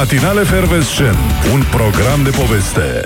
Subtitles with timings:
[0.00, 1.16] Matinale Fervescent,
[1.52, 3.02] un program de poveste.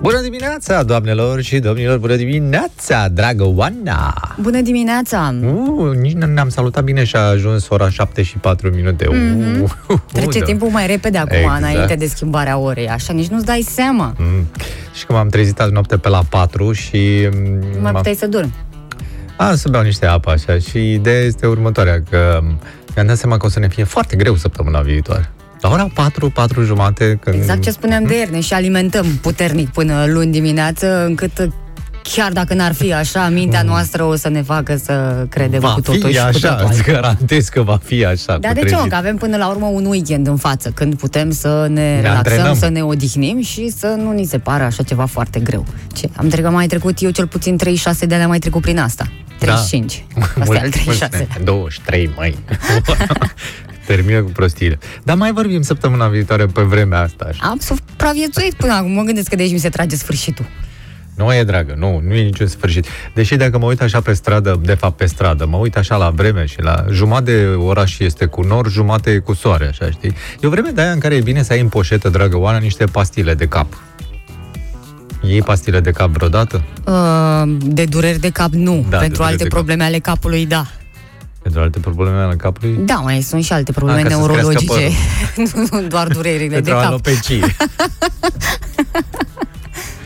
[0.00, 1.98] Bună dimineața, doamnelor și domnilor!
[1.98, 4.14] Bună dimineața, dragă Oana!
[4.40, 5.34] Bună dimineața!
[5.42, 9.04] Uh, nici nu ne-am salutat bine și a ajuns ora 7 și 4 minute.
[9.04, 9.60] Mm-hmm.
[9.62, 10.44] Uh, uh, Trece da.
[10.44, 11.58] timpul mai repede acum, Exact.
[11.58, 14.14] înainte de schimbarea orei, așa nici nu-ți dai seama.
[14.18, 14.46] Mm.
[14.94, 17.28] Și că m-am trezit azi noapte pe la 4 și...
[17.32, 18.54] mm, Nu mai m-am- puteai să dormi.
[19.36, 22.40] A, să beau niște apă așa și ideea este următoarea, că
[22.94, 25.30] mi-am dat seama că o să ne fie foarte greu săptămâna viitoare.
[25.60, 27.36] La ora 4, 4 jumate, când...
[27.36, 31.48] Exact ce spuneam de ieri, ne și alimentăm puternic până luni dimineață, încât
[32.02, 35.66] chiar dacă n-ar fi așa, mintea noastră o să ne facă să credem Mm.
[35.68, 36.94] Va cu totul fi și cu așa, totul îți altfel.
[36.94, 38.38] garantez că va fi așa.
[38.38, 38.74] Dar cu de ce, mă?
[38.74, 38.90] trezit.
[38.90, 42.16] Că avem până la urmă un weekend în față, când putem să ne, Ne relaxăm,
[42.16, 42.54] antrenăm.
[42.54, 45.64] să ne odihnim și să nu ni se pară așa ceva foarte greu.
[45.94, 46.08] Ce?
[46.16, 49.04] Am trecut mai trecut eu cel puțin 36 de ani am mai trecut prin asta.
[49.38, 50.04] 35.
[50.18, 52.38] Asta e Mult- al 36 mulți- 23 mai.
[53.94, 54.78] Termină cu prostiile.
[55.02, 57.24] Dar mai vorbim săptămâna viitoare pe vremea asta.
[57.28, 57.46] Așa.
[57.48, 60.44] Am supraviețuit până acum, mă gândesc că de aici mi se trage sfârșitul.
[61.16, 62.86] Nu e dragă, nu, nu e niciun sfârșit.
[63.14, 66.10] Deși dacă mă uit așa pe stradă, de fapt pe stradă, mă uit așa la
[66.10, 70.14] vreme și la jumătate de oraș este cu nor, jumătate e cu soare, așa, știi?
[70.40, 72.58] E o vreme de aia în care e bine să ai în poșetă, dragă Oana,
[72.58, 73.66] niște pastile de cap.
[75.22, 76.62] Iei pastile de cap vreodată?
[76.86, 78.86] Uh, de dureri de cap, nu.
[78.88, 79.52] Da, de Pentru dureri alte de cap.
[79.52, 80.66] probleme ale capului, da.
[81.42, 82.76] Pentru alte probleme ale capului?
[82.84, 84.72] Da, mai sunt și alte probleme Ah, ca să-ți neurologice.
[85.34, 86.86] crească nu doar durerile Pentru de cap.
[86.86, 87.40] alopecie.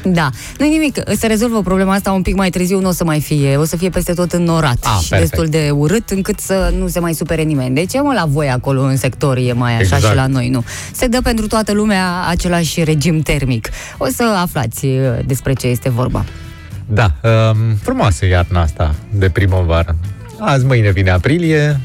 [0.07, 0.31] Da.
[0.59, 3.57] nu nimic, se rezolvă problema asta un pic mai târziu, nu o să mai fie,
[3.57, 5.31] o să fie peste tot înnorat Ah, și perfect.
[5.31, 7.75] destul de urât încât să nu se mai supere nimeni.
[7.75, 10.05] De ce mă la voi acolo în sector e mai așa Exact.
[10.05, 10.65] și la noi nu?
[10.93, 13.69] Se dă pentru toată lumea același regim termic.
[13.99, 16.25] O să aflați uh, despre ce este vorba.
[16.87, 19.97] Da, um, frumoasă iarna asta de primăvară.
[20.39, 21.81] Azi, mâine vine aprilie,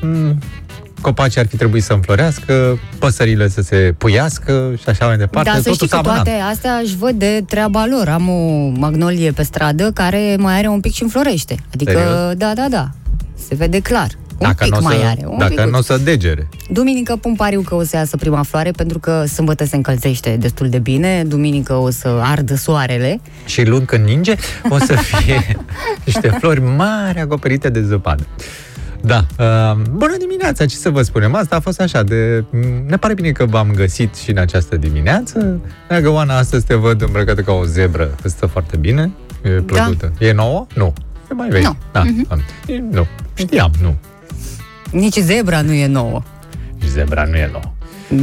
[0.00, 0.38] mm,
[1.00, 5.48] copacii ar fi trebuit să înflorească, păsările să se puiască și așa mai departe.
[5.50, 6.24] da, să Totul știi s-a că amânat.
[6.24, 8.08] toate astea își văd de treaba lor.
[8.08, 11.56] Am o magnolie pe stradă care mai are un pic și înflorește.
[11.74, 12.34] Adică, Serios?
[12.36, 12.88] da, da, da.
[13.48, 14.08] Se vede clar.
[14.38, 15.24] Un Dacă pic n-o mai să, are.
[15.26, 15.70] Un dacă picuț.
[15.70, 16.48] nu o să degere.
[16.70, 20.68] Duminică pun pariu că o să iasă prima floare pentru că sâmbătă se încălzește destul
[20.68, 23.20] de bine, duminică o să ardă soarele.
[23.44, 24.34] Și luni când ninge,
[24.68, 25.56] o să fie
[26.04, 28.26] niște flori mari acoperite de zăpadă.
[29.00, 31.34] Da, uh, bună dimineața, ce să vă spunem?
[31.34, 32.44] Asta a fost așa de...
[32.86, 35.60] Ne pare bine că v-am găsit și în această dimineață.
[35.88, 39.10] Dacă Oana, astăzi te văd îmbrăcată ca o zebră, îți stă foarte bine,
[39.42, 40.12] e plăcută.
[40.18, 40.66] E nouă?
[40.74, 40.92] Nu.
[41.30, 41.62] E mai vechi.
[41.62, 41.76] Nu.
[41.92, 42.36] Da, da.
[42.66, 43.06] E, nu.
[43.34, 43.94] Știam, nu.
[44.94, 46.22] Nici zebra nu e nouă.
[46.82, 47.72] Și zebra nu e nouă.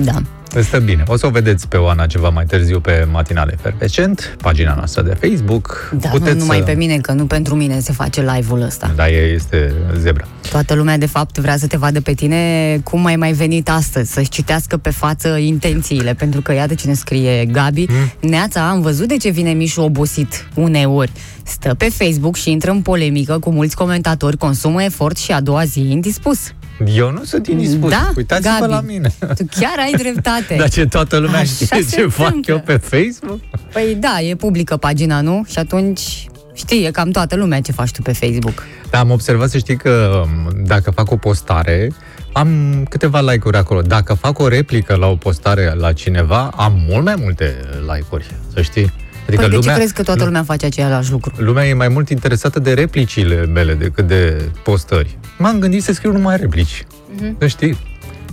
[0.03, 0.21] Da.
[0.53, 1.03] Îți Stă bine.
[1.07, 5.17] O să o vedeți pe Oana ceva mai târziu pe Matinale Fervescent, pagina noastră de
[5.27, 5.91] Facebook.
[5.99, 8.91] Da, nu numai pe mine, că nu pentru mine se face live-ul ăsta.
[8.95, 10.27] Da, e, este zebra.
[10.49, 14.11] Toată lumea, de fapt, vrea să te vadă pe tine cum ai mai venit astăzi,
[14.11, 17.85] să-și citească pe față intențiile, pentru că iată cine scrie Gabi.
[17.85, 18.29] Hmm?
[18.29, 21.11] Neața, am văzut de ce vine Mișu obosit uneori.
[21.43, 25.65] Stă pe Facebook și intră în polemică cu mulți comentatori, consumă efort și a doua
[25.65, 26.53] zi indispus.
[26.95, 27.89] Eu nu sunt indispus.
[27.89, 28.71] Da, Uitați-vă Gabi.
[28.71, 29.13] la mine.
[29.19, 30.55] Tu chiar ai dreptate.
[30.57, 32.53] Dar ce toată lumea Așa știe se ce fac întâmplă.
[32.53, 33.39] eu pe Facebook?
[33.73, 35.43] Păi da, e publică pagina, nu?
[35.47, 38.63] Și atunci știe cam toată lumea ce faci tu pe Facebook.
[38.89, 41.91] Da, am observat să știi că m, dacă fac o postare,
[42.33, 43.81] am câteva like-uri acolo.
[43.81, 47.55] Dacă fac o replică la o postare la cineva, am mult mai multe
[47.93, 48.93] like-uri, să știi.
[49.27, 51.33] Adică Păi de ce crezi că toată lumea face același lucru?
[51.37, 55.17] lumea e mai mult interesată de replicile mele decât de postări.
[55.37, 56.85] M-am gândit să scriu numai replici.
[57.15, 57.35] Mhm.
[57.39, 57.77] Să știi?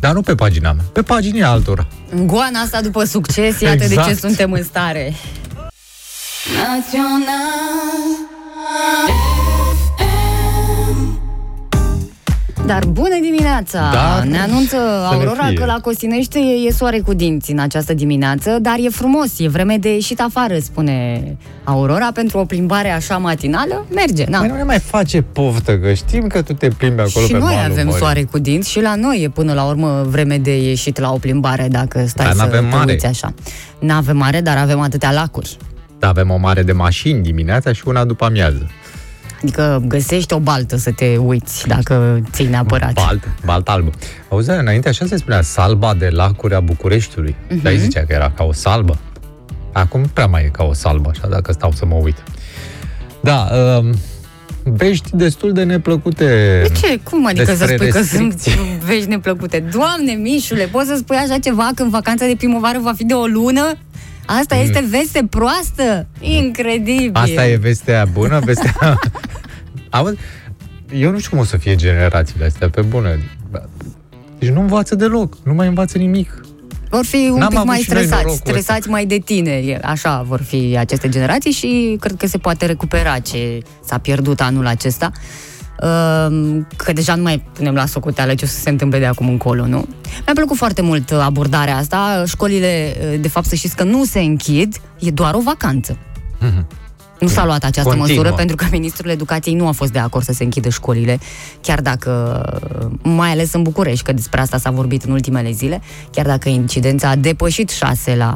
[0.01, 1.87] Dar nu pe pagina mea, pe pagina altora.
[2.11, 4.09] În goana asta după succes, iată de Exact.
[4.09, 5.15] ce suntem în stare.
[12.69, 13.91] Dar bună dimineața!
[13.93, 15.55] Da, ne anunță să ne Aurora fie.
[15.55, 19.77] că la Costinește e soare cu dinți în această dimineață, dar e frumos, e vreme
[19.79, 21.23] de ieșit afară, spune
[21.65, 24.39] Aurora, pentru o plimbare așa matinală, merge, na.
[24.39, 27.39] Mai nu ne mai face poftă, că știm că tu te plimbi acolo și pe
[27.39, 28.01] noi malul avem mării.
[28.01, 31.17] soare cu dinți și la noi e până la urmă vreme de ieșit la o
[31.17, 32.93] plimbare, dacă stai Dar să n-avem te mare.
[32.93, 33.35] uiți așa.
[33.79, 35.57] N-avem mare, dar avem atâtea lacuri.
[35.99, 38.71] Da, avem o mare de mașini dimineața și una după amiază.
[39.43, 42.93] Adică găsești o baltă să te uiți dacă ții neapărat.
[42.93, 43.91] Balt, balt albă.
[44.29, 47.33] Auzi, înainte așa se spunea, salba de lacuri a Bucureștiului.
[47.33, 47.51] Uh-huh.
[47.53, 47.63] Mhm.
[47.63, 48.99] Dar îi zicea că era ca o salbă.
[49.73, 52.17] Acum prea mai e ca o salbă, așa, dacă stau să mă uit.
[53.21, 53.49] Da,
[53.79, 53.95] um,
[54.63, 56.25] vești destul de neplăcute.
[56.69, 57.01] De ce?
[57.03, 58.61] Cum adică să Despre spui că sunt restricții.
[58.85, 59.65] vești neplăcute?
[59.73, 63.27] Doamne, Mișule, poți să spui așa ceva când vacanța de primăvară va fi de o
[63.27, 63.77] lună?
[64.29, 66.07] Asta este veste proastă?
[66.21, 67.11] Incredibil!
[67.15, 67.23] Mm.
[67.23, 68.99] Asta e vestea bună, vestea...
[69.91, 70.17] Auzi,
[70.93, 73.19] eu nu știu cum o să fie generațiile astea, pe bună.
[74.39, 76.41] Deci nu învață deloc, nu mai învață nimic.
[76.91, 79.51] Vor fi un N-am pic avut mai și noi stresați, norocul stresați mai de tine.
[79.51, 84.41] E- Așa vor fi aceste generații și cred că se poate recupera ce s-a pierdut
[84.41, 85.11] anul acesta.
[85.83, 89.29] Ehm, Că deja nu mai punem la socoteală ce o să se întâmple de acum
[89.29, 89.89] încolo, nu?
[90.25, 92.25] Mi-a plăcut foarte mult uh, abordarea asta.
[92.27, 95.99] Școlile, uh, de fapt, să știți că nu se închid, e doar o vacanță.
[97.21, 98.07] Nu s-a luat această Continuă.
[98.07, 101.19] măsură pentru că Ministrul Educației nu a fost de acord să se închidă școlile,
[101.61, 102.43] chiar dacă,
[103.03, 105.81] mai ales în București, că despre asta s-a vorbit în ultimele zile,
[106.11, 108.35] chiar dacă incidența a depășit 6 la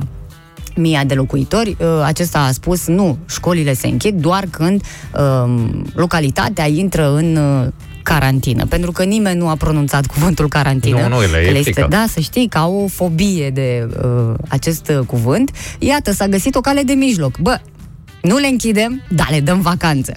[0.75, 4.83] mii de locuitori, uh, acesta a spus nu, școlile se închid doar când
[5.45, 7.67] um, localitatea intră în uh,
[8.03, 11.01] carantină, pentru că nimeni nu a pronunțat cuvântul carantină.
[11.01, 11.87] Nu, nu, le e Că le frică.
[11.91, 15.51] da, să știi că au o fobie de uh, acest uh, cuvânt.
[15.79, 17.39] Iată, s-a găsit o cale de mijloc.
[17.39, 17.61] Bă,
[18.23, 20.13] nu le închidem, dar le dăm vacanță.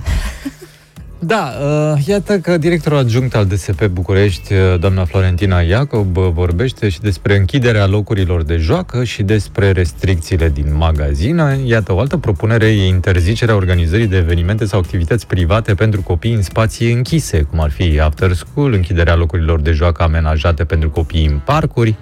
[1.27, 6.89] Da, uh, iată că directorul adjunct al DSP București, uh, doamna Florentina Iacob, uh, vorbește
[6.89, 11.59] și despre închiderea locurilor de joacă și despre restricțiile din magazine.
[11.63, 16.41] Iată, o altă propunere e interzicerea organizării de evenimente sau activități private pentru copii în
[16.41, 21.39] spații închise, cum ar fi after school, închiderea locurilor de joacă amenajate pentru copii în
[21.45, 21.95] parcuri,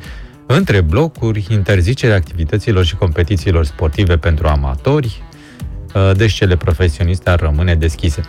[0.45, 5.23] între blocuri, interzicerea activităților și competițiilor sportive pentru amatori,
[5.93, 8.21] uh, deci cele profesioniste ar rămâne deschise.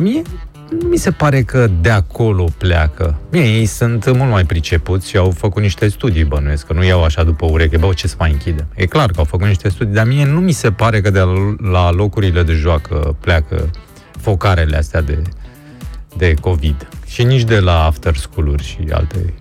[0.00, 0.22] Mie
[0.70, 3.18] nu mi se pare că de acolo pleacă.
[3.30, 7.04] Bine, ei sunt mult mai pricepuți și au făcut niște studii, bănuiesc, că nu iau
[7.04, 8.66] așa după ureche, bă, ce să mai închide.
[8.74, 11.22] E clar că au făcut niște studii, dar mie nu mi se pare că de
[11.70, 13.70] la locurile de joacă pleacă
[14.20, 15.22] focarele astea de,
[16.16, 16.88] de COVID.
[17.06, 19.34] Și nici de la after school-uri și alte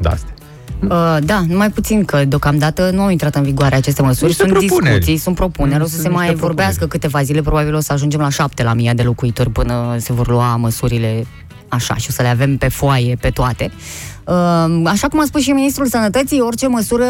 [0.00, 0.34] de-astea.
[0.82, 4.26] Uh, da, numai puțin că deocamdată nu au intrat în vigoare aceste măsuri.
[4.26, 4.94] Niște sunt propuneri.
[4.96, 5.82] discuții, sunt propuneri.
[5.82, 7.00] O să Sunt se mai niște vorbească propuneri.
[7.00, 10.28] câteva zile, probabil o să ajungem la șapte la mii de locuitori până se vor
[10.28, 11.26] lua măsurile
[11.68, 13.70] așa și o să le avem pe foaie, pe toate.
[14.26, 17.04] Uh, Așa cum a spus și Ministrul Sănătății, orice măsură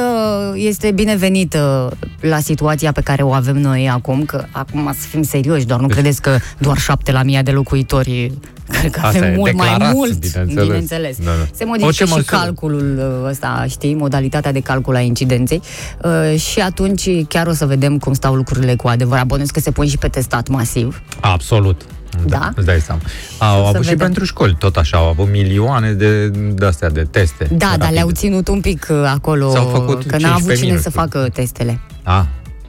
[0.54, 5.66] este binevenită la situația pe care o avem noi acum, că acum să fim serioși,
[5.66, 8.32] doar nu credeți că doar șapte la mie de locuitori
[8.68, 10.64] Cred că Asta avem e, mult mai declarați, mult, bineînțeles.
[10.64, 11.16] bineînțeles.
[11.16, 11.46] Da, da.
[11.54, 12.36] Se modifică Orice și măsură.
[12.36, 15.62] calculul uh, ăsta, știi, modalitatea de calcul a incidenței
[16.02, 19.26] uh, și atunci chiar o să vedem cum stau lucrurile cu adevărat.
[19.26, 21.02] Bănuiesc că se pun și pe testat masiv.
[21.20, 21.82] Absolut.
[22.26, 22.52] Da?
[22.54, 23.00] Îți dai seama.
[23.38, 23.98] Au să avut și vedem.
[24.06, 27.44] pentru școli, tot așa, au avut milioane de, de astea, de teste.
[27.50, 27.94] Da, dar rapide.
[27.94, 31.12] le-au ținut un pic uh, acolo, S-au făcut că n-a avut 15 cine să minute.
[31.18, 31.80] facă testele.
[32.02, 32.26] A,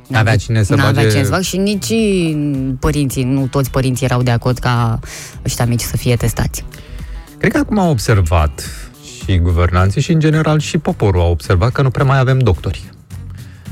[0.07, 1.09] n-avea cine să N-avea bage...
[1.09, 1.94] cine să facă și nici
[2.79, 4.99] părinții, nu toți părinții erau de acord ca
[5.45, 6.65] ăștia mici să fie testați.
[7.38, 8.63] Cred că acum au observat
[9.25, 12.83] și guvernanții și, în general, și poporul au observat că nu prea mai avem doctori.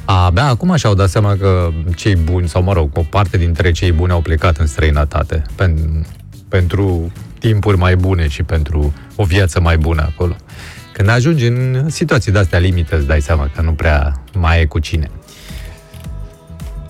[0.06, 3.92] Abia acum și-au dat seama că cei buni, sau mă rog, o parte dintre cei
[3.92, 6.06] buni au plecat în străinătate pen,
[6.48, 10.36] pentru timpuri mai bune și pentru o viață mai bună acolo.
[10.94, 14.80] Când ajungi în situații de-astea limite, îți dai seama că nu prea mai e cu
[14.80, 15.10] cine.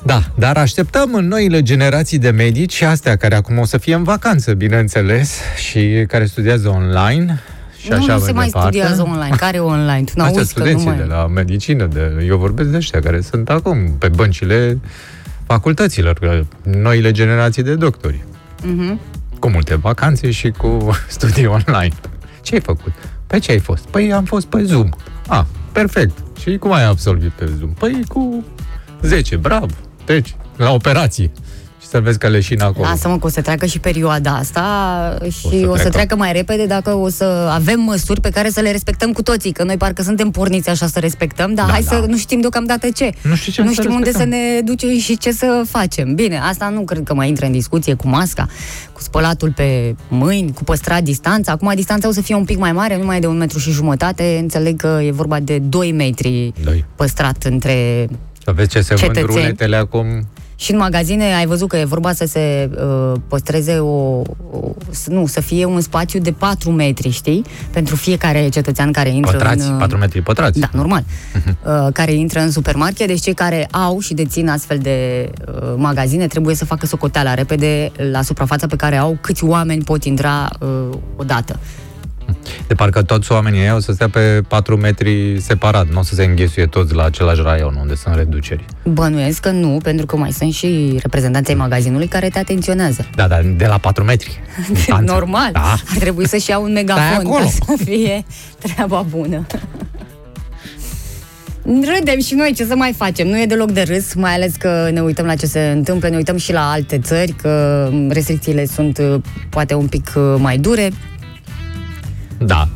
[0.03, 3.93] Da, dar așteptăm în noile generații de medici și astea care acum o să fie
[3.93, 7.41] în vacanță, bineînțeles, și care studiază online
[7.85, 8.77] și nu, așa nu se mai departe.
[8.77, 9.35] studiază online.
[9.35, 10.03] Care online?
[10.13, 10.97] Tu Astea n-auzi că nu studenții mai...
[10.97, 14.79] de la medicină, de, eu vorbesc de ăștia care sunt acum pe băncile
[15.45, 18.23] facultăților, că noile generații de doctori,
[18.63, 18.99] Mhm.
[19.39, 21.93] cu multe vacanțe și cu studii online.
[22.41, 22.91] Ce ai făcut?
[23.27, 23.83] Pe ce ai fost?
[23.85, 24.89] Păi am fost pe Zoom.
[25.27, 26.17] Ah, perfect.
[26.39, 27.69] Și cum ai absolvit pe Zoom?
[27.69, 28.43] Păi cu
[29.01, 29.65] 10, bravo.
[30.05, 31.31] Deci, la operație.
[31.85, 32.87] Și să vezi că leșin acolo.
[32.87, 34.61] Lasă-mă că o să treacă și perioada asta
[35.29, 35.89] și o să, să o să treacă.
[35.89, 39.51] treacă mai repede dacă o să avem măsuri pe care să le respectăm cu toții,
[39.51, 41.95] că noi parcă suntem porniți așa să respectăm, dar Da, hai da.
[41.95, 43.11] să nu știm deocamdată ce.
[43.21, 44.39] Nu știu ce nu să știm unde să respectăm.
[44.53, 46.15] ne ducem și ce să facem.
[46.15, 48.47] Bine, asta nu cred că mai intră în discuție cu masca,
[48.93, 51.51] cu spălatul pe mâini, cu păstrat distanța.
[51.51, 53.59] Acum distanța o să fie un pic mai mare, nu mai e de un metru
[53.59, 54.37] și jumătate.
[54.41, 56.85] Înțeleg că e vorba de 2 metri Doi.
[56.95, 58.07] păstrat între
[58.43, 59.25] Să vezi ce se Cetățeni.
[59.25, 60.05] vând runetele acum.
[60.55, 64.23] Și în magazine ai văzut că e vorba să se uh, păstreze o, o...
[64.89, 67.43] să- Nu, să fie un spațiu de 4 metri, știi?
[67.71, 69.73] Pentru fiecare cetățean care intră Pătrați, în...
[69.73, 70.59] uh, 4 metri pătrați.
[70.59, 71.03] Da, normal.
[71.65, 76.27] Uh, care intră în supermarket, deci cei care au și dețin astfel de uh, magazine
[76.27, 80.97] trebuie să facă socoteala repede la suprafața pe care au câți oameni pot intra uh,
[81.15, 81.59] odată.
[82.67, 86.15] De parcă toți oamenii ăia o să stea pe 4 metri separat, nu o să
[86.15, 88.65] se înghesuie toți la același raion unde sunt reduceri.
[88.83, 93.07] Bănuiesc că nu, pentru că mai sunt și reprezentanții ai magazinului care te atenționează.
[93.15, 94.39] Da, dar de la 4 metri.
[94.73, 95.11] distanță.
[95.11, 95.49] Normal.
[95.51, 95.71] Da.
[95.89, 97.43] Ar trebui să-și iau un megafon acolo.
[97.43, 98.25] ca să fie
[98.59, 99.45] treaba bună.
[101.65, 103.27] Râdem și noi, ce să mai facem?
[103.27, 106.15] Nu e deloc de râs, mai ales că ne uităm la ce se întâmplă, ne
[106.15, 109.15] uităm și la alte țări, că restricțiile sunt uh,
[109.49, 110.91] poate un pic uh, mai dure.
[112.45, 112.67] Da.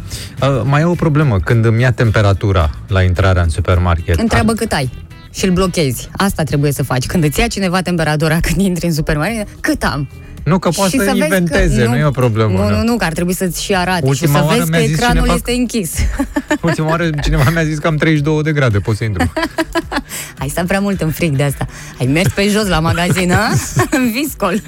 [0.41, 1.39] Uh, mai e o problemă.
[1.39, 4.19] Când îmi ia temperatura la intrarea în supermarket...
[4.19, 4.89] Întreabă cât ai
[5.33, 6.09] și îl blochezi.
[6.11, 7.05] Asta trebuie să faci.
[7.05, 10.07] Când îți ia cineva temperatura când intri în supermarket, cât am?
[10.43, 12.51] Nu, că poate Și să vezi că- inventeze, nu, e o problemă.
[12.59, 12.75] Nu, da.
[12.75, 14.85] nu, nu, că ar trebui să-ți și arate Ultima și să oară vezi că mi-a
[14.85, 15.91] zis ecranul cineva este închis.
[16.61, 19.31] Ultima oară cineva mi-a zis că am 32 de grade, pot să intru.
[20.39, 21.65] Ai stat prea mult în frig de asta.
[21.99, 23.49] Ai mers pe jos la magazin, a?
[23.91, 24.61] în viscol.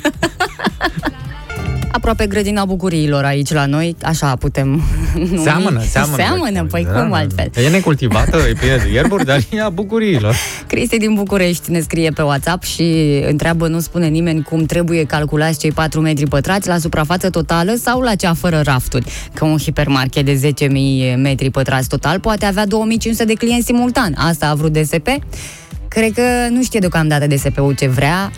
[1.92, 4.68] Aproape grădina bucuriilor aici la noi, așa putem
[5.16, 5.38] numi.
[5.44, 6.16] Seamănă, seamănă.
[6.16, 7.16] Seamănă, păi Da, cum da.
[7.18, 7.50] altfel?
[7.66, 10.36] E necultivată, e plină de ierburi, dar e a bucuriilor.
[10.68, 15.60] Cristi din București ne scrie pe WhatsApp și întreabă, nu spune nimeni cum trebuie calculați
[15.60, 19.06] cei 4 metri pătrați la suprafață totală sau la cea fără rafturi.
[19.34, 20.54] Că un hipermarket de
[21.14, 24.14] 10.000 metri pătrați total poate avea 2500 de clienți simultan.
[24.18, 25.08] Asta a vrut DSP?
[25.88, 28.32] Cred că nu știe deocamdată DSP-ul ce vrea.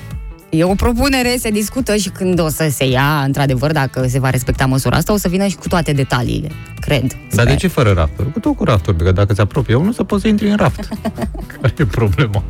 [0.55, 4.29] E o propunere, se discută și când o să se ia, într-adevăr, dacă se va
[4.29, 6.51] respecta măsura asta, o să vină și cu toate detaliile.
[6.79, 7.01] Cred.
[7.07, 7.45] Dar sper.
[7.45, 8.31] de ce fără rafturi?
[8.31, 10.89] Cu tot cu rafturi, că dacă ți apropie unul, să poți să intri în raft.
[11.62, 12.43] Care e problema?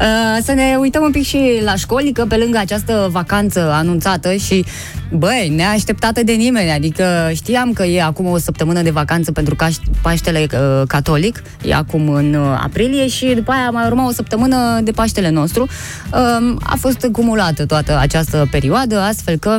[0.00, 4.34] Uh, să ne uităm un pic și la școli, că pe lângă această vacanță anunțată
[4.34, 4.64] și,
[5.12, 10.00] băi, neașteptată de nimeni, adică știam că e acum o săptămână de vacanță pentru Caș-
[10.02, 14.80] Paștele uh, Catolic, e acum în uh, aprilie și după aia mai urma o săptămână
[14.82, 15.62] de Paștele nostru.
[15.62, 19.58] Uh, a fost cumulată toată această perioadă, astfel că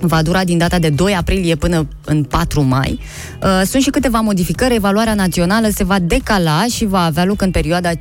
[0.00, 2.98] va dura din data de 2 aprilie până în 4 mai.
[3.42, 4.74] Uh, Sunt și câteva modificări.
[4.74, 7.96] Evaluarea națională se va decala și va avea loc în perioada 5-8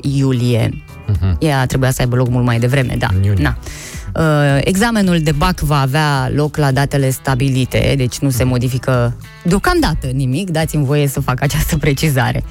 [0.00, 0.84] iulie.
[1.38, 3.08] Ea trebuia să aibă loc mult mai devreme, da.
[3.16, 3.42] În iunie.
[3.42, 3.56] Na.
[4.14, 10.06] Uh, Examenul de BAC va avea loc la datele stabilite, deci nu se modifică deocamdată
[10.06, 10.50] nimic.
[10.50, 12.44] Dați-mi voie să fac această precizare.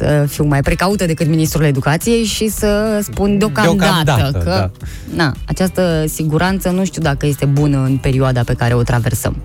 [0.00, 4.70] Să fiu mai precaută decât Ministrul Educației și să spun deocamdată, Deocamdată, că da.
[5.22, 9.36] na, această siguranță nu știu dacă este bună în perioada pe care o traversăm.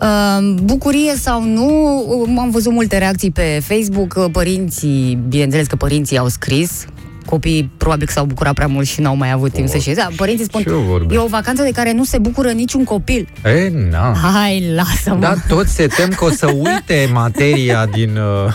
[0.00, 1.96] Uh, Bucurie sau nu,
[2.28, 6.84] uh, am văzut multe reacții pe Facebook, uh, părinții, bineînțeles că părinții au scris,
[7.26, 10.00] copiii probabil că s-au bucurat prea mult și n-au mai avut timp să șeze.
[10.00, 11.20] Da, părinții spun, Și eu vorbesc.
[11.20, 13.28] e o vacanță de care nu se bucură niciun copil.
[13.44, 14.16] E, na.
[14.34, 15.20] Hai, lasă-mă!
[15.20, 18.54] Da, toți se tem că o să uite materia din, uh,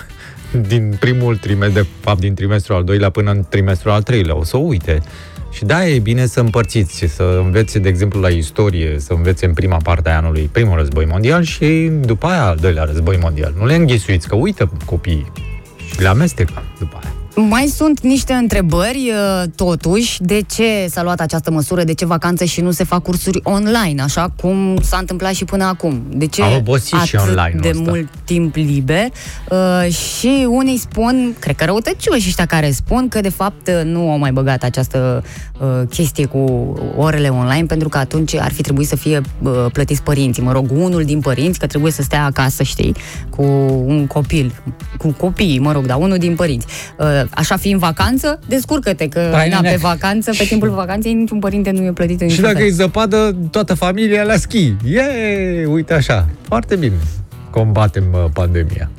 [0.62, 4.38] din primul trimestru, de fapt din trimestrul al doilea până în trimestrul al treilea.
[4.38, 5.02] O să uite.
[5.52, 9.54] Și da, e bine să împărțiți, să învețe, de exemplu, la istorie, să învețe în
[9.54, 13.54] prima parte a anului primul război mondial și după aia al doilea război mondial.
[13.58, 15.32] Nu le înghisuiți, că uită copiii
[15.92, 17.17] și le amestecă după aia.
[17.40, 22.46] Mai sunt niște întrebări, uh, totuși, de ce s-a luat această măsură, de ce vacanțe
[22.46, 26.02] și nu se fac cursuri online, așa cum s-a întâmplat și până acum?
[26.10, 27.82] De ce Am obosit atât și online-ul de ăsta.
[27.86, 29.06] mult timp liber?
[29.50, 34.18] Uh, și unii spun, cred că răutăcioși ăștia care spun că de fapt nu au
[34.18, 35.24] mai băgat această
[35.60, 40.02] uh, chestie cu orele online pentru că atunci ar fi trebuit să fie uh, plătiți
[40.02, 40.44] părinții.
[40.44, 42.96] Mă rog, unul din părinți, că trebuie să stea acasă, știi,
[43.30, 43.44] cu
[43.86, 44.54] un copil,
[44.98, 46.66] cu copiii, mă rog, dar unul din părinți.
[47.00, 49.74] Uh, așa fi în vacanță, descurcă-te că Hai, na, nene.
[49.74, 52.68] pe vacanță, pe timpul vacanței, niciun părinte nu e plătit în Și niciun dacă fel.
[52.68, 54.74] e zăpadă, toată familia la schi.
[54.90, 56.28] Ie, uite așa.
[56.42, 56.96] Foarte bine.
[57.50, 58.90] Combatem uh, pandemia.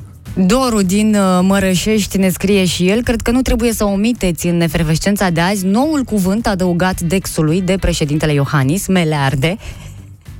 [0.47, 4.61] Doru din uh, Mărășești ne scrie și el, cred că nu trebuie să omiteți în
[4.61, 9.57] efervescența de azi noul cuvânt adăugat Dexului de președintele Iohannis, melearde,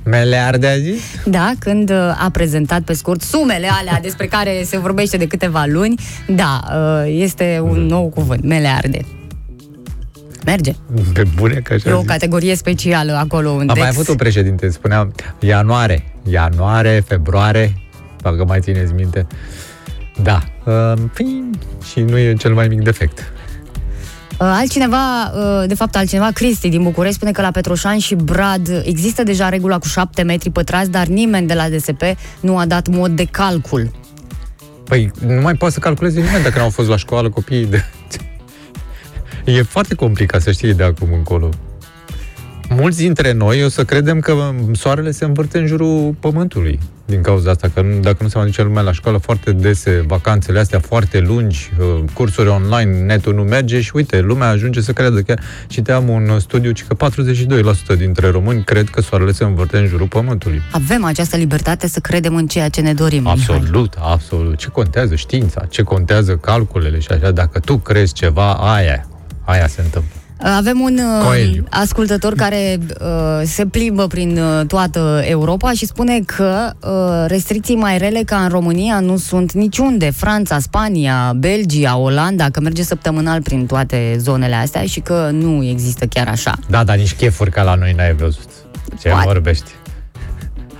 [0.09, 1.01] Melearde a zis?
[1.25, 5.65] da, când uh, a prezentat pe scurt sumele alea despre care se vorbește de câteva
[5.67, 5.95] luni,
[6.27, 8.99] da, uh, este un nou cuvânt, melearde.
[10.45, 10.71] Merge.
[11.13, 12.07] Pe bune că așa E o zis.
[12.07, 13.87] categorie specială acolo, un Am mai Dex.
[13.87, 15.07] avut un președinte, spunea
[15.39, 17.73] ianuare, ianuare, februarie,
[18.21, 19.27] dacă mai țineți minte.
[20.23, 21.59] Da, uh, fin,
[21.91, 23.31] și nu e cel mai mic defect.
[24.39, 28.81] Uh, Altcineva, uh, de fapt altcineva, Cristi din București, spune că la Petroșani și Brad
[28.85, 32.01] există deja regula cu 7 metri pătrați, dar nimeni de la DSP
[32.39, 33.91] nu a dat mod de calcul.
[34.83, 37.83] Păi nu mai poate să calculeze nimeni dacă nu au fost la școală copiii de...
[39.45, 41.49] E foarte complicat să știi de acum încolo.
[42.69, 47.49] Mulți dintre noi o să credem că soarele se învârte în jurul pământului din cauza
[47.49, 50.79] asta, că nu, dacă nu se mai duce lumea la școală foarte dese, vacanțele astea
[50.79, 55.33] foarte lungi, uh, cursuri online, netul nu merge și uite, lumea ajunge să creadă că
[55.67, 57.09] citeam un studiu ci că
[57.93, 60.61] 42% dintre români cred că soarele se învârte în jurul pământului.
[60.71, 63.21] Avem această libertate să credem în ceea ce ne dorim.
[63.21, 63.37] Mihai.
[63.37, 64.57] Absolut, absolut.
[64.57, 65.65] Ce contează știința?
[65.69, 67.31] Ce contează calculele și așa?
[67.31, 69.07] Dacă tu crezi ceva, aia,
[69.45, 70.18] aia se întâmplă.
[70.43, 71.63] Avem un uh, Coeliu.
[71.69, 73.07] ascultător care uh,
[73.43, 78.49] se plimbă prin uh, toată Europa și spune că uh, restricții mai rele ca în
[78.49, 80.09] România nu sunt niciunde.
[80.09, 86.05] Franța, Spania, Belgia, Olanda, că merge săptămânal prin toate zonele astea și că nu există
[86.05, 86.53] chiar așa.
[86.69, 88.49] Da, dar nici chefuri ca la noi n-ai văzut.
[89.01, 89.25] Ce Poate.
[89.25, 89.71] vorbești?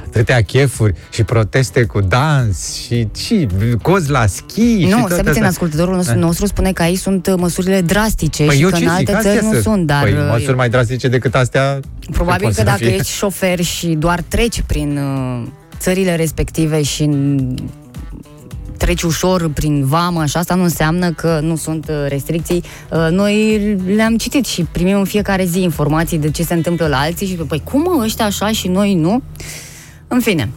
[0.09, 3.47] Atâtea chefuri și proteste cu dans și și
[3.81, 5.47] cozi la schi și Nu, toate să puțin, astea.
[5.47, 6.25] ascultătorul nostru, Da.
[6.25, 8.97] nostru spune că aici sunt uh, măsurile drastice Păi și eu că ce în zic?
[8.97, 9.63] alte Astea țări nu sunt.
[9.63, 11.79] sunt, dar Păi uh, măsuri mai drastice decât astea
[12.11, 12.93] probabil pot că să dacă fie.
[12.95, 15.47] ești șofer și doar treci prin uh,
[15.79, 17.55] țările respective și în-
[18.77, 22.63] treci ușor prin vamă și asta nu înseamnă că nu sunt uh, restricții.
[22.91, 23.59] Uh, Noi
[23.95, 27.33] le-am citit și primim în fiecare zi informații de ce se întâmplă la alții și
[27.33, 29.21] păi cum mă, ăștia așa și noi nu?
[30.11, 30.49] În fine,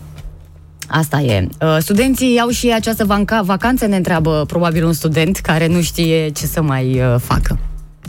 [0.89, 1.49] Asta e.
[1.61, 6.29] Uh, Studenții au și această vanca- vacanță, ne întreabă probabil un student care nu știe
[6.29, 7.59] ce să mai uh, facă.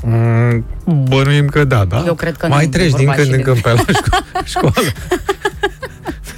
[0.05, 0.65] Mm,
[1.09, 2.03] Bănuim că da, da?
[2.05, 3.81] Eu cred că Mai nu, treci din vorba când și în de- când pe la
[3.81, 4.87] șco- școală.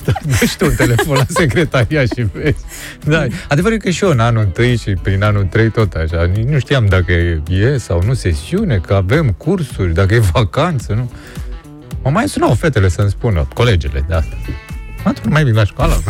[0.05, 2.57] Da, Dă și tu un telefon la secretaria și vezi.
[3.05, 6.25] Da, adevărul e că și eu în anul 1 și prin anul 3 tot așa,
[6.35, 7.11] nici nu știam dacă
[7.49, 11.11] e sau nu sesiune, că avem cursuri, dacă e vacanță, nu.
[12.03, 14.35] Mă mai sunau fetele să-mi spună, colegele de asta.
[15.05, 16.03] Mă, tu nu mai vin la școală?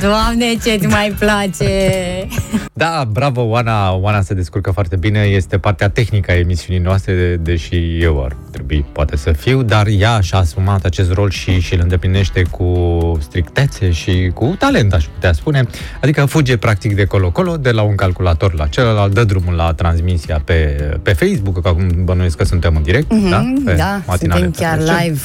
[0.00, 2.26] Doamne, ce-ți mai place!
[2.72, 3.92] Da, bravo, Oana.
[3.94, 5.18] Oana se descurcă foarte bine.
[5.20, 9.86] Este partea tehnică a emisiunii noastre, de- deși eu ar trebui, poate să fiu, dar
[9.86, 12.78] ea și-a asumat acest rol și, și îl îndeplinește cu
[13.20, 15.66] strictețe și cu talent, aș putea spune.
[16.02, 20.40] Adică fuge practic de colo-colo, de la un calculator la celălalt, dă drumul la transmisia
[20.44, 20.54] pe,
[21.02, 23.38] pe Facebook, că acum bănuiesc că suntem în direct, da?
[23.38, 25.00] Mhm, Pe da, Matinale suntem chiar FMC.
[25.02, 25.20] live.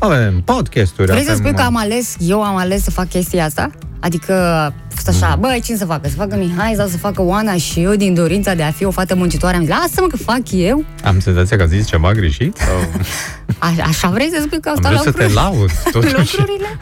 [0.00, 1.10] Avem podcasturi.
[1.10, 3.70] Vrei să avem, spui că am ales, eu am ales să fac chestia asta?
[4.00, 5.40] Adică a fost așa, Mm.
[5.40, 6.08] băi, cine să facă?
[6.08, 8.90] Să facă Mihai sau să facă Oana și eu din dorința de a fi o
[8.90, 10.84] fată muncitoare am zis, lasă-mă că fac eu.
[11.04, 12.56] Am senzația că a zis ceva greșit?
[12.56, 13.02] Sau...
[13.58, 15.40] A, așa vrei să spui că au Am stat vrut să te lucrurile?
[15.40, 16.14] laud, totuși.
[16.16, 16.78] lucrurile?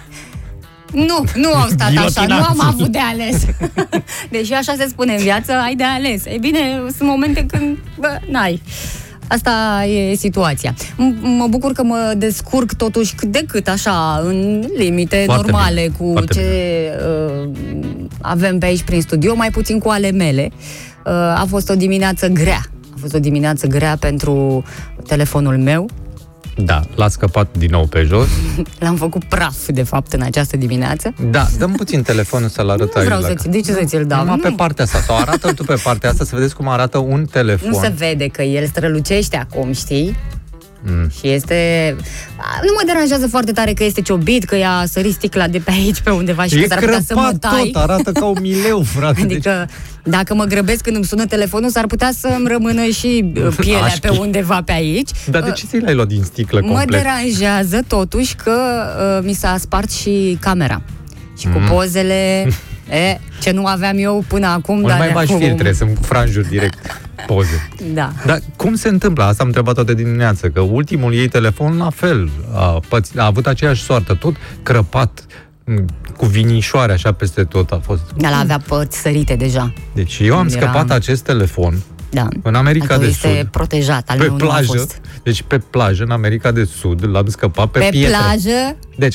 [0.92, 2.48] Nu, nu au stat așa, nu Ghilotinați.
[2.48, 3.44] am avut de ales.
[4.30, 6.24] Deși așa se spune în viață, ai de ales.
[6.24, 6.58] Ei bine,
[6.96, 8.62] sunt momente când, bă, n-ai.
[9.28, 10.74] Asta e situația.
[10.74, 15.74] M- mă bucur că mă descurc totuși cât de cât așa, în limite Foarte normale
[15.80, 16.42] bine, cu foarte ce
[17.42, 17.48] uh,
[18.20, 20.50] avem pe aici prin studio, mai puțin cu ale mele.
[21.06, 22.60] Uh, a fost o dimineață grea.
[22.94, 24.64] A fost o dimineață grea pentru
[25.06, 25.88] telefonul meu.
[26.56, 28.26] Da, l-a scăpat din nou pe jos.
[28.78, 31.14] L-am făcut praf, de fapt, în această dimineață.
[31.30, 33.04] Da, dăm puțin telefonul să-l arăt Nu aici.
[33.04, 33.42] vreau la să-ți...
[33.42, 33.52] cap.
[33.52, 34.18] De ce să ți-l dau?
[34.18, 34.42] Numai Nu.
[34.42, 34.98] pe partea asta.
[35.00, 37.68] Sau arată tu pe partea asta să vedeți cum arată un telefon.
[37.70, 40.16] Nu se vede că el strălucește acum, știi?
[40.82, 41.08] Mm.
[41.18, 41.54] Și este...
[42.36, 45.70] A, Nu mă deranjează foarte tare că este ciobit, că i-a sărit sticla de pe
[45.70, 47.70] aici, pe undeva și e că s-ar putea să mă crăpat tai.
[47.72, 49.20] tot, arată ca un mileu, frate.
[49.20, 49.68] Deci, Adică
[50.02, 53.96] dacă mă grăbesc când îmi sună telefonul, s-ar putea să-mi rămână și uh, pielea Aș
[53.98, 54.18] pe fi.
[54.18, 55.08] undeva pe aici.
[55.30, 57.02] dar de Uh, ce ți l-ai luat din sticlă Mă complet?
[57.02, 58.52] deranjează totuși că
[59.18, 60.82] uh, mi s-a spart și camera.
[61.38, 61.68] Și cu Mm.
[61.68, 62.46] pozele,
[62.90, 64.76] e, ce nu aveam eu până acum.
[64.78, 66.78] Ori dar mai bagi acum- filtre, sunt franjuri direct,
[67.26, 67.68] poze.
[67.94, 68.12] Da.
[68.26, 69.22] Dar cum se întâmplă?
[69.24, 73.46] Asta am întrebat toată dimineața, că ultimul ei telefon la fel a, păț- a avut
[73.46, 75.26] aceeași soartă, tot crăpat,
[75.64, 75.84] m,
[76.16, 78.02] cu vinișoare așa peste tot a fost.
[78.16, 79.72] Dar avea părți sărite deja.
[79.94, 82.28] Deci eu am Era- scăpat acest telefon Da.
[82.42, 83.46] în America Al tău de este Sud.
[83.48, 85.00] protejat, al pe meu nu a plajă, fost.
[85.22, 88.16] deci pe plajă, în America de Sud, l-am scăpat pe, Pe pietre.
[88.16, 89.14] plajă, Deci,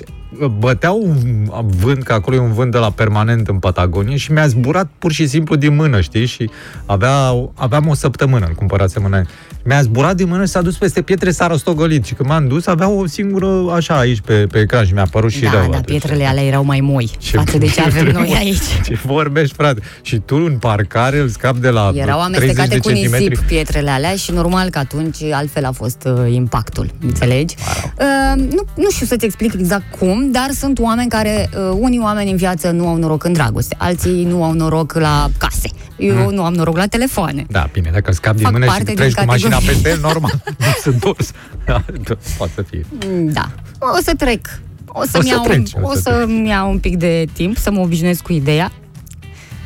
[0.59, 4.47] băteau un vânt, că acolo e un vânt de la permanent în Patagonie și mi-a
[4.47, 6.25] zburat pur și simplu din mână, știi?
[6.25, 6.49] Și
[6.85, 7.15] avea,
[7.55, 9.23] aveam o săptămână, îl cumpărasem în
[9.63, 12.05] Mi-a zburat din mână și s-a dus peste pietre, s-a rostogolit.
[12.05, 15.31] Și când m-am dus, avea o singură, așa, aici pe, pe ecran și mi-a părut
[15.31, 15.59] și da, rău.
[15.59, 15.85] dar atunci.
[15.85, 18.35] pietrele alea erau mai moi Ce față de ce avem pietre, noi mă?
[18.35, 18.81] aici.
[18.87, 19.81] Ce vorbești, frate?
[20.01, 23.27] Și tu în parcare îl scapi de la Erau 30 amestecate de cu centimetri.
[23.27, 27.55] nisip pietrele alea și normal că atunci altfel a fost uh, impactul, înțelegi?
[27.99, 32.31] Uh, nu, nu știu să-ți explic exact cum, dar sunt oameni care, uh, unii oameni
[32.31, 36.43] în viață nu au noroc în dragoste, alții nu au noroc la case, eu nu
[36.43, 37.45] am noroc la telefoane.
[37.49, 39.73] Da, bine, dacă îl scapi din Fac mână și parte din treci cu mașina categorie.
[39.81, 40.43] peste el, normal.
[40.59, 41.31] nu sunt dos.
[41.65, 42.85] Da, da, poate să fie.
[43.07, 44.59] Mm, Da, o să trec.
[44.87, 47.57] O să-mi să iau, treci, un, o o să să-mi iau un pic de timp
[47.57, 48.71] să mă obișnuiesc cu ideea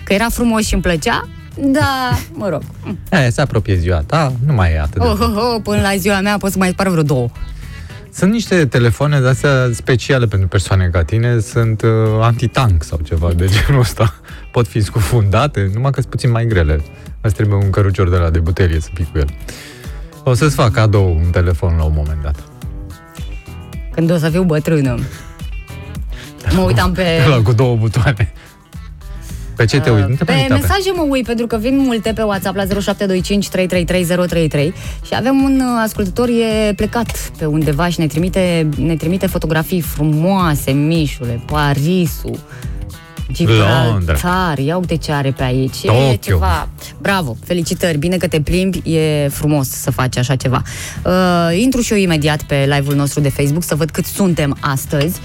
[0.03, 2.61] că era frumos și îmi plăcea, dar, mă rog,
[3.11, 5.95] E, se apropie ziua ta, nu mai e atât de oh, oh, oh, până la
[5.97, 7.29] ziua mea pot să mai spar vreo două.
[8.17, 11.89] Sunt niște telefoane de astea speciale pentru persoane ca tine, sunt uh,
[12.21, 14.13] antitank sau ceva de genul ăsta.
[14.51, 16.81] Pot fi scufundate, numai că sunt puțin mai grele.
[17.21, 19.27] Îți trebuie un cărucior de la de butelie să pii cu el.
[20.23, 22.43] O să-ți fac cadou un telefon la un moment dat.
[23.91, 24.99] Când o să fiu bătrână.
[26.55, 27.05] Mă uitam pe...
[27.25, 28.33] Ăla cu două butoane.
[29.57, 30.09] Pe ce te uiți?
[30.09, 30.61] Nu te mai Pe uita pe...
[30.61, 34.73] mesaje mă uit, pentru că vin multe pe WhatsApp la 0725 333
[35.05, 39.81] și avem un uh, ascultător e plecat pe undeva și ne trimite, ne trimite fotografii
[39.81, 42.39] frumoase, Mișule, Parisul.
[43.31, 45.83] Gibraltar, ia uite ce are pe aici.
[45.83, 46.15] E Tokyo.
[46.21, 46.69] ceva.
[47.01, 50.61] Bravo, felicitări, bine că te plimbi, e frumos să faci așa ceva.
[51.03, 55.19] Uh, intru și eu imediat pe live-ul nostru de Facebook să văd cât suntem astăzi.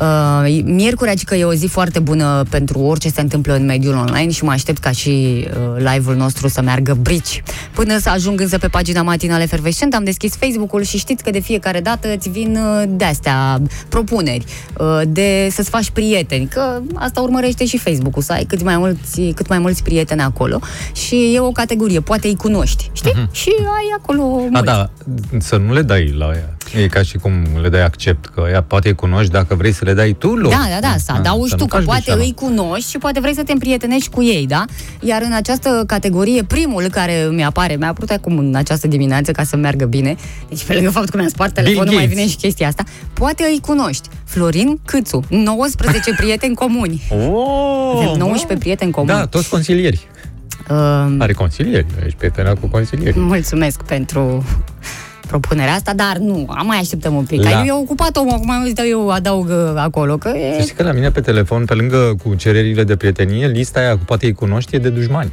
[0.00, 4.30] Uh, miercuri, adică e o zi foarte bună pentru orice se întâmplă în mediul online
[4.30, 7.42] și mă aștept ca și uh, live-ul nostru să meargă brici.
[7.74, 11.38] Până să ajung însă pe pagina matinale Efervescent, am deschis Facebook-ul și știți că de
[11.40, 14.44] fiecare dată îți vin uh, de-astea propuneri
[14.78, 19.20] uh, de să-ți faci prieteni, că asta urmărește și Facebook-ul, să ai cât mai mulți,
[19.34, 20.58] cât mai mulți prieteni acolo
[20.92, 23.12] și e o categorie, poate îi cunoști, știi?
[23.12, 23.30] Uh-huh.
[23.30, 24.64] Și ai acolo A, mulți.
[24.64, 24.90] da,
[25.38, 26.55] să nu le dai la ea.
[26.74, 29.84] E ca și cum le dai accept, că ea poate îi cunoști dacă vrei să
[29.84, 30.50] le dai tu loc.
[30.50, 32.22] Da, da, da, să adaugi să tu, nu că faci poate greșeala.
[32.22, 34.64] îi cunoști și poate vrei să te împrietenești cu ei, da?
[35.00, 39.44] Iar în această categorie, primul care mi apare, mi-a apărut acum în această dimineață ca
[39.44, 40.16] să meargă bine,
[40.48, 42.14] deci pe lângă faptul că mi-a spart telefonul, mai Gates.
[42.16, 44.08] vine și chestia asta, poate îi cunoști.
[44.24, 47.02] Florin Câțu, 19 prieteni comuni.
[47.10, 48.58] Oh, Avem 19 oh.
[48.58, 49.12] prieteni comuni.
[49.18, 50.08] Da, toți consilieri.
[50.70, 53.18] Uh, Are consilieri, ești prietena cu consilieri.
[53.18, 54.44] mulțumesc pentru
[55.26, 57.42] propunerea asta, dar nu, mai așteptăm un pic.
[57.42, 57.64] La- La...
[57.66, 60.54] Eu ocupat omul, acum am zis, eu adaug uh, acolo, că e...
[60.56, 63.92] Să știi că la mine pe telefon, pe lângă cu cererile de prietenie, lista aia
[63.92, 65.32] cu poate îi cunoști e de dușmani.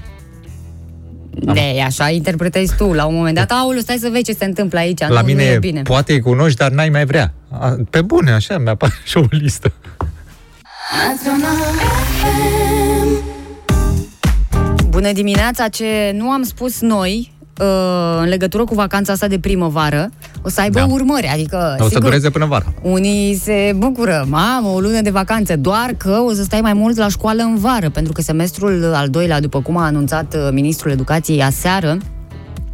[1.40, 2.94] De, așa interpretezi tu.
[2.94, 5.00] La un moment dat, aulu, stai să vezi ce se întâmplă aici.
[5.00, 5.82] la nu, mine nu e e bine.
[5.82, 7.34] poate îi cunoști, dar n-ai mai vrea.
[7.50, 9.74] A, pe bune, așa, mi-apare și o listă.
[14.90, 17.33] Bună dimineața, ce nu am spus noi uh,
[18.22, 20.10] în legătură cu vacanța asta de primăvară,
[20.42, 20.86] o să aibă Da.
[20.90, 22.74] urmări, adică O să sigur, dureze până vara.
[22.82, 26.98] Unii se bucură, mamă, o lună de vacanță, doar că o să stai mai mult
[26.98, 30.92] la școală în vară, pentru că semestrul al doilea, după cum a anunțat uh, Ministrul
[30.92, 31.98] Educației aseară,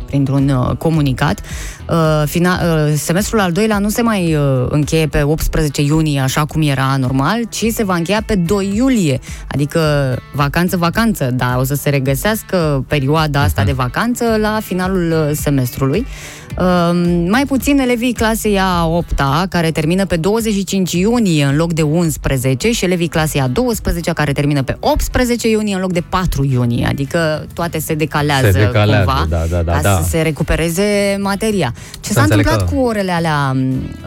[0.09, 1.41] printr-un uh, comunicat.
[1.89, 6.45] Uh, fina, uh, semestrul al doilea nu se mai uh, încheie pe 18 iunie, așa
[6.45, 9.79] cum era normal, ci se va încheia pe 2 iulie, adică
[10.33, 16.05] vacanță-vacanță, dar o să se regăsească perioada asta de vacanță la finalul uh, semestrului.
[16.57, 21.81] Uh, mai puțin elevii clasei a 8 care termină pe 25 iunie în loc de
[21.81, 26.43] 11 și elevii clasei a 12 care termină pe 18 iunie în loc de 4
[26.43, 29.98] iunie, adică toate se decalează, Se decalează, cumva da, da, da, ca da.
[30.03, 31.73] Să se recupereze materia.
[31.99, 33.55] Ce Să s-a înțeleg întâmplat că- cu orele alea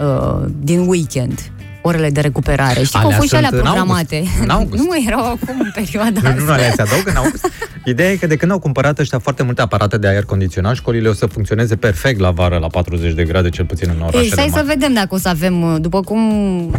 [0.03, 1.41] uh, din weekend?
[1.85, 2.83] Orele de recuperare.
[2.83, 4.17] Știi că au Alea fost și alea sunt în programate.
[4.17, 4.41] august.
[4.43, 4.83] În august.
[4.83, 6.53] nu mai erau acum în perioada Nu, nu, nu, asta.
[6.53, 7.47] alea se adaugă în august.
[7.85, 11.09] Ideea e că de când au cumpărat ăștia foarte multe aparate de aer condiționat, școlile
[11.09, 14.31] o să funcționeze perfect la vară, la 40 de grade, cel puțin în orașele Ei,
[14.31, 14.67] stai mari.
[14.67, 16.21] să vedem dacă o să avem, uh, după cum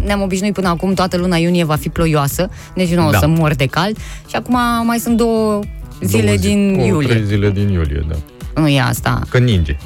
[0.06, 3.18] ne-am obișnuit până acum, toată luna iunie va fi ploioasă, deci nu o Da.
[3.18, 3.98] să mor de cald.
[4.30, 5.60] Și acum mai sunt două
[6.04, 7.08] zile Două zi- din două, iulie.
[7.10, 8.16] Trei zile din iulie, da.
[8.56, 9.22] Nu e asta.
[9.30, 9.78] Că ninge.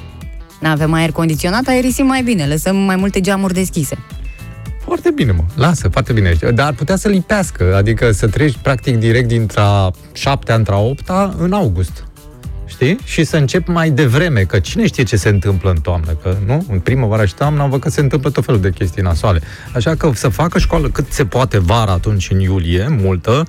[0.60, 3.98] Nu avem aer condiționat, aerisim mai bine, lăsăm mai multe geamuri deschise.
[4.84, 5.44] Foarte bine, mă.
[5.56, 6.34] Lasă, foarte bine.
[6.54, 9.62] Dar ar putea să lipească, adică să treci practic direct dintre
[10.14, 12.08] șaptea între a opta în august.
[12.66, 12.98] Știi?
[13.04, 16.66] Și să încep mai devreme, că cine știe ce se întâmplă în toamnă, că nu?
[16.70, 19.42] În primăvară și toamnă am văzut că se întâmplă tot felul de chestii nasoale.
[19.74, 23.46] Așa că să facă școală cât se poate vara atunci în iulie, multă, uh,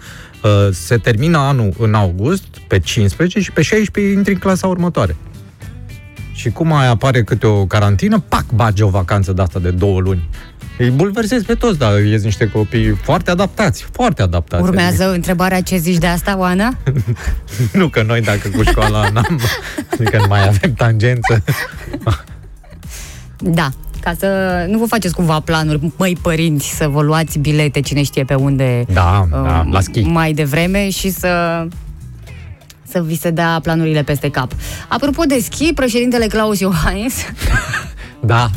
[0.70, 5.16] se termină anul în august, pe 15 și pe 16 intri în clasa următoare.
[6.32, 10.00] Și cum mai apare câte o carantină, pac, bage o vacanță de asta de două
[10.00, 10.28] luni.
[10.78, 14.62] Îi bulversezi pe toți, dar ies niște copii foarte adaptați, foarte adaptați.
[14.62, 16.76] Urmează întrebarea ce zici de asta, Oana?
[17.72, 19.40] Nu că noi, dacă cu școala n-am,
[19.92, 21.44] adică nu mai avem tangență.
[23.38, 23.68] Da,
[24.08, 28.24] ca să nu vă faceți cumva planuri, măi părinți, să vă luați bilete, cine știe
[28.24, 30.00] pe unde Da, uh, da, la schi.
[30.00, 31.66] mai devreme și să
[32.90, 34.52] să vi se dea planurile peste cap.
[34.88, 37.14] Apropo de schi, președintele Claus Iohannis
[38.20, 38.50] Da.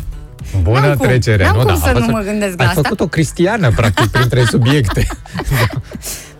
[0.62, 1.62] Bună N-am cum, trecere, n-am nu?
[1.64, 2.80] cum da, să a nu fost- mă gândesc la Ai asta.
[2.82, 5.06] făcut o cristiană, practic, printre subiecte.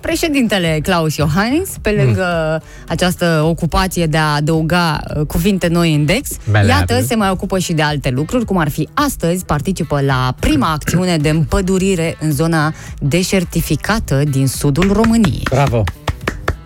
[0.03, 6.29] Președintele Claus Iohannis, pe lângă această ocupație de a adăuga uh, cuvinte noi în index,
[6.53, 6.93] Meleagă.
[6.93, 10.71] iată, se mai ocupă și de alte lucruri, cum ar fi astăzi participă la prima
[10.79, 15.43] acțiune de împădurire în zona deșertificată din sudul României.
[15.51, 15.85] Bravo.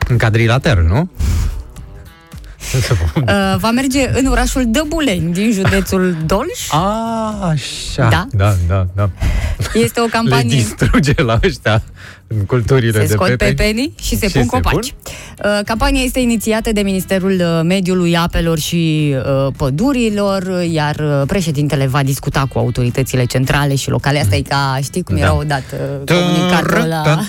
[0.08, 1.10] În cadrilater, nu?
[3.16, 6.50] Uh, va merge în orașul Dăbuleni, din județul Dolj.
[6.70, 8.08] A, așa.
[8.08, 8.26] Da?
[8.30, 9.10] Da, da, da.
[9.74, 10.56] Este o Le campanie...
[10.56, 11.82] distruge la ăștia
[12.26, 13.54] în culturile Se de scot pepeni.
[13.54, 14.94] pepenii și se Și pun se copaci.
[15.44, 21.86] Uh, Campania este inițiată de Ministerul uh, Mediului, Apelor și uh, Pădurilor, iar uh, președintele
[21.86, 24.20] va discuta cu autoritățile centrale și locale.
[24.20, 25.20] Asta e ca, știi cum Da.
[25.22, 25.76] era odată
[26.06, 27.20] comunicatul la...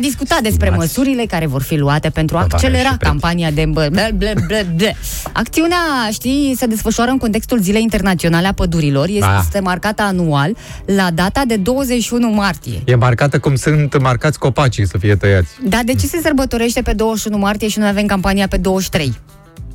[0.00, 0.80] Va discuta despre Mați.
[0.80, 3.08] măsurile care vor fi luate pentru a Va accelera și preț.
[3.08, 4.12] campania de ble, ble,
[4.46, 4.96] ble, ble.
[5.32, 5.76] Acțiunea,
[6.12, 9.08] știi, se desfășoară în contextul Zilei Internaționale a Pădurilor.
[9.08, 9.24] Este
[9.56, 9.62] Ah.
[9.62, 10.56] marcată anual
[10.96, 12.82] la data de 21 martie.
[12.84, 15.48] E marcată cum sunt marcați copacii să fie tăiați.
[15.68, 19.14] Dar de ce se sărbătorește pe 21 martie și noi avem campania pe 23?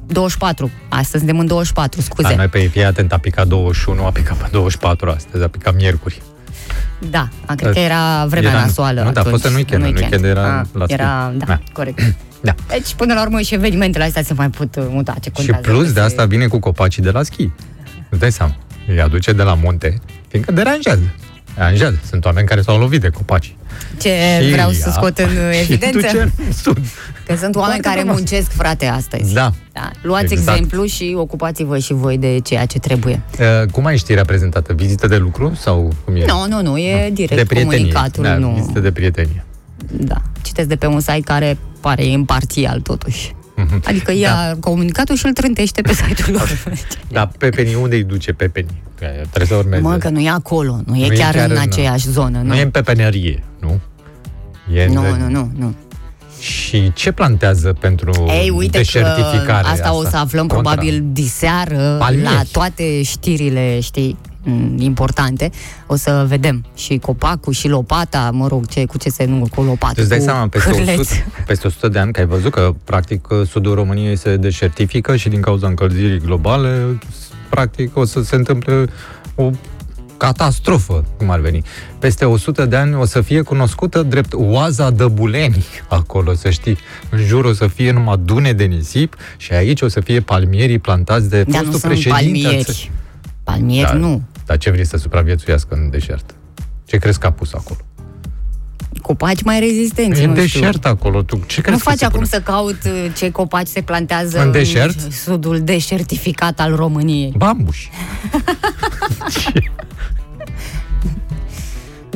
[0.08, 0.72] 24.
[0.90, 2.28] Astăzi suntem în 24, scuze.
[2.30, 5.76] Da, noi pe fii atent, a picat 21, a picat pe 24 astăzi, a picat
[5.76, 6.22] miercuri.
[7.10, 9.84] Da, a, cred că era vremea Era- nasoală nu, da, a atunci, fost în weekend,
[9.84, 11.40] în weekend era Ah, la era, schimb.
[11.40, 11.60] da, Da.
[11.74, 12.00] corect.
[12.42, 12.56] Da.
[12.68, 15.12] Deci, până la urmă, și evenimentele astea se mai pot uh, muta.
[15.14, 15.62] Ce Și contează?
[15.62, 17.50] plus de Se- asta vine cu copacii de la schi.
[18.10, 18.56] Îți dai seama.
[18.88, 21.02] Îi aduce de la munte, fiindcă deranjează.
[21.56, 22.00] Deranjează.
[22.10, 23.56] Sunt oameni care s-au lovit de copaci.
[24.02, 24.10] Ce
[24.42, 25.98] Și vreau să ea- scot în uh, și evidență?
[25.98, 26.78] duce în sud.
[27.26, 28.16] Că sunt oameni Foarte care frumos.
[28.16, 29.34] muncesc, frate, astăzi.
[29.34, 29.52] Da.
[29.72, 29.92] da.
[30.02, 30.58] Luați Exact.
[30.58, 33.22] exemplu și ocupați-vă și voi de ceea ce trebuie.
[33.40, 34.74] Uh, cum ai știrea prezentată?
[34.74, 36.26] Vizită de lucru sau cum e?
[36.26, 37.64] Nu, nu, nu, e direct de prietenie.
[37.78, 38.24] comunicatul.
[38.24, 38.50] Da, nu.
[38.50, 39.46] vizită de prietenie.
[39.92, 40.22] Da.
[40.42, 43.36] Citesc de pe un site care pare imparțial, totuși.
[43.56, 43.82] Mhm.
[43.90, 46.64] Adică ia comunicatul și îl trântește pe site-ul lor.
[47.12, 48.82] Dar Pepeni, unde îi duce Pepeni?
[49.00, 49.82] Că Trebuie să urmeze.
[49.82, 52.38] Mă, că nu e acolo, nu e Nu e chiar, chiar în în- aceeași zonă.
[52.38, 53.80] Nu Nu, e în pepenerie, nu?
[54.74, 55.52] E în- nu, nu, nu.
[55.58, 55.76] nu.
[56.40, 60.72] Și ce plantează pentru Ei, uite că deșertificare asta, o să aflăm Contra.
[60.72, 62.34] probabil diseară Palmieri.
[62.34, 64.33] la toate știrile, știi, m,
[64.78, 65.50] importante.
[65.88, 69.62] O să vedem și copacul și lopata, mă rog, ce, cu ce se nu, cu
[69.62, 71.00] lopată, Îți dai cu seama, peste cârleț.
[71.00, 71.14] 100,
[71.46, 75.42] peste 100 de ani, că ai văzut că, practic, sudul României se deșertifică și din
[75.42, 77.00] cauza încălzirii globale,
[77.50, 78.86] practic, o să se întâmple
[79.36, 79.50] o
[80.18, 81.64] catastrofă, cum ar veni.
[82.00, 86.78] Peste 100 de ani o să fie cunoscută drept oaza Dăbuleni acolo, să știi.
[87.10, 90.80] În jur o să fie numai dune de nisip și aici o să fie palmierii
[90.80, 92.18] plantați de Dar nu fostul sunt președinte.
[92.20, 92.64] al palmieri.
[92.64, 92.92] țării.
[93.44, 93.98] Palmieri Da.
[93.98, 94.22] nu.
[94.54, 96.36] Dar ce vrei să supraviețuiască în deșert?
[96.86, 97.80] Ce crezi că a pus acolo?
[99.02, 100.90] Copaci mai rezistenți, E nu deșert știu.
[100.90, 101.22] acolo.
[101.22, 102.30] Tu ce crezi Nu că faci se acum pune?
[102.30, 105.12] să caut uh, ce copaci se plantează În deșert?
[105.12, 107.34] sudul deșertificat al României.
[107.38, 107.90] Bambuși.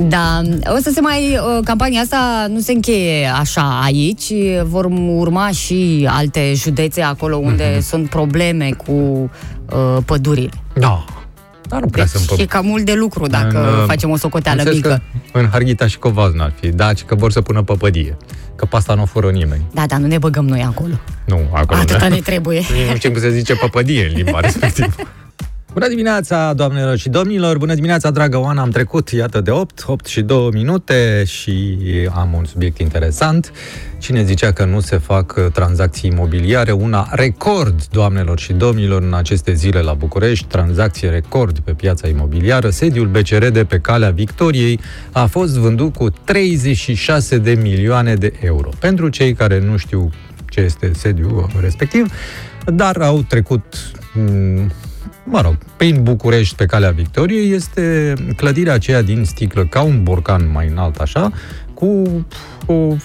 [0.08, 0.41] Da,
[0.76, 4.32] o să se mai, uh, campania asta nu se încheie așa aici,
[4.63, 7.82] vor urma și alte județe acolo unde Mhm.
[7.82, 10.50] sunt probleme cu uh, pădurile.
[10.73, 11.06] Da.
[11.67, 12.45] Dar nu prea Deci sunt e pe...
[12.45, 15.01] cam mult de lucru dacă În, uh, facem o socoteală Înțeles mică.
[15.32, 16.69] Că în Harghita și Covaz n-ar fi.
[16.69, 18.17] Da, ci că vor să pună păpădie.
[18.56, 19.62] Că pe asta nu o fură nimeni.
[19.73, 20.93] Da, dar nu ne băgăm noi acolo.
[21.25, 21.80] Nu, acolo.
[21.80, 22.60] Atâta ne trebuie.
[22.60, 24.93] Nici nu știu cum se zice păpădie în limba respectivă.
[25.73, 27.58] Bună dimineața, doamnelor și domnilor!
[27.58, 28.62] Bună dimineața, dragă Oana!
[28.62, 31.77] Am trecut, iată, de 8, 8 și 2 minute și
[32.13, 33.51] am un subiect interesant.
[33.97, 36.71] Cine zicea că nu se fac uh, tranzacții imobiliare?
[36.71, 42.69] Una record, doamnelor și domnilor, în aceste zile la București, tranzacție record pe piața imobiliară.
[42.69, 44.80] Sediul BCR de pe Calea Victoriei
[45.12, 48.69] a fost vândut cu 36 de milioane de euro.
[48.80, 50.10] Pentru cei care nu știu
[50.49, 52.12] ce este sediul respectiv,
[52.65, 53.63] dar au trecut
[54.13, 54.71] m,
[55.29, 60.49] mă rog, prin București, pe calea Victoriei, este clădirea aceea din sticlă, ca un borcan
[60.53, 61.31] mai înalt așa,
[61.73, 62.25] cu
[62.65, 62.95] o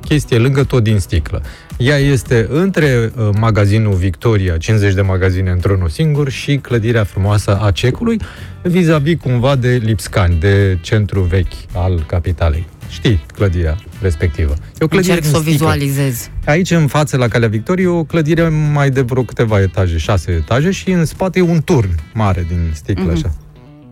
[0.00, 1.42] chestie lângă tot din sticlă.
[1.76, 7.70] Ea este între uh, magazinul Victoria, 50 de magazine într-unul singur, și clădirea frumoasă a
[7.70, 8.20] Cecului,
[8.62, 12.66] vis-a-vis cumva de Lipscani, de centru vechi al capitalei.
[12.88, 14.54] Știi clădirea respectivă.
[14.80, 15.72] E o clădire Încerc să o din sticlă.
[15.74, 16.30] vizualizez.
[16.46, 20.70] Aici, în față, la Calea Victoriei, o clădire mai de vreo câteva etaje, șase etaje,
[20.70, 23.12] și în spate e un turn mare din sticlă, Mhm.
[23.12, 23.34] așa.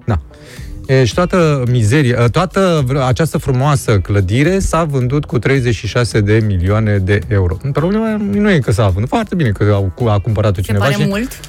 [0.05, 0.21] Da.
[0.87, 6.99] E, și toată mizeria, toată vr- această frumoasă clădire s-a vândut cu 36 de milioane
[6.99, 7.57] de euro.
[7.73, 10.97] Problema nu e că s-a vândut, foarte bine că au, a cumpărat-o Se cineva pare
[11.03, 11.41] și mult?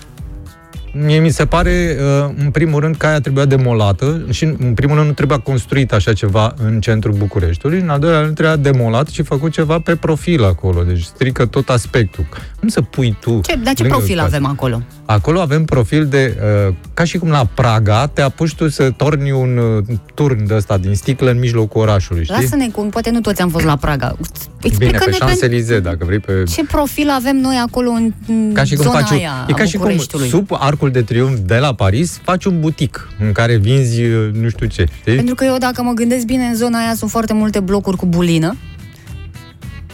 [0.91, 4.95] Mie mi se pare, uh, în primul rând, că aia trebuia demolată și, în primul
[4.95, 9.07] rând, nu trebuia construit așa ceva în centrul Bucureștiului, în al doilea rând, trebuia demolat
[9.07, 12.25] și făcut ceva pe profil acolo, deci strică tot aspectul.
[12.59, 13.41] Cum să pui tu...
[13.43, 14.35] Ce, dar ce lângă profil spațiu?
[14.35, 14.81] avem acolo?
[15.09, 19.31] Acolo avem profil de, uh, ca și cum la Praga, te apuci tu să torni
[19.31, 22.35] un uh, turn de ăsta din sticlă în mijlocul orașului, știi?
[22.41, 24.15] Lasă-ne cum, poate nu toți am fost la Praga.
[24.17, 24.27] Bine,
[24.61, 26.43] Explică-ne pe pe Champs-Élysées, dacă vrei, pe...
[26.49, 29.53] ce profil avem noi acolo în în Ca și cum zona faci un, aia e
[29.53, 30.27] ca a și cum Bucureștiului?
[30.27, 34.49] sub Arcul de Triunf de la Paris faci un butic în care vinzi uh, nu
[34.49, 35.15] știu ce, știi?
[35.15, 38.05] Pentru că eu, dacă mă gândesc bine, în zona aia sunt foarte multe blocuri cu
[38.05, 38.55] bulină.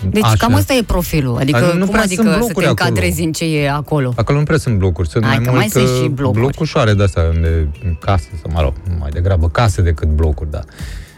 [0.10, 0.36] Deci Așa.
[0.38, 1.38] cam ăsta e profilul.
[1.38, 2.86] Adică Dar nu cum prea adică sunt să blocuri te acolo.
[2.89, 4.13] încadrezi în ce e acolo?
[4.16, 6.39] Acolo nu prea sunt blocuri, sunt Hai, mai că mult mai sunt uh, și blocuri.
[6.39, 10.60] blocușoare de astea, unde în case, sau mă rog, mai degrabă case decât blocuri, da.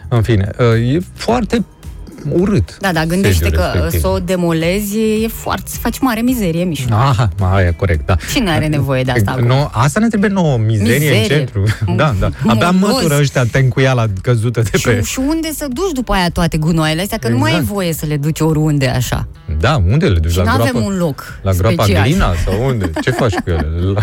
[0.08, 1.64] În fine, uh, e foarte
[2.32, 2.78] urât.
[2.80, 4.00] Da, dar gândește sediul că respectiv.
[4.00, 6.88] să o demolezi e foarte, să faci mare mizerie, Mișu.
[6.92, 8.16] Aha, aia e corect, da.
[8.34, 9.46] Cine are nevoie de asta acum?
[9.46, 11.22] No, asta ne trebuie nouă, mizerie, Mizerie.
[11.22, 11.64] în centru.
[11.96, 12.30] Da, da.
[12.48, 12.94] Abia Moroz.
[12.96, 15.02] mătură ăștia tencuiala căzută de pe...
[15.02, 17.18] Și, și unde să duci după aia toate gunoaiele astea?
[17.18, 17.74] Că nu mai ai Exact.
[17.74, 19.28] voie să le duci oriunde așa.
[19.60, 20.32] Da, unde le duci?
[20.32, 20.88] Și la nu avem groapă?
[20.90, 22.04] un loc La groapa special.
[22.04, 22.90] Glina sau unde?
[23.02, 23.68] Ce faci cu ele?
[23.94, 24.02] La...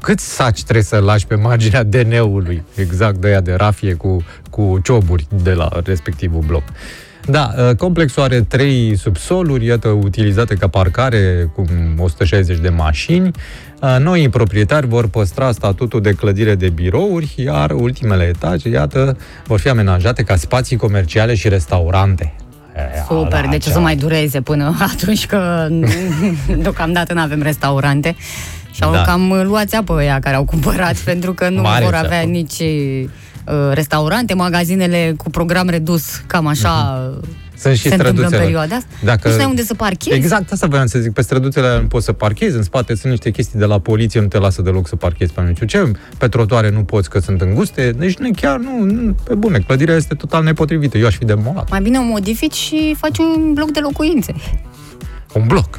[0.00, 2.62] Câți saci trebuie să lași pe marginea DN-ului?
[2.74, 6.62] Exact de aia de rafie cu, cu cioburi de la respectivul bloc.
[7.26, 11.64] Da, uh, complexul are trei subsoluri, iată, utilizate ca parcare cu
[11.98, 13.30] 160 de mașini.
[13.80, 19.58] Uh, Noii proprietari vor păstra statutul de clădire de birouri, iar ultimele etaje, iată, vor
[19.60, 22.34] fi amenajate ca spații comerciale și restaurante.
[22.76, 25.68] E, Super, ala, deci o cea- să mai dureze până atunci că
[26.62, 28.16] deocamdată nu avem restaurante.
[28.70, 29.02] Și au Da.
[29.02, 32.06] cam luați apă ăia care au cumpărat pentru că nu Mare vor țeapă.
[32.06, 33.04] avea nici uh,
[33.72, 37.00] restaurante, magazinele cu program redus, cam așa
[37.58, 38.42] Sunt și se întâmplă în străduțele.
[38.42, 38.88] perioada asta.
[39.04, 39.28] Dacă...
[39.28, 40.16] Nu știu unde să parchezi.
[40.16, 41.12] Exact asta voiam să zic.
[41.12, 44.20] Pe străduțele alea nu poți să parchezi, în spate sunt niște chestii de la poliție,
[44.20, 47.18] nu te lasă deloc să parchezi pe nu știu ce, pe trotuare nu poți că
[47.18, 51.16] sunt înguste, deci nu, chiar nu, nu, pe bune, clădirea este total nepotrivită, eu aș
[51.16, 51.70] fi demolat.
[51.70, 54.34] Mai bine o modifici și faci un bloc de locuințe.
[55.32, 55.78] Un bloc.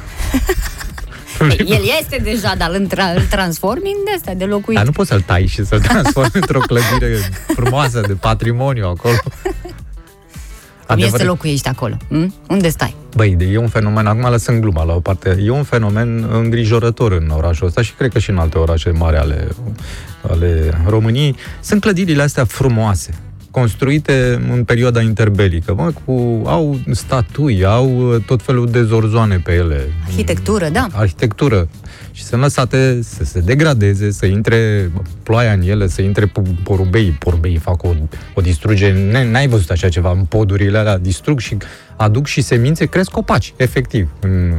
[1.58, 4.72] El este deja, dar îl, tra- îl transformi în de astea de locuințe.
[4.74, 9.14] Dar nu poți să-l tai și să-l transformi într-o clădire frumoasă de patrimoniu acolo.
[10.86, 11.96] Cum e să Adevărat- locuiești acolo?
[12.08, 12.34] Hm?
[12.48, 12.94] Unde stai?
[13.16, 17.12] Băi, de- e un fenomen, acum lăsând gluma la o parte, e un fenomen îngrijorător
[17.12, 19.48] în orașul ăsta și cred că și în alte orașe mari ale,
[20.30, 21.36] ale României.
[21.60, 23.14] Sunt clădirile astea frumoase,
[23.58, 29.52] construite în perioada interbelică, mă, cu, au statui, au uh, tot felul de zorzoane pe
[29.52, 29.92] ele.
[30.06, 30.86] Arhitectură, da.
[30.92, 31.68] Arhitectură.
[32.12, 34.90] Și sunt lăsate să se degradeze, să intre
[35.22, 37.10] ploaia în ele, să intre pu- porumbei.
[37.10, 37.90] Porumbeii fac o,
[38.34, 39.10] o distrugere.
[39.10, 41.56] N- N-ai văzut așa ceva în podurile alea, distrug și
[41.96, 44.54] aduc și semințe, cresc copaci, efectiv, în,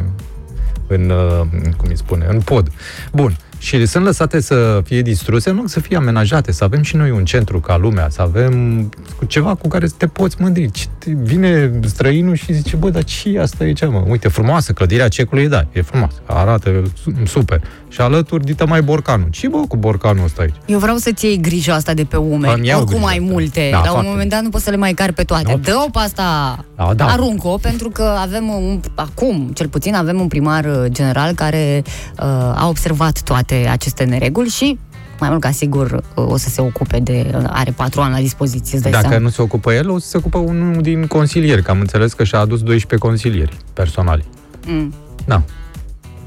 [0.88, 1.42] în uh,
[1.78, 2.72] cum îi spune, în pod.
[3.12, 3.38] Bun.
[3.62, 7.26] Și sunt lăsate să fie distruse, nu să fie amenajate, să avem și noi un
[7.26, 8.84] centru ca lumea, să avem
[9.18, 10.72] cu ceva cu care să te poți mândri.
[10.72, 14.04] Ce te- Vine străinul și zice, bă, dar ce e asta aici, mă?
[14.08, 16.70] Uite, frumoasă, clădirea cecului, da, e frumoasă, arată
[17.04, 17.62] su- super.
[17.88, 19.28] Și alături, dita mai borcanul.
[19.32, 20.54] Ce bă cu borcanul ăsta aici?
[20.66, 22.66] Eu vreau să-ți iei grija asta de pe Îmi umeri.
[22.68, 23.32] iau Oricum grija ai asta.
[23.32, 23.68] multe.
[23.72, 25.52] Da, la un foarte moment dat nu poți să le mai cari pe toate.
[25.52, 25.58] Nu.
[25.58, 27.06] Dă-o pe asta, Da, da.
[27.06, 32.26] aruncă-o, pentru că avem un, acum, cel puțin, avem un primar uh, general care uh,
[32.56, 34.80] a observat toate aceste nereguli și
[35.20, 37.32] mai mult ca sigur uh, o să se ocupe de...
[37.36, 39.24] uh, are patru ani la dispoziție, îți dai Dacă seama.
[39.24, 42.24] nu se ocupă el, o să se ocupă unul din consilieri, că am înțeles că
[42.24, 44.26] și-a adus 12 consilieri personali.
[44.68, 44.94] Mm.
[45.26, 45.44] Da.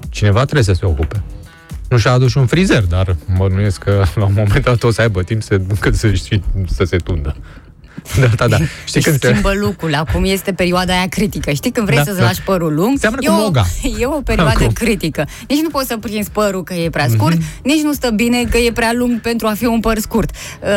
[0.08, 1.22] Cineva trebuie să se ocupe.
[1.88, 4.90] Nu și-a adus și un frizer, dar mă nuiesc că la un moment dat o
[4.90, 7.37] să aibă timp să, cât să, știi, să se tundă.
[8.20, 8.57] Da, da, da.
[8.85, 9.26] Știi Își când se...
[9.28, 9.94] schimbă lucrul.
[9.94, 11.50] Acum este perioada aia critică.
[11.50, 12.24] Știi când vrei Da, să-ți da.
[12.24, 12.98] lași părul lung?
[12.98, 13.64] Seamănă e cu o, moga.
[14.00, 14.72] E o perioadă Acum.
[14.72, 15.26] critică.
[15.48, 18.59] Nici nu poți să prinzi părul că e prea scurt, nici nu stă bine că
[18.59, 20.31] e prea lung pentru a fi un păr scurt.
[20.62, 20.68] Uh,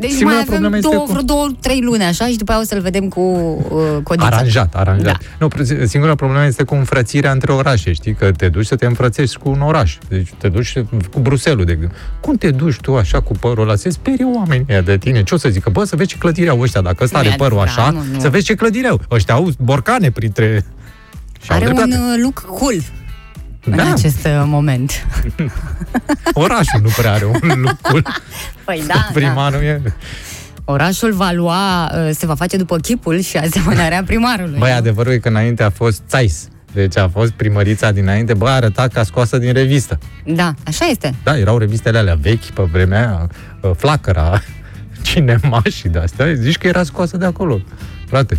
[0.00, 2.52] deci Singura mai problemă avem este două, cu- vreo două, trei luni așa și după
[2.52, 4.26] aia o să-l vedem cu uh, codița.
[4.26, 5.04] Aranjat, aranjat.
[5.04, 5.16] Da.
[5.38, 8.14] Nu, pre- singura problemă este cu înfrățirea între orașe, știi?
[8.14, 9.96] Că te duci să te înfrățești cu un oraș.
[10.08, 10.72] Deci te duci
[11.12, 11.96] cu Bruselul, de exemplu.
[12.20, 13.76] Cum te duci tu așa cu părul ăla?
[13.76, 15.22] Se sperie oamenii ăia de tine.
[15.22, 15.70] Ce o să zică?
[15.70, 16.80] Bă, să vezi ce clădire au ăștia.
[16.80, 18.20] Dacă ăsta Nu are e părul adevărat, așa, nu, nu.
[18.20, 19.00] să vezi ce clădire au.
[19.10, 20.64] Ăștia au borcane printre...
[21.42, 22.02] Și au Are un dreptate.
[22.02, 22.74] uh, look cool
[23.64, 23.92] în Da.
[23.92, 25.06] acest uh, moment.
[26.32, 28.02] Orașul nu prea are un lucru.
[28.64, 29.06] Păi da, da.
[29.12, 29.82] Primarul e...
[30.64, 34.58] Orașul va lua, uh, se va face după chipul și asemănarea primarului.
[34.58, 34.76] Băi, nu?
[34.76, 36.48] adevărul e că înainte a fost Țais.
[36.72, 39.98] Deci a fost primărița dinainte, bă, arăta ca scoasă din revistă.
[40.24, 41.14] Da, așa este.
[41.22, 43.28] Da, erau revistele alea vechi pe vremea aia,
[43.60, 44.42] uh, Flacăra,
[45.12, 46.32] Cinema și de astea.
[46.34, 47.60] Zici că era scoasă de acolo,
[48.06, 48.38] frate.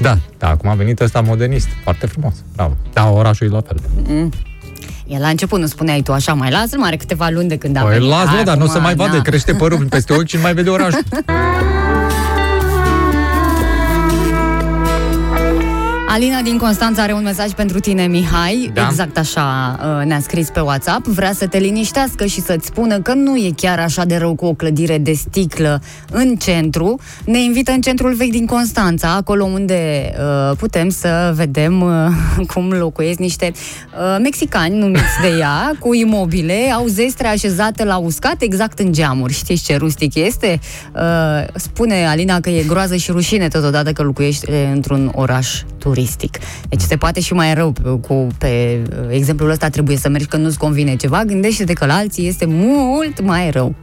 [0.00, 1.68] Da, da, acum a venit ăsta modernist.
[1.82, 2.34] Foarte frumos.
[2.54, 2.76] Bravo.
[2.92, 3.76] Da, orașul e la fel.
[5.06, 7.76] El la început nu spuneai tu așa, mai lasă-l, mai are câteva luni de când
[7.76, 8.08] a Păi venit.
[8.08, 9.22] las, mă, dar nu o să Acum, mai vadă, na.
[9.22, 11.02] crește părul peste ochi și nu mai vede orașul.
[16.16, 18.70] Alina din Constanța are un mesaj pentru tine, Mihai.
[18.74, 18.86] Da.
[18.90, 21.06] Exact așa uh, ne-a scris pe WhatsApp.
[21.06, 24.44] Vrea să te liniștească și să-ți spună că nu e chiar așa de rău cu
[24.44, 27.00] o clădire de sticlă în centru.
[27.24, 32.72] Ne invită în centrul vechi din Constanța, acolo unde uh, putem să vedem uh, cum
[32.72, 38.78] locuiesc niște uh, mexicani numiți de ea, cu imobile, au zestre așezate la uscat exact
[38.78, 39.32] în geamuri.
[39.32, 40.60] Știți ce rustic este?
[40.94, 41.00] Uh,
[41.54, 46.04] spune Alina că e groază și rușine totodată că locuiește într-un oraș turistic.
[46.06, 46.38] Turistic.
[46.68, 50.58] Deci se poate și mai rău cu, pe exemplul ăsta trebuie să mergi când nu-ți
[50.58, 53.74] convine ceva, gândește-te că la alții este mult mai rău.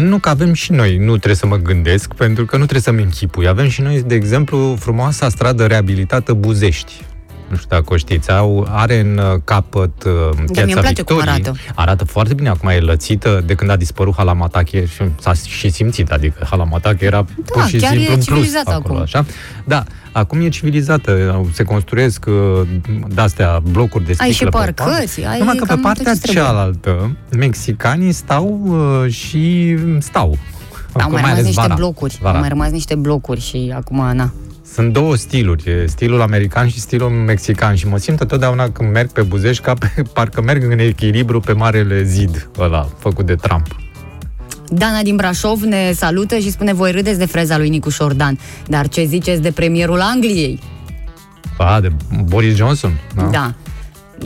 [0.00, 3.02] Nu că avem și noi, nu trebuie să mă gândesc, pentru că nu trebuie să-mi
[3.02, 3.48] închipui.
[3.48, 7.04] Avem și noi, de exemplu, frumoasa stradă reabilitată Buzești
[7.52, 10.12] nu știu dacă o știți, au, are în uh, capăt uh,
[10.52, 11.24] piața da, place Victoriei.
[11.24, 11.54] Cum arată.
[11.74, 16.10] arată foarte bine, acum e lățită de când a dispărut Halamatache și s-a și simțit,
[16.10, 18.96] adică Halamatache era da, pur și simplu un plus acolo, acum.
[18.96, 19.24] așa.
[19.64, 22.68] Da, acum e civilizată, se construiesc uh,
[23.14, 28.60] de-astea blocuri de sticlă Ai și parcăți, ai Numai că pe partea cealaltă, mexicanii stau
[28.64, 30.38] uh, și stau.
[30.92, 31.74] Au mai rămas niște vara.
[31.74, 32.18] blocuri.
[32.20, 32.34] Vara.
[32.34, 34.32] Au mai rămas niște blocuri și acum, na.
[34.74, 39.22] Sunt două stiluri, stilul american și stilul mexican și mă simt întotdeauna când merg pe
[39.22, 43.66] Buzești ca pe, parcă merg în echilibru pe marele zid ăla făcut de Trump.
[44.74, 48.88] Dana din Brașov ne salută și spune voi râdeți de freza lui Nicu Șordan, dar
[48.88, 50.60] ce ziceți de premierul Angliei?
[51.58, 51.92] A, de
[52.24, 53.00] Boris Johnson?
[53.14, 53.28] Da.
[53.32, 53.54] da.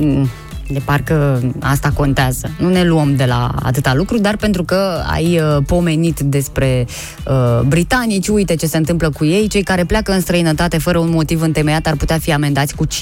[0.01, 0.29] Mm,
[0.69, 2.51] de parcă asta contează.
[2.59, 6.87] Nu ne luăm de la atâta lucru, dar pentru că ai uh, pomenit despre
[7.27, 11.11] uh, britanici, uite ce se întâmplă cu ei, cei care pleacă în străinătate fără un
[11.11, 12.93] motiv întemeiat ar putea fi amendați cu 5.000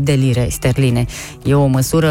[0.00, 1.06] de lire sterline.
[1.44, 2.10] E o măsură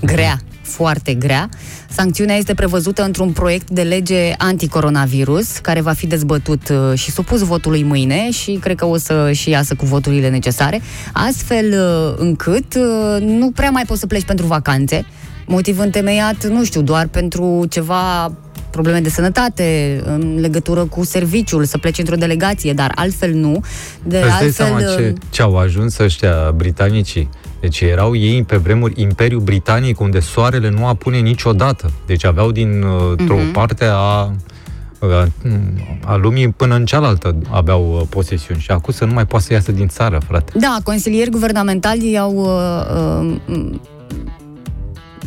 [0.00, 1.48] grea foarte grea.
[1.88, 7.40] Sancțiunea este prevăzută într-un proiect de lege anticoronavirus, care va fi dezbătut uh, și supus
[7.40, 10.80] votului mâine și cred că o să și iasă cu voturile necesare,
[11.12, 15.06] astfel uh, încât uh, nu prea mai poți să pleci pentru vacanțe,
[15.46, 18.32] motiv întemeiat, nu știu, doar pentru ceva
[18.70, 23.60] probleme de sănătate, în legătură cu serviciul, să pleci într-o delegație, dar altfel nu.
[24.02, 27.28] De Îți altfel, seama ce, ce au ajuns ăștia britanicii?
[27.66, 31.90] Deci erau ei pe vremuri Imperiul Britanic, unde soarele nu apune niciodată.
[32.06, 33.52] Deci aveau din uh, o uh-huh.
[33.52, 34.30] parte a, a,
[36.04, 39.52] a lumii până în cealaltă aveau uh, posesiuni și acum să nu mai poate să
[39.52, 40.52] iasă din țară, frate.
[40.58, 43.70] Da, consilieri guvernamentali i-au uh, uh,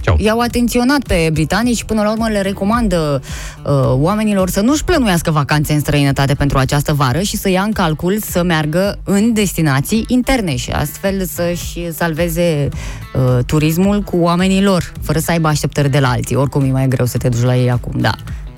[0.02, 0.16] Ceau.
[0.20, 3.22] i-au atenționat pe britanici și până la urmă le recomandă
[3.66, 7.72] uh, oamenilor să nu-și plănuiască vacanțe în străinătate pentru această vară și să ia în
[7.72, 12.70] calcul să meargă în destinații interne și astfel să-și salveze
[13.14, 16.36] uh, turismul cu oamenii lor, fără să aibă așteptări de la alții.
[16.36, 18.12] Oricum e mai greu să te duci la ei acum, da.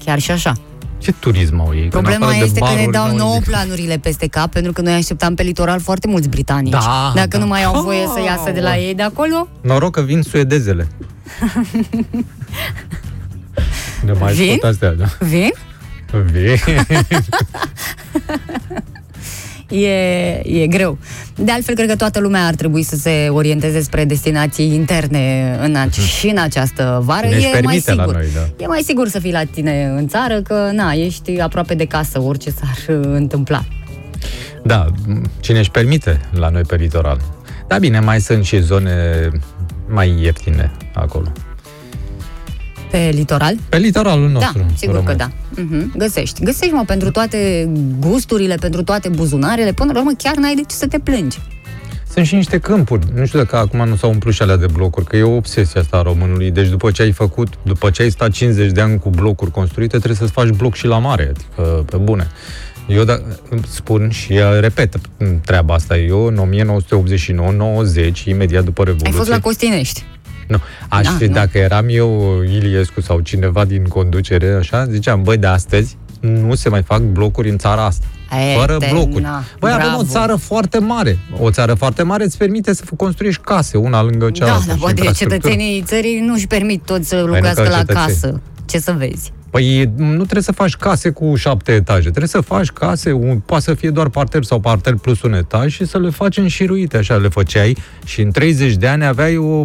[0.06, 0.54] Chiar și așa.
[1.02, 1.88] Ce turism au ei?
[1.88, 5.80] Problema este că ne dau nouă planurile peste cap, pentru că noi așteptam pe litoral
[5.80, 6.72] foarte mulți britanici.
[6.72, 7.38] Da, Dacă da.
[7.38, 9.48] nu mai au voie să iasă de la ei de acolo...
[9.62, 10.88] Noroc că vin suedezele.
[14.06, 14.58] ne mai Vin?
[14.62, 15.06] Astea, da?
[15.20, 15.52] Vin?
[16.32, 16.58] Vin.
[19.72, 20.98] e, e greu.
[21.36, 25.76] De altfel, cred că toată lumea ar trebui să se orienteze spre destinații interne în
[25.76, 26.10] ace- mhm.
[26.10, 27.28] și în această vară.
[27.28, 28.06] Ne e mai sigur.
[28.06, 28.64] La noi, da.
[28.64, 32.22] E mai sigur să fii la tine în țară, că na, ești aproape de casă,
[32.22, 33.64] orice s-ar întâmpla.
[34.64, 34.86] Da,
[35.40, 37.22] cine își permite la noi pe litoral.
[37.68, 39.28] Da, bine, mai sunt și zone
[39.88, 41.32] mai ieftine acolo.
[42.92, 43.56] Pe litoral?
[43.70, 44.58] Pe litoralul nostru.
[44.58, 45.10] Da, sigur român.
[45.10, 45.30] că da.
[45.30, 45.98] Uh-huh.
[45.98, 46.44] Găsești.
[46.44, 47.70] Găsești, mă, pentru toate
[48.00, 49.72] gusturile, pentru toate buzunarele.
[49.72, 51.40] Până la urmă, chiar n-ai de ce să te plângi.
[52.14, 53.06] Sunt și niște câmpuri.
[53.16, 55.80] Nu știu dacă acum nu s-au umplut și alea de blocuri, că e o obsesie
[55.80, 56.52] asta a românului.
[56.52, 59.98] Deci după ce ai făcut, după ce ai stat 50 de ani cu blocuri construite,
[59.98, 62.28] trebuie să-ți faci bloc și la mare, adică pe bune.
[62.88, 63.22] Eu da,
[63.68, 64.96] spun și repet
[65.46, 65.98] treaba asta.
[65.98, 66.50] Eu în
[68.22, 69.12] 1989-90, imediat după Revoluție...
[69.12, 70.04] Ai fost la Costinești.
[70.52, 70.62] Nu.
[70.90, 71.34] Aș da, fi, nu.
[71.34, 76.70] dacă eram eu Iliescu sau cineva din conducere, așa, ziceam, băi, de astăzi nu se
[76.70, 78.06] mai fac blocuri în țara asta.
[78.54, 79.24] E, fără blocuri.
[79.24, 81.18] Na, Băi, avem o țară foarte mare.
[81.40, 84.64] O țară foarte mare îți permite să construiești case, una lângă da, cealaltă.
[84.68, 88.42] Da, dar poate cetățenii țării nu își permit toți să locuiască la casă.
[88.66, 89.32] Ce să vezi?
[89.52, 93.64] Păi nu trebuie să faci case cu șapte etaje, trebuie să faci case, un, poate
[93.64, 97.16] să fie doar parter sau parter plus un etaj și să le faci înșiruite, așa
[97.16, 99.64] le făceai și în 30 de ani aveai o...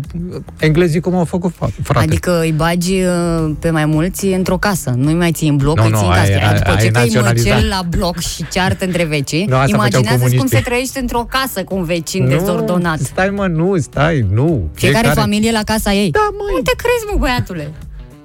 [0.59, 2.07] englezii cum au făcut, frate.
[2.07, 5.84] Adică îi bagi uh, pe mai mulți într-o casă, nu-i mai ții în bloc, no,
[5.84, 6.32] îi ții no, în casă.
[6.32, 10.37] Ai, ai, După ai ce te măcel la bloc și ceartă între vecini, no, imaginează
[10.37, 12.99] cum se trăiește într-o casă cu un vecin nu, dezordonat.
[12.99, 14.68] stai mă, nu, stai, nu.
[14.74, 16.11] Fiecare, Fiecare familie la casa ei.
[16.11, 16.55] Da, măi.
[16.55, 17.72] Unde crezi, mă, băiatule?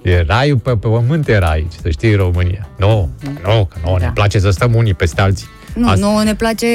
[0.01, 2.69] E raiul pe, pe pământ era aici, să știi, România.
[2.77, 4.05] Nu, nu, că nu, da.
[4.05, 5.47] ne place să stăm unii peste alții.
[5.75, 6.05] Nu, Asta...
[6.05, 6.67] nu ne place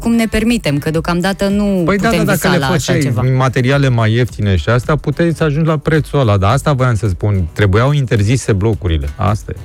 [0.00, 3.22] cum ne permitem, că deocamdată nu păi da, putem da, dacă le făceai ceva.
[3.22, 6.36] materiale mai ieftine și asta, puteai să ajungi la prețul ăla.
[6.36, 9.08] Dar asta voiam să spun, trebuiau interzise blocurile.
[9.16, 9.60] Asta e.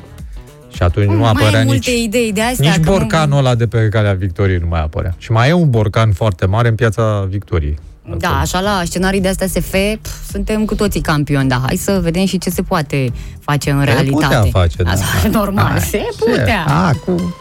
[0.76, 3.38] Și atunci nu, nu apărea nici, multe idei de astea, nici borcanul nu...
[3.38, 5.16] ăla de pe calea Victoriei nu mai apărea.
[5.18, 7.78] Și mai e un borcan foarte mare în piața Victoriei.
[8.18, 12.00] Da, așa la scenarii de astea SF pf, suntem cu toții campioni, da, hai să
[12.02, 14.34] vedem și ce se poate face în se realitate.
[14.34, 14.92] Se putea face, da.
[14.92, 16.66] Asta, normal, Hai, se putea.
[16.68, 17.36] Acum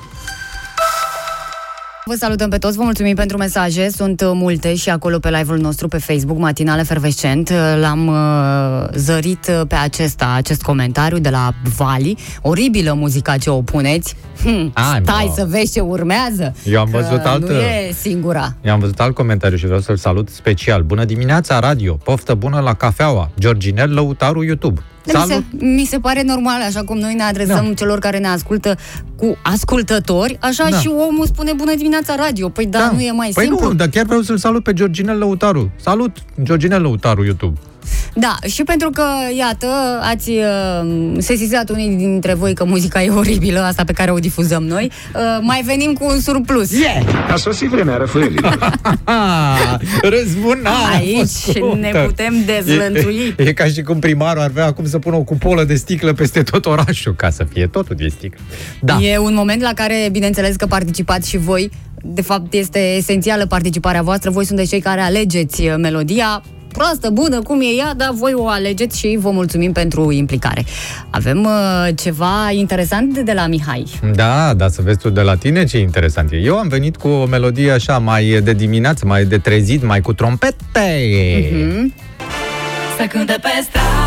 [2.07, 5.59] Vă salutăm pe toți, vă mulțumim pentru mesaje, sunt uh, multe și acolo pe live-ul
[5.59, 11.29] nostru pe Facebook, Matinal Efervescent, uh, l-am uh, zărit uh, pe acesta, acest comentariu de
[11.29, 15.33] la Vali, oribilă muzica ce o puneți, hm, Ai, stai mă.
[15.37, 18.55] să vezi ce urmează, Eu am că văzut altă- nu e singura.
[18.65, 20.83] I-am văzut alt comentariu și vreau să-l salut special.
[20.83, 21.95] Bună dimineața, radio!
[21.95, 23.31] Poftă bună la cafeaua!
[23.39, 24.81] Georginel Lăutaru YouTube.
[25.07, 27.75] Mi se, mi se pare normal, așa cum noi ne adresăm Da.
[27.75, 28.77] celor care ne ascultă
[29.17, 30.79] cu ascultători, așa Da.
[30.79, 32.49] și omul spune bună dimineața radio.
[32.49, 33.67] Păi da, nu e mai păi simplu?
[33.67, 35.71] nu, dar chiar vreau să-l salut pe Georginel Lăutaru.
[35.81, 37.59] Salut, Georginel Lăutaru YouTube.
[38.15, 39.05] Da, și pentru că,
[39.37, 39.67] iată,
[40.03, 44.65] ați uh, sesizat unii dintre voi că muzica e oribilă, asta pe care o difuzăm
[44.65, 46.73] noi, uh, mai venim cu un surplus.
[46.73, 47.03] Yeah!
[47.33, 48.79] A sosit vremea răfuielilor.
[49.05, 49.75] Ah,
[50.17, 51.77] răzbunarea Aici făcută.
[51.77, 53.35] ne putem dezlănțui.
[53.37, 55.75] E, e, e ca și cum primarul ar vrea acum să pună o cupolă de
[55.75, 58.41] sticlă peste tot orașul, ca să fie totul de sticlă.
[58.81, 58.99] Da.
[59.01, 61.71] E un moment la care, bineînțeles că participați și voi.
[62.07, 64.31] De fapt, este esențială participarea voastră.
[64.31, 66.43] Voi sunteți cei care alegeți uh, melodia
[66.77, 70.65] proastă, bună, cum e ea, dar voi o alegeți și vă mulțumim pentru implicare.
[71.11, 73.85] Avem uh, ceva interesant de la Mihai.
[74.15, 76.37] Da, da, să vezi tu de la tine ce interesant e.
[76.37, 80.13] Eu am venit cu o melodie așa mai de dimineață, mai de trezit, mai cu
[80.13, 80.89] trompete.
[81.53, 81.95] Mhm.
[82.99, 84.04] Să cânte pe strada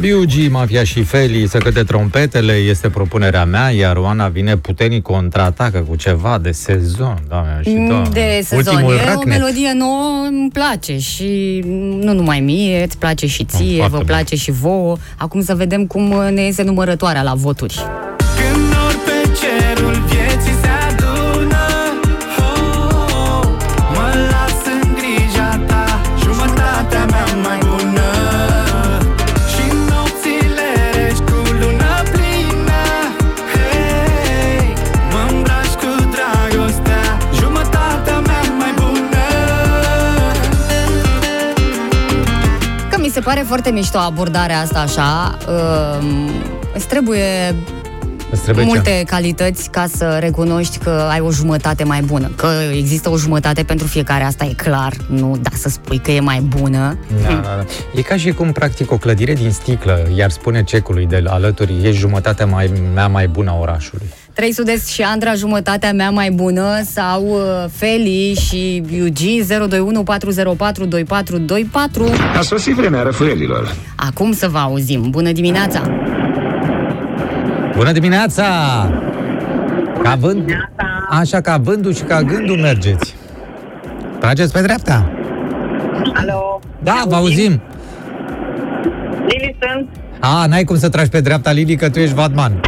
[0.00, 4.56] viitorul Da, B.U.G, Mafia și Feli, să cânte trompetele, este propunerea mea, iar Oana vine
[4.56, 7.94] puternic contraatacă cu ceva de sezon, doamne și doamne.
[7.94, 8.74] Mm, De sezon.
[8.74, 9.24] Ultimul e o racnet.
[9.38, 11.62] melodie nouă, îmi place și
[12.00, 14.06] nu numai mie, îți place și ție, Foarte vă bun.
[14.06, 14.96] place și vouă.
[15.16, 17.80] Acum să vedem cum ne iese numărătoarea la voturi.
[43.26, 45.38] Pare foarte mișto abordarea asta așa.
[45.48, 46.30] Um,
[46.74, 47.54] îți trebuie
[48.30, 49.02] Îți trebuie multe ce?
[49.02, 52.30] calități ca să recunoști că ai o jumătate mai bună.
[52.36, 54.92] Că există o jumătate pentru fiecare, asta e clar.
[55.08, 56.98] Nu da să spui că e mai bună.
[57.22, 57.64] Da, da, da.
[57.94, 61.90] E ca și cum, practic, o clădire din sticlă, iar spune cecului de alături, e
[61.90, 64.06] jumătatea mai, mea mai bună a orașului.
[64.36, 70.84] Trei Sud-Est și Andra, jumătatea mea mai bună, sau uh, Feli și UG 021 404
[70.84, 72.04] 2424.
[72.38, 73.74] A sosit vremea răfuielilor.
[73.96, 75.10] Acum să vă auzim.
[75.10, 75.80] Bună dimineața!
[77.76, 78.44] Bună dimineața!
[80.02, 80.50] Ca vânt...
[81.10, 83.14] Așa, ca vândul și ca gândul mergeți.
[84.20, 85.10] Trageți pe dreapta.
[86.14, 87.62] Alo, Da, vă auzim.
[89.26, 89.88] Lili sunt.
[90.20, 92.60] A, n-ai cum să tragi pe dreapta, Lili, că tu ești vadman.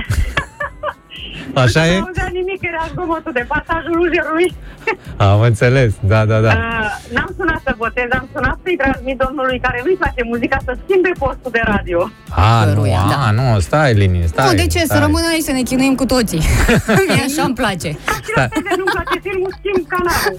[1.55, 1.99] Așa Nu e?
[2.07, 4.49] auzea nimic, era zgomotul de pasajul Ujerului.
[5.29, 6.49] Am înțeles, da, da, da.
[6.49, 10.73] Uh, n-am sunat să votez, am sunat să-i transmit domnului care nu-i place muzica să
[10.83, 12.11] schimbe postul de radio.
[12.31, 13.31] A, nu, Căruia, a, da.
[13.39, 14.47] nu, stai, Lini, stai.
[14.49, 14.79] nu, de ce?
[14.79, 15.01] Să stai.
[15.01, 16.43] rămână aici să ne chinuim cu toții.
[17.09, 17.89] Mie așa îmi place.
[18.27, 20.37] Și la fel de nu-mi place filmul, schimb canalul.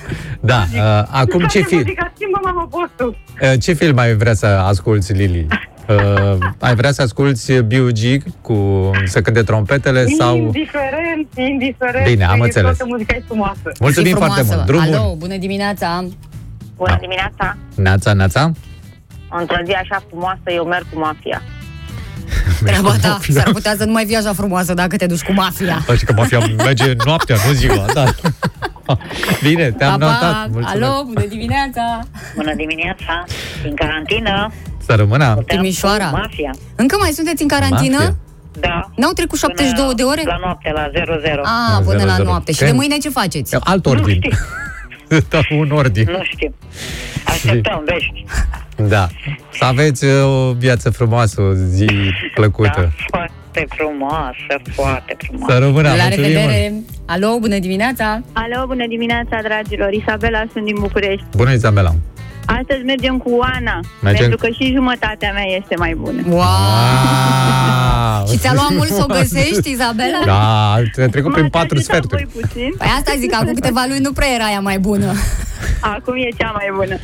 [0.52, 1.66] Da, uh, acum ce, film?
[1.68, 3.10] fi, Muzica, schimbă mamă postul.
[3.42, 5.48] uh, ce film ai vrea să asculti, Lili?
[5.90, 8.24] Uh, ai vrea să asculti B.U.G.
[8.42, 10.36] cu să cânte trompetele sau...
[10.38, 12.06] Indiferent, indiferent.
[12.06, 12.78] Bine, am E înțeles.
[12.78, 13.72] Toată muzica e frumoasă.
[13.80, 14.56] Mulțumim Și foarte frumoasă.
[14.72, 14.86] mult.
[14.86, 15.18] Drum Alo, bun.
[15.18, 16.06] bună dimineața!
[16.76, 17.58] Bună dimineața!
[17.76, 18.52] Neața, neața.
[19.40, 21.42] Într-o zi așa frumoasă, eu merg cu mafia.
[22.66, 25.74] Treaba ta, s-ar putea să nu mai fie așa frumoasă dacă te duci cu mafia.
[25.90, 28.04] Așa că mafia merge noaptea, nu ziua, da.
[29.44, 30.20] Bine, te-am Pa, notat.
[30.32, 30.48] pa!
[30.52, 30.84] Mulțumesc.
[30.84, 32.00] Alo, bună dimineața!
[32.36, 33.24] Bună dimineața!
[33.64, 34.52] În carantină,
[34.90, 35.44] Să rămână.
[35.48, 36.10] Timișoara.
[36.10, 36.52] mafia.
[36.76, 37.98] Încă mai sunteți în carantină?
[37.98, 38.16] Mafia.
[38.60, 38.90] Da.
[38.96, 40.22] N-au trecut 72 de ore?
[40.26, 41.42] La noapte, la 00.
[41.44, 42.28] A, până Zero, la zero.
[42.30, 42.52] noapte.
[42.52, 42.70] Și Când?
[42.72, 43.56] de mâine ce faceți?
[43.60, 44.20] Alt ordin.
[45.30, 46.08] da, un ordin.
[46.12, 46.54] Nu știu.
[47.26, 48.26] Așteptăm vești.
[48.76, 49.08] Da.
[49.58, 51.88] Să aveți uh, o viață frumoasă, o zi
[52.36, 52.82] plăcută.
[52.82, 55.54] Da, foarte frumoasă, foarte frumoasă.
[55.54, 55.88] Să rămână.
[55.88, 56.74] La mulțumim revedere!
[57.06, 58.22] Alo, bună dimineața!
[58.34, 59.92] Alo, bună dimineața, dragilor!
[59.92, 61.22] Isabela, sunt din București.
[61.24, 61.36] mult.
[61.36, 61.96] Bună, Izabela.
[62.58, 66.22] Astăzi mergem cu Oana, Mergem- pentru că și jumătatea mea este mai bună.
[66.28, 66.36] Wow!
[66.38, 68.28] Wow!
[68.32, 70.20] Și ți-a luat mult să o găsești, Izabela?
[70.26, 72.28] Da, te trecut prin M-ați patru ajutat sferturi.
[72.32, 72.72] voi puțin.
[72.78, 75.14] Păi asta zic, acum câteva luni nu prea era ea mai bună.
[75.80, 76.96] Acum e cea mai bună.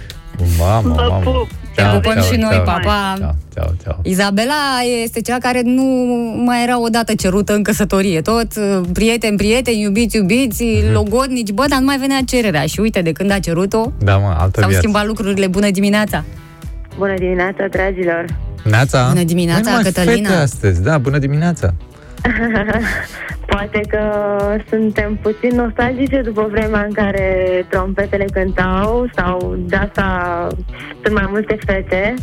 [0.59, 1.23] Mamă, Vă mamă.
[1.23, 1.47] pup.
[1.75, 3.13] Te pupăm și noi, pa, pa.
[3.17, 3.99] Ceau, ceau, ceau.
[4.03, 4.53] Izabela
[5.03, 5.83] este cea care nu
[6.45, 8.21] mai era odată cerută în căsătorie.
[8.21, 10.91] Tot uh, prieteni, prieteni, iubiți, iubiți, Mhm.
[10.93, 12.65] logodnici, bă, dar nu mai venea cererea.
[12.65, 14.77] Și uite, de când a cerut-o, Da, mă, altă s-au viață.
[14.77, 15.47] schimbat lucrurile.
[15.47, 16.23] Bună dimineața!
[16.97, 18.25] Bună dimineața, dragilor!
[18.63, 19.07] Neața?
[19.07, 20.29] Bună dimineața, Mai numai Cătălina.
[20.29, 21.73] fete astăzi, da, bună dimineața.
[23.45, 24.01] Poate că
[24.69, 30.47] suntem puțin nostalgice după vremea în care trompetele cântau sau de asta
[31.03, 32.13] sunt mai multe fete,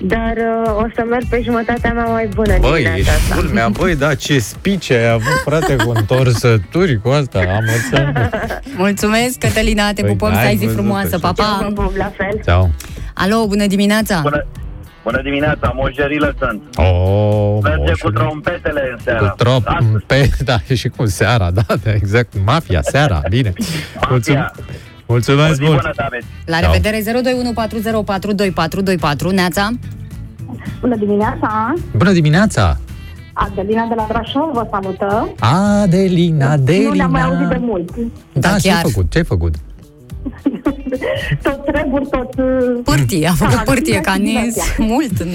[0.00, 3.34] dar uh, o să merg pe jumătatea mea mai bună Băi, dimineața ești asta.
[3.34, 7.64] culmea, băi, da, ce spice ai avut, frate, cu întorsături cu asta, am
[8.76, 11.32] Mulțumesc, Cătălina, te Păi, pupăm să n-ai ai zi văzut frumoasă, așa.
[11.32, 11.82] pa, Vă pa!
[11.82, 12.40] pup la fel.
[12.44, 12.70] Ceau.
[13.14, 14.20] Alo, bună dimineața!
[14.22, 14.46] Bună,
[15.02, 16.62] bună dimineața, moșerilă sunt.
[16.76, 18.12] Oh, Merge cu moșule.
[18.20, 19.28] trompetele în seara.
[19.28, 23.52] Cu trompe, da, e și cu seara, da, da, exact, mafia, seara, bine.
[24.10, 24.54] Mulțumesc,
[25.06, 25.80] O mulțumesc zi mult.
[25.80, 26.24] bună, David.
[26.46, 26.72] La Ceau.
[26.72, 27.02] revedere,
[29.28, 29.68] 02140422424, Neața!
[30.80, 31.74] Bună dimineața!
[31.96, 32.76] Bună dimineața!
[33.34, 35.32] Adelina de la Brașov vă salută.
[35.38, 36.88] Adelina, Adelina.
[36.88, 37.90] Nu ne-am mai auzit de mult.
[38.32, 38.82] Da, Da, ce-ai chiar.
[38.90, 39.10] făcut?
[39.10, 39.54] Ce-ai făcut?
[41.42, 42.34] Tot treburi, tot...
[42.38, 44.74] uh, Pârtie, a făcut Da, pârtie, ca nins diversia.
[44.78, 45.20] mult.
[45.20, 45.28] în-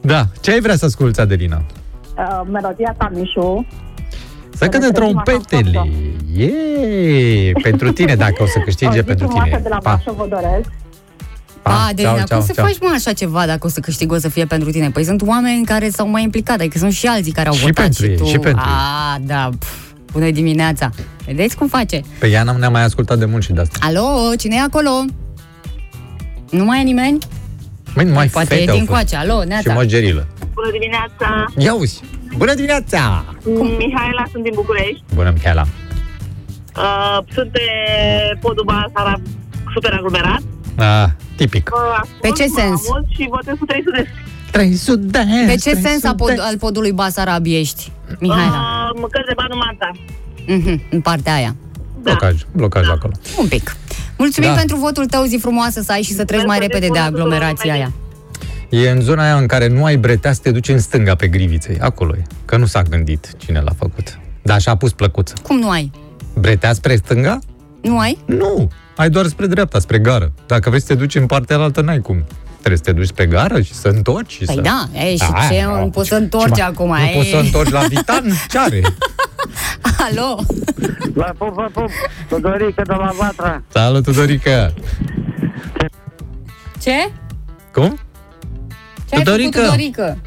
[0.00, 1.62] Da, ce ai vrea să asculti, Adelina?
[2.18, 3.66] Uh, melodia Tamișu.
[4.56, 5.70] Să cânte Reprezima trompetele.
[5.78, 5.88] Conforto.
[6.36, 7.52] Yeee!
[7.62, 9.60] Pentru tine, dacă o să O câștige zi pentru frumoasă tine.
[9.62, 10.70] de la Pa, Brașov vă doresc.
[11.62, 12.66] pa, Pa, Adelina, ceau, cum ceau, să ceau.
[12.66, 14.90] faci mă așa ceva dacă o să câștig o să fie pentru tine?
[14.90, 17.74] Păi sunt oameni care s-au mai implicat, adică sunt și alții care au Și votat
[17.84, 18.24] pentru și ei, tu.
[18.24, 18.72] și pentru ei.
[19.14, 19.68] A, da, pf,
[20.12, 20.90] bună dimineața.
[21.26, 22.00] Vedeți cum face?
[22.18, 23.78] Pe ea n-am ne-am mai ascultat de mult și de asta.
[23.80, 24.90] Alo, cine e acolo?
[26.50, 27.18] Nu mai e nimeni?
[27.94, 28.98] Măi, numai Poate fete e au din fost.
[28.98, 29.16] coace.
[29.16, 29.72] Alo, Și Neața.
[29.72, 30.26] măgerilă.
[30.54, 31.44] Bună dimineața!
[31.56, 32.00] Ia uzi!
[32.36, 33.24] Bună dimineața!
[33.78, 35.02] Mihaela, sunt din București.
[35.14, 35.64] Bună, Michaela.
[36.76, 37.60] Uh, sunt pe
[38.40, 39.14] podul Basara
[39.74, 40.40] super aglomerat.
[40.76, 41.06] Ah,
[41.36, 41.68] tipic.
[41.68, 42.80] Vă ascult Pe ce mă sens?
[42.88, 44.08] Mult și votez cu 300 de
[44.50, 48.90] 300 de Pe ce sens a pod, al podului Basarab ești, Mihaela?
[48.94, 49.90] Uh, către Banu Manta.
[50.46, 51.56] Mhm, în partea aia.
[52.02, 53.12] Blocaj, blocaj acolo.
[53.38, 53.76] Un pic.
[54.18, 54.54] Mulțumim Da.
[54.56, 57.92] pentru votul tău, zi frumoasă să ai și să treci mai repede de aglomerația aia.
[58.68, 61.28] E în zona aia în care nu ai bretea să te duci în stânga pe
[61.28, 61.78] griviței.
[61.80, 62.22] Acolo e.
[62.44, 64.18] Că nu s-a gândit cine l-a făcut.
[64.42, 65.34] Dar așa a pus plăcuță.
[65.42, 65.90] Cum nu ai?
[66.38, 67.38] Bretea spre stânga?
[67.82, 68.18] Nu ai?
[68.24, 68.70] Nu.
[68.96, 70.32] Ai doar spre dreapta, spre gară.
[70.46, 72.24] Dacă vrei să te duci în partea altă, n-ai cum.
[72.62, 74.30] Trebuie să te duci spre gară și să întorci.
[74.30, 74.60] Și Păi să...
[74.60, 75.78] da, e, și Aia, ce, nu.
[75.80, 77.12] nu poți să Ce întorci mai- acum, Nu e?
[77.14, 78.24] poți să întorci la Vitan?
[78.50, 78.80] Ce are?
[80.10, 80.38] Alo?
[81.14, 81.88] La pup, vă pup,
[82.28, 83.62] Tudorică de la Vatra.
[83.68, 84.72] Salut, Tudorica!
[86.82, 87.10] Ce?
[87.72, 87.98] Cum?
[89.08, 89.60] Ce ai făcut, Tudorică?
[89.60, 90.18] Tudorică?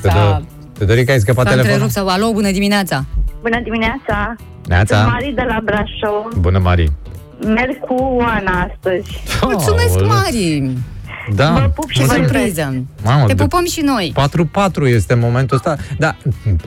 [0.00, 1.80] S-a, Tudor- Tudorica, ai scăpat s-a telefonul?
[1.82, 3.04] întrerupt sau alo, bună dimineața.
[3.40, 4.34] Bună dimineața!
[4.38, 5.06] Sunt Neața?
[5.06, 6.32] Mari de la Brașov.
[6.38, 6.92] Bună, Mari.
[7.40, 9.22] Merg cu Oana astăzi.
[9.42, 10.06] Mulțumesc, Aoleu.
[10.08, 10.72] Mari!
[11.34, 11.50] Da.
[11.52, 12.84] Vă pup și Ce vă surpriză!
[13.04, 14.12] Mamă, Te de- pupăm și noi.
[14.14, 15.76] 4-4 este momentul ăsta.
[15.98, 16.16] Da,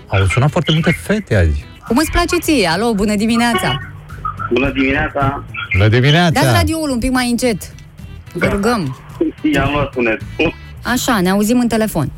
[0.08, 1.66] au sunat foarte multe fete azi.
[1.88, 2.68] Cum îți place ție?
[2.68, 3.80] Alo, bună dimineața!
[4.54, 5.44] Bună dimineața.
[5.78, 6.42] Bună dimineața!
[6.42, 7.72] Dați radioul un pic mai încet.
[8.34, 8.98] Vă rugăm.
[9.54, 10.20] I-am luat sunet.
[10.84, 12.12] Așa, ne auzim în telefon.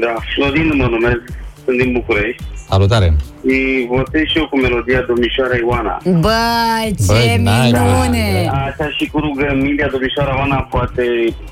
[0.00, 1.20] Da, Florin mă numesc,
[1.64, 2.42] sunt din București.
[2.68, 3.16] Salutare!
[3.48, 5.96] Și votez și eu cu melodia Domnișoara Ioana.
[6.24, 6.40] Bă,
[6.84, 8.50] ce Băi, n-ai, minune!
[8.66, 11.02] Așa și cu rugămintea Domnișoara Ioana poate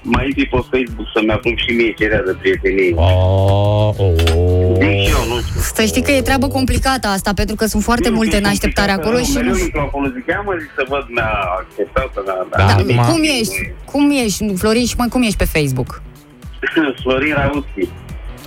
[0.03, 2.93] mai intri pe Facebook să-mi acum și mie cererea de prietenie.
[2.95, 4.15] Oh, oh.
[4.81, 5.61] Zic și eu, nu știu.
[5.75, 9.19] Să știi că e treabă complicată asta, pentru că sunt foarte multe în așteptare acolo
[9.19, 9.59] și Mereu nu...
[9.65, 13.21] microfonul zic, ia mă zic să văd, mi-a acceptat să mi-a Da, Da, acum- cum
[13.41, 13.57] ești?
[13.93, 15.91] Cum ești, Florin, și mai cum ești pe Facebook?
[17.03, 17.89] Florin Rautski.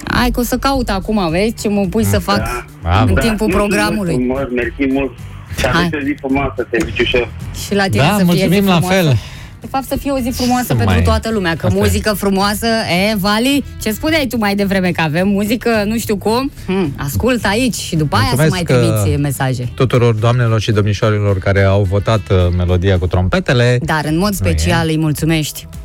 [0.08, 2.66] Hai că o să caut acum, vezi ce mă pui să fac Da.
[2.82, 3.08] Bravo.
[3.08, 3.22] în Da.
[3.22, 4.14] timpul programului.
[4.14, 5.12] Frumos, mersi mult.
[5.58, 5.72] Și Hai.
[5.86, 7.28] aveți o zi frumoasă, serviciu șef.
[7.66, 8.94] Și la tine Da, să fie mulțumim zi la frumoasă.
[9.02, 9.16] fel.
[9.62, 11.82] De fapt, să fie o zi frumoasă Să pentru mai- toată lumea, că Asta e.
[11.82, 12.66] muzică frumoasă,
[13.12, 17.46] e, Vali, ce spuneai tu mai devreme, că avem muzică, nu știu cum, hm, ascult
[17.46, 19.70] aici și după aia să mai Mulțumesc că- trimiți mesaje.
[19.76, 24.88] Tuturor doamnelor și domnișoarelor care au votat uh, melodia cu trompetele, Dar în mod special
[24.88, 25.78] îi mulțumești uh,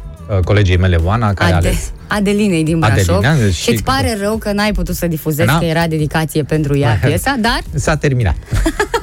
[0.44, 1.92] colegii mele Oana, care a Ade- ales.
[2.06, 5.58] Adelinei din Brașov Adelina, și și- îți pare rău că n-ai putut să difuzezi, Na.
[5.58, 8.34] că era dedicație pentru ea piesa, dar S-a terminat.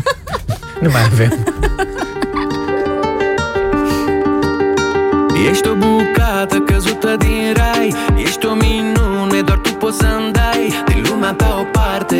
[0.83, 1.45] nu mai avem.
[5.51, 7.93] Ești o bucată căzută din rai
[8.23, 12.17] Ești o minune, doar tu poți să-mi dai Din lumea ta o parte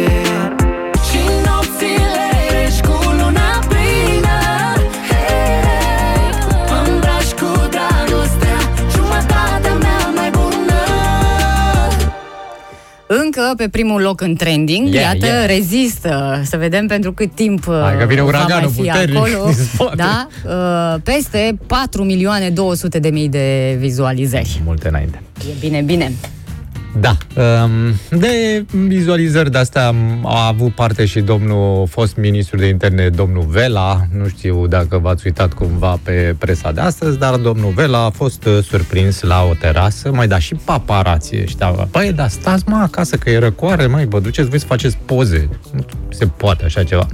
[13.19, 15.45] Încă pe primul loc în trending, Yeah, iată, yeah.
[15.47, 16.41] rezistă.
[16.43, 19.45] Să vedem pentru cât timp uh, Hai că vine va uraganul mai fi puternic acolo.
[19.53, 19.95] din spate.
[19.95, 24.61] Da, uh, peste 4 milioane 200 de mii de vizualizări.
[24.65, 25.21] Multe înainte.
[25.39, 26.11] E bine, bine.
[26.99, 27.17] Da.
[27.63, 27.71] Um,
[28.19, 34.01] de vizualizări de-astea am- a avut parte și domnul fost ministru de interne, domnul Vela.
[34.17, 38.45] Nu știu dacă v-ați uitat cumva pe presa de astăzi, dar domnul Vela a fost
[38.45, 41.67] uh, surprins la o terasă, mai da și paparații ăștia.
[41.67, 45.49] Păi, dar stați mă acasă că e răcoare, mai vă duceți voi să faceți poze.
[45.73, 47.07] Nu se poate așa ceva.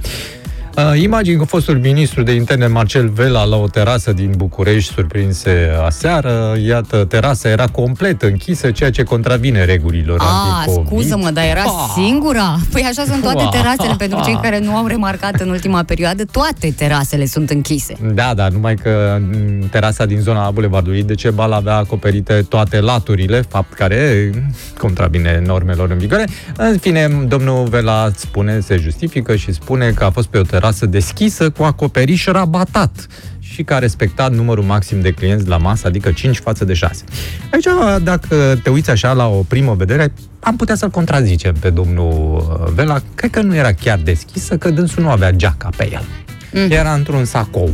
[0.78, 5.70] Uh, imagini cu fostul ministru de interne Marcel Vela la o terasă din București surprinse
[5.84, 6.56] aseară.
[6.66, 10.86] Iată, terasa era complet închisă, ceea ce contravine regulilor A, anticovid.
[10.86, 11.90] scuză-mă, dar era Ah.
[11.94, 12.56] singura?
[12.72, 13.48] Păi așa sunt toate Ah.
[13.50, 17.96] terasele, pentru cei care nu au remarcat în ultima perioadă, toate terasele sunt închise.
[18.14, 23.72] Da, da, numai că m, terasa din zona Bulevardului Decebal avea acoperite toate laturile, fapt
[23.72, 24.30] care
[24.78, 26.24] contravine normelor în vigoare.
[26.56, 30.66] În fine, domnul Vela spune, se justifică și spune că a fost pe o terasă
[30.86, 33.06] deschisă cu acoperiș rabatat
[33.40, 37.04] și că a respectat numărul maxim de clienți la masă, adică 5 față de 6.
[37.52, 37.66] Aici,
[38.02, 42.72] dacă te uiți așa la o primă vedere, am putea să-l contrazicem pe domnul uh,
[42.74, 43.00] Vela.
[43.14, 46.04] Cred că nu era chiar deschisă, că dânsul nu avea geaca pe el.
[46.52, 46.70] Mm.
[46.70, 47.70] Era într-un sacou.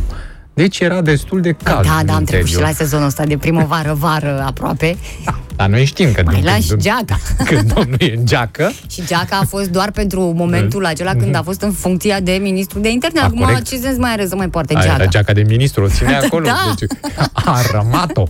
[0.55, 1.85] Deci era destul de cald.
[1.85, 2.61] da, în da, am trecut și interior.
[2.61, 4.97] la sezonul ăsta de primăvară-vară aproape.
[5.55, 7.19] Dar noi știm că Mai când- lași când- geaca.
[7.49, 11.41] Când domnul e în geacă, Și geaca a fost doar pentru momentul acela când a
[11.41, 13.19] fost în funcția de ministru de interne.
[13.19, 13.67] A, Acum, corect.
[13.67, 15.01] ce sens mai are să mai poarte aia geaca?
[15.01, 16.45] era geaca de ministru, o ține acolo.
[16.45, 16.73] Da.
[16.79, 16.89] Deci,
[17.33, 18.23] a rămat-o.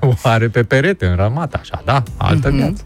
[0.00, 2.02] O are pe perete, înrămat, așa, da?
[2.16, 2.56] Altă Mhm.
[2.56, 2.82] viață.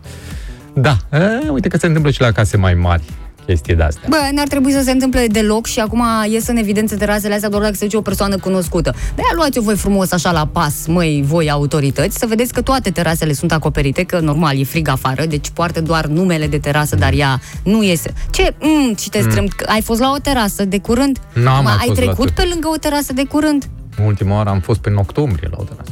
[0.74, 0.96] Da,
[1.44, 3.02] e, uite că se întâmplă și la case mai mari
[3.50, 4.02] chestii de-astea.
[4.08, 7.62] Bă, n-ar trebui să se întâmple deloc și acum ies în evidență terasele astea doar
[7.62, 8.94] dacă se duce o persoană cunoscută.
[9.16, 13.32] de luați-o voi frumos așa la pas, măi, voi autorități, să vedeți că toate terasele
[13.32, 17.40] sunt acoperite, că normal e frig afară, deci poartă doar numele de terasă, dar ea
[17.64, 18.12] nu iese.
[18.30, 18.54] Ce?
[18.60, 21.18] Mm, și te strâmb, că ai fost la o terasă de curând?
[21.32, 23.64] N-am mai ai fost la trecut ter- pe lângă o terasă de curând?
[23.98, 25.90] În ultima oară am fost pe în octombrie la o terasă.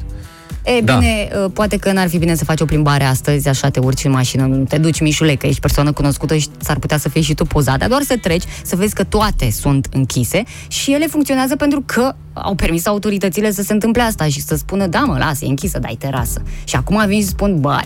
[0.63, 0.95] E, Da.
[0.99, 4.05] bine, uh, poate că n-ar fi bine să faci o plimbare astăzi, așa te urci
[4.05, 7.23] în mașină, nu te duci mișule, că ești persoană cunoscută și s-ar putea să fii
[7.23, 11.07] și tu pozat, dar doar să treci, să vezi că toate sunt închise și ele
[11.07, 15.19] funcționează pentru că au permis autoritățile să se întâmple asta și să spună, da mă,
[15.19, 16.43] lasă, e închisă, dai terasă.
[16.65, 17.81] Și acum vin și spun, bă,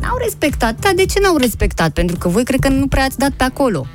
[0.00, 0.78] n-au respectat.
[0.80, 1.90] Dar de ce n-au respectat?
[1.92, 3.86] Pentru că voi cred că nu prea ați dat pe acolo.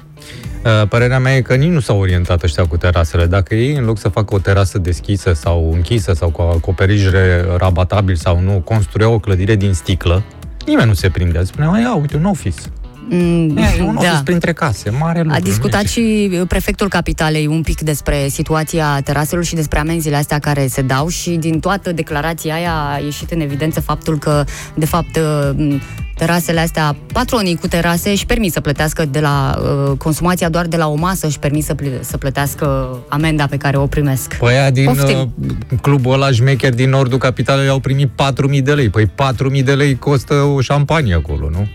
[0.66, 3.26] Uh, Părerea mea e că nici nu s-au orientat ăștia cu terasele.
[3.26, 7.46] Dacă ei, în loc să facă o terasă deschisă sau închisă sau cu acoperiș re-
[7.58, 10.24] rabatabil sau nu, construiau o clădire din sticlă,
[10.66, 11.44] nimeni nu se prindea.
[11.44, 12.62] Spunea, ia, uite, un office.
[13.10, 14.22] Mm, E, un office da.
[14.24, 15.34] printre case, mare lucru.
[15.36, 19.80] A nu discutat e- și uh, prefectul capitalei un pic despre situația teraselor și despre
[19.80, 24.18] amenziile astea care se dau și din toată declarația aia a ieșit în evidență faptul
[24.18, 24.44] că,
[24.76, 25.18] de fapt,
[25.50, 25.76] uh,
[26.16, 30.78] terasele astea, patronii cu terase își permit să plătească de la uh, consumația doar de
[30.78, 34.36] la o masă, își permit să, pl- să plătească amenda pe care o primesc.
[34.36, 35.18] Păi aia din Poftim.
[35.18, 38.10] uh, clubul ăla șmecher din nordul capitalei au primit
[38.52, 38.90] 4.000 de lei.
[38.90, 41.68] Păi 4.000 de lei costă o șampanie acolo, nu?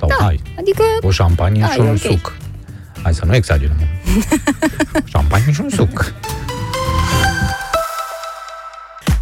[0.00, 1.98] Sau Da, hai, adică o șampanie Da, și e un ok.
[1.98, 2.36] suc.
[3.02, 3.76] Hai să nu exagerăm.
[5.12, 6.14] șampanie și un suc.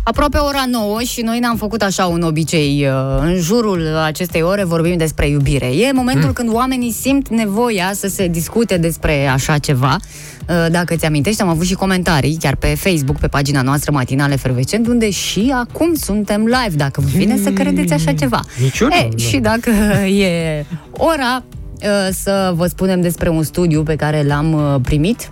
[0.09, 2.87] Aproape ora 9 și noi ne-am făcut așa un obicei.
[2.87, 5.67] uh, În jurul acestei ore vorbim despre iubire.
[5.67, 6.33] E momentul mm.
[6.33, 9.97] când oamenii simt nevoia să se discute despre așa ceva.
[10.49, 14.37] Uh, Dacă ți amintești, am avut și comentarii chiar pe Facebook, pe pagina noastră Matinale
[14.37, 18.41] Fervecent, unde și acum suntem live, dacă vă vine să credeți așa ceva.
[18.63, 19.19] Nici eu nu, e, nu.
[19.19, 19.71] și dacă
[20.25, 21.43] e ora
[21.83, 25.31] uh, să vă spunem despre un studiu pe care l-am uh, primit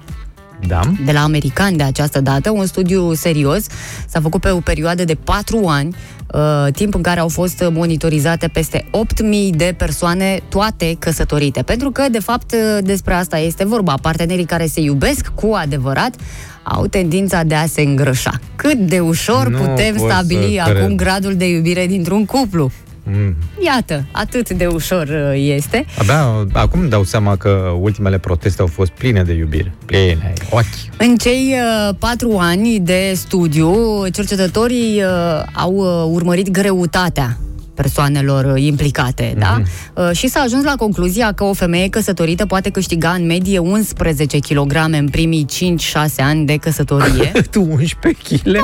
[0.66, 0.80] Da?
[1.04, 3.66] de la americani de această dată, un studiu serios,
[4.08, 5.96] s-a făcut pe o perioadă de 4 ani,
[6.34, 11.62] uh, timp în care au fost monitorizate peste 8.000 de persoane, toate căsătorite.
[11.62, 13.94] Pentru că, de fapt, uh, despre asta este vorba.
[14.02, 16.14] Partenerii care se iubesc cu adevărat
[16.62, 18.32] au tendința de a se îngrășa.
[18.56, 20.82] Cât de ușor Nu putem pot stabili să cred.
[20.82, 22.70] acum gradul de iubire dintr-un cuplu.
[23.10, 23.34] Mm.
[23.64, 25.86] Iată, atât de ușor uh, este.
[25.98, 27.48] Abia acum îmi dau seama că
[27.80, 29.72] ultimele proteste au fost pline de iubire.
[29.84, 30.64] Pline, ochi.
[30.98, 31.54] În cei
[31.88, 33.74] uh, patru ani de studiu,
[34.12, 37.38] cercetătorii uh, au uh, urmărit greutatea
[37.74, 39.38] persoanelor uh, implicate, Mhm.
[39.38, 39.62] da?
[40.02, 44.38] Uh, și s-a ajuns la concluzia că o femeie căsătorită poate câștiga în medie 11
[44.38, 47.32] kg în primii 5-6 ani de căsătorie.
[47.50, 48.52] Tu 11 kg?
[48.52, 48.60] Da.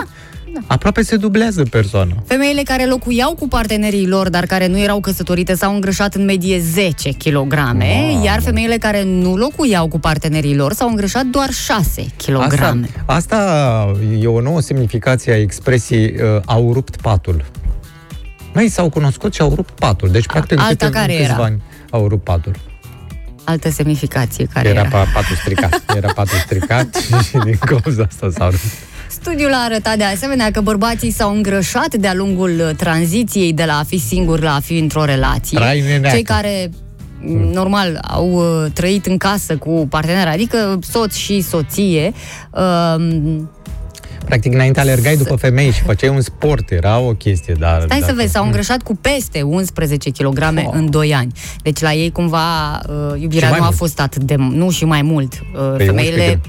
[0.66, 2.12] Aproape se dublează persoana.
[2.26, 6.58] Femeile care locuiau cu partenerii lor, dar care nu erau căsătorite, s-au îngrășat în medie
[6.60, 7.52] 10 kg,
[8.24, 12.36] iar femeile care nu locuiau cu partenerii lor s-au îngrășat doar 6 kg.
[12.36, 17.44] Asta, asta e o nouă semnificație a expresiei uh, au rupt patul.
[18.54, 20.08] Mai s-au cunoscut și au rupt patul.
[20.10, 21.44] Deci, practic, în alta câte- care în câțiva era?
[21.44, 21.62] Ani.
[21.90, 22.52] au rupt patul.
[23.44, 24.88] Altă semnificație care Era era.
[24.88, 25.82] pa- patul stricat.
[25.96, 26.94] Era patul stricat
[27.24, 28.62] și din cauza asta s-au rupt.
[29.24, 33.78] Studiul a arătat de asemenea că bărbații s-au îngrășat de-a lungul uh, tranziției de la
[33.78, 35.58] a fi singur la a fi într-o relație.
[35.58, 36.14] Trai neneacă.
[36.14, 36.70] Cei care
[37.20, 42.12] m, normal au uh, trăit în casă cu partener, adică soț și soție,
[42.96, 43.50] um,
[44.24, 47.80] Practic, înainte alergai după femei și făceai un sport, era o chestie, dar...
[47.84, 50.70] Stai să dacă- vezi, s-au îngrășat cu peste 11 kg Oh.
[50.72, 51.32] în 2 ani.
[51.62, 53.78] Deci la ei cumva uh, iubirea mai nu a mult.
[53.78, 54.34] fost atât de...
[54.38, 55.32] Nu și mai mult.
[55.54, 56.10] Uh, Păi femeile...
[56.20, 56.40] 11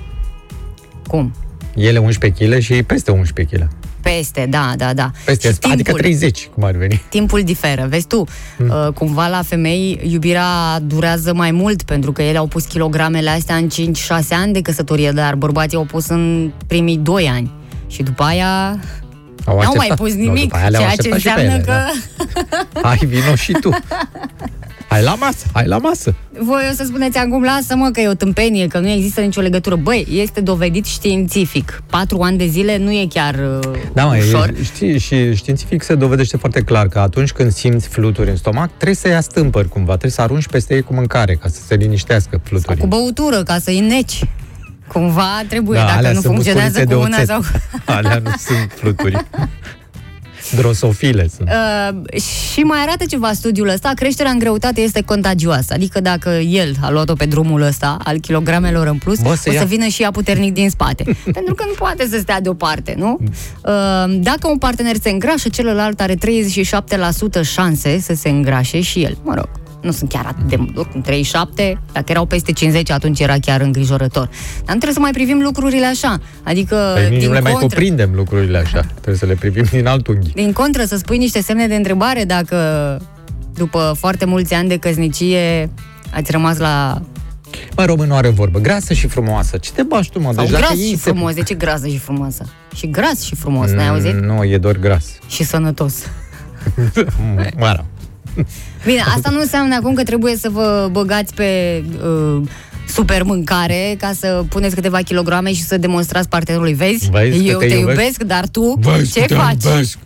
[1.08, 1.34] Cum?
[1.76, 3.68] Ele 11 kg și ei peste 11 kg.
[4.02, 5.12] Peste, da, da, da.
[5.26, 7.02] Peste, și adică 30, cum ar veni.
[7.10, 7.86] timpul diferă.
[7.90, 8.24] Vezi tu,
[8.58, 8.70] Hmm.
[8.70, 13.56] uh, cumva la femei iubirea durează mai mult pentru că ele au pus kilogramele astea
[13.56, 17.52] în 5-6 ani de căsătorie, dar bărbații au pus în primii 2 ani.
[17.88, 18.78] Și după aia Au
[19.46, 19.98] n-au mai așteptat.
[19.98, 22.88] pus Nu, nimic, după aia le-au ceea ce așteptat și pe înseamnă ele, că da.
[22.88, 23.70] Hai, vino și tu.
[24.94, 26.16] Hai la masă, hai la masă.
[26.40, 29.76] voi o să spuneți acum, lasă-mă că e o tâmpenie, că nu există nicio legătură.
[29.76, 31.84] Băi, este dovedit științific.
[31.90, 33.34] Patru ani de zile nu e chiar
[33.64, 34.50] uh, Da, mă, ușor.
[34.60, 38.70] e, știi, și științific se dovedește foarte clar că atunci când simți fluturi în stomac,
[38.76, 41.76] trebuie să ia stâmpări cumva, trebuie să arunci peste ei cu mâncare ca să se
[41.76, 42.82] liniștească fluturii.
[42.82, 44.24] Cu băutură, ca să-i neci.
[44.88, 47.28] Cumva trebuie, Da, dacă alea nu sunt funcționează musculițe cu de una oțet.
[47.28, 47.42] sau...
[47.98, 49.16] Alea nu sunt fluturi.
[50.56, 51.50] Drosofile sunt.
[51.50, 55.74] Uh, și mai arată ceva studiul ăsta, creșterea în greutate este contagioasă.
[55.74, 59.42] Adică dacă el a luat-o pe drumul ăsta al kilogramelor în plus, Bă, o să
[59.42, 59.64] să ia.
[59.64, 61.04] vină și ea puternic din spate.
[61.38, 63.20] Pentru că nu poate să stea deoparte, nu?
[63.22, 66.18] Uh, dacă un partener se îngrașă, celălalt are 37%
[67.44, 69.18] șanse să se îngrașe și el.
[69.24, 69.50] Mă rog,
[69.84, 73.62] nu sunt chiar atât de mult, oricum 37, dacă erau peste 50, atunci era chiar
[73.62, 74.26] îngrijorător.
[74.56, 76.20] Dar nu trebuie să mai privim lucrurile așa.
[76.44, 78.80] Adică, Păi nici din nu le mai contră, cuprindem lucrurile așa.
[78.80, 80.32] Trebuie să le privim din alt unghi.
[80.34, 82.58] din contră, să spui niște semne de întrebare dacă
[83.56, 85.70] după foarte mulți ani de căsnicie
[86.14, 87.02] ați rămas la...
[87.78, 88.60] Mă, românul are vorbă.
[88.60, 89.58] Grasă și frumoasă.
[89.58, 90.32] Ce te bași tu, mă?
[90.34, 92.46] Sau Deci dacă gras ei și se- frumos, de ce grasă și frumoasă?
[92.76, 94.14] Și gras și frumos, n-ai auzit?
[94.14, 95.06] Mm, Nu, e doar gras.
[95.28, 95.96] Și sănătos.
[97.58, 97.86] Mă rog.
[98.86, 102.42] Bine, asta nu înseamnă acum că trebuie să vă băgați pe uh,
[102.88, 106.74] super mâncare ca să puneți câteva kilograme și să demonstrați partenerului.
[106.74, 107.10] Vezi?
[107.10, 107.98] Vezi că Eu te te iubesc?
[108.00, 109.64] iubesc, dar tu Vezi ce că te faci?
[109.64, 109.98] iubesc.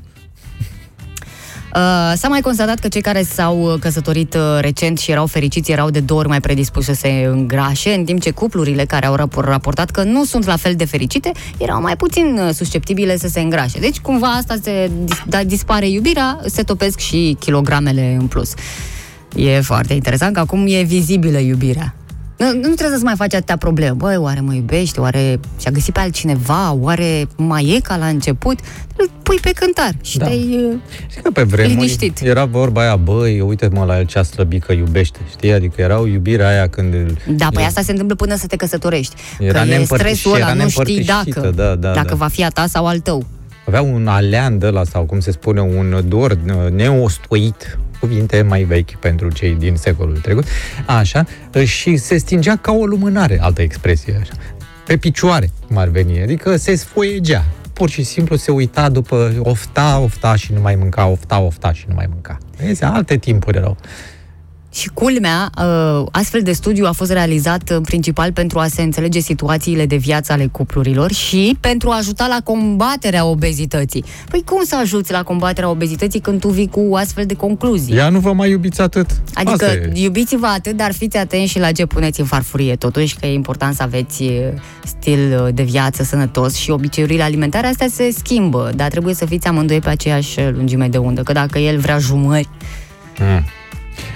[1.78, 5.72] Uh, s-a mai constatat că cei care s-au uh, căsătorit uh, recent și erau fericiți
[5.72, 9.16] erau de două ori mai predispuși să se îngrașe, în timp ce cuplurile care au
[9.16, 13.28] rapor- raportat că nu sunt la fel de fericite erau mai puțin uh, susceptibile să
[13.28, 13.80] se îngrașe.
[13.80, 18.54] Deci cumva asta se dis- da, dispare iubirea, se topesc și kilogramele în plus.
[19.36, 21.97] E foarte interesant că acum e vizibilă iubirea.
[22.38, 23.94] Nu, nu trebuie să-ți mai faci atâtea probleme.
[23.94, 25.00] Băi, oare mă iubește?
[25.00, 26.72] Oare și-a găsit pe altcineva?
[26.74, 28.60] Oare mai e ca la început?
[28.98, 30.24] Îl pui pe cântar și Da.
[30.26, 30.30] da.
[30.32, 30.60] te-ai...
[30.72, 30.78] uh,
[31.10, 32.20] Știi că pe vremuri Liniștit.
[32.22, 35.52] era vorba aia, băi, uite-mă la el ce a slăbit că iubește, știi?
[35.52, 36.94] Adică era o iubire aia când...
[36.94, 39.16] îl- Da, păi el- asta se întâmplă până să te căsătorești.
[39.40, 42.16] Era că e neîmpărtăș- stresul ăla, era nu știi neîmpărtășită, dacă, da, da, dacă da.
[42.16, 43.26] va fi a ta sau al tău.
[43.68, 48.64] Avea un alean de ăla, sau cum se spune, un dor uh, neostoit, cuvinte mai
[48.64, 50.46] vechi pentru cei din secolul trecut,
[50.86, 54.34] așa, uh, și se stingea ca o lumânare, altă expresie, așa,
[54.86, 57.46] pe picioare, cum ar veni, adică se sfoiegea.
[57.74, 61.86] Pur și simplu se uita după ofta, ofta și nu mai mânca, ofta, ofta și
[61.88, 62.38] nu mai mânca.
[62.58, 63.78] Vezi, alte timpuri erau.
[64.78, 69.20] Și culmea, uh, astfel de studiu a fost realizat în principal pentru a se înțelege
[69.20, 74.04] situațiile de viață ale cuplurilor și pentru a ajuta la combaterea obezității.
[74.30, 77.96] Păi cum să ajuți la combaterea obezității când tu vii cu astfel de concluzii?
[77.96, 79.10] Ia nu vă mai iubiți atât.
[79.34, 79.92] Adică Asta e.
[79.94, 82.76] iubiți-vă atât, dar fiți atenți și la ce puneți în farfurie.
[82.76, 84.54] Totuși că e important să aveți e,
[84.84, 89.48] stil uh, de viață sănătos și obiceiurile alimentare astea se schimbă, dar trebuie să fiți
[89.48, 92.50] amândoi pe aceeași lungime de undă, că dacă el vrea jumări,
[93.20, 93.44] Mm.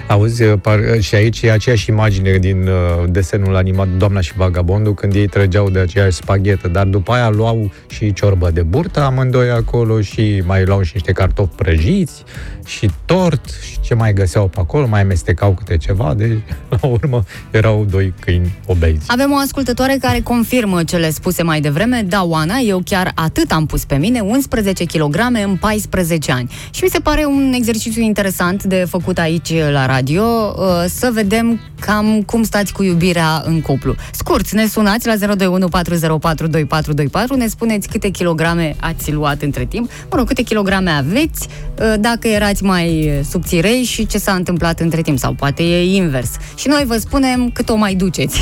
[0.08, 5.14] Auzi, par, și aici e aceeași imagine din uh, desenul animat Doamna și Vagabondul, când
[5.16, 10.02] ei trăgeau de aceeași spaghetă, dar după aia luau și ciorbă de burtă amândoi acolo
[10.02, 12.24] și mai luau și niște cartofi prăjiți
[12.66, 16.38] și tort și ce mai găseau pe acolo, mai amestecau câte ceva, deci
[16.82, 19.06] la urmă erau doi câini obezi.
[19.08, 22.06] Avem o ascultătoare care confirmă cele spuse mai devreme.
[22.08, 25.16] Da, Oana, eu chiar atât am pus pe mine, 11 kg
[25.46, 26.52] în 14 ani.
[26.72, 31.60] Și mi se pare un exercițiu interesant de făcut aici la radio, uh, să vedem
[31.80, 33.96] cam cum stați cu iubirea în cuplu.
[34.12, 39.92] Scurt, ne sunați la 021 404 2424, ne spuneți câte kilograme ați luat între timp,
[39.92, 41.48] mă rog, câte kilograme aveți,
[41.80, 46.30] uh, dacă erați mai subțirei și ce s-a întâmplat între timp, sau poate e invers.
[46.58, 48.40] Și noi vă spunem cât o mai duceți.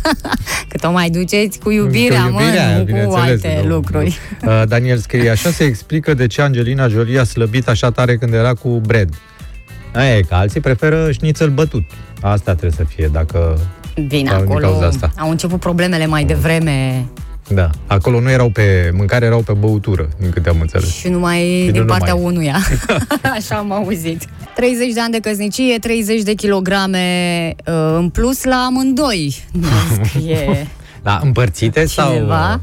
[0.68, 4.18] cât o mai duceți cu iubirea, Cu mă, nu cu bineînțeles, alte nu, lucruri.
[4.42, 4.50] nu.
[4.50, 8.32] Uh, Daniel scrie, așa se explică de ce Angelina Jolie a slăbit așa tare când
[8.32, 9.08] era cu Brad.
[9.94, 11.84] Aia e, că alții preferă șnițel bătut.
[12.20, 13.58] Asta trebuie să fie, dacă...
[14.08, 15.12] Bine, Sau din acolo cauza asta.
[15.16, 17.06] au început problemele mai devreme
[17.48, 17.70] Da.
[17.86, 20.94] Acolo nu erau pe mâncare, erau pe băutură, din câte am înțeles.
[20.94, 21.98] și numai nu din numai.
[21.98, 22.56] partea unuia.
[23.36, 24.24] Așa am auzit.
[24.54, 29.44] 30 de ani de căsnicie, 30 de kilograme uh, în plus la amândoi.
[29.52, 29.66] Ne
[30.04, 30.66] scrie
[31.02, 32.12] Da, împărțite sau...
[32.12, 32.60] cineva.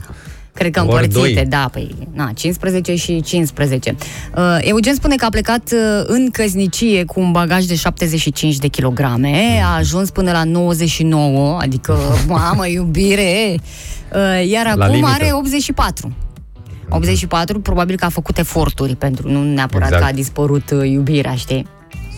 [0.53, 1.45] Cred că Ori împărțite, doi.
[1.45, 3.95] da, păi, na, 15 și 15.
[4.35, 8.67] Uh, Eugen spune că a plecat uh, în căsnicie cu un bagaj de 75 de
[8.67, 13.59] kilograme, a ajuns până la 99, adică, mamă, iubire, uh,
[14.47, 15.11] iar La acum limită.
[15.13, 16.13] are 84.
[16.89, 20.03] 84, probabil că a făcut eforturi pentru, nu neapărat Exact.
[20.03, 21.67] că a dispărut uh, iubirea, știi?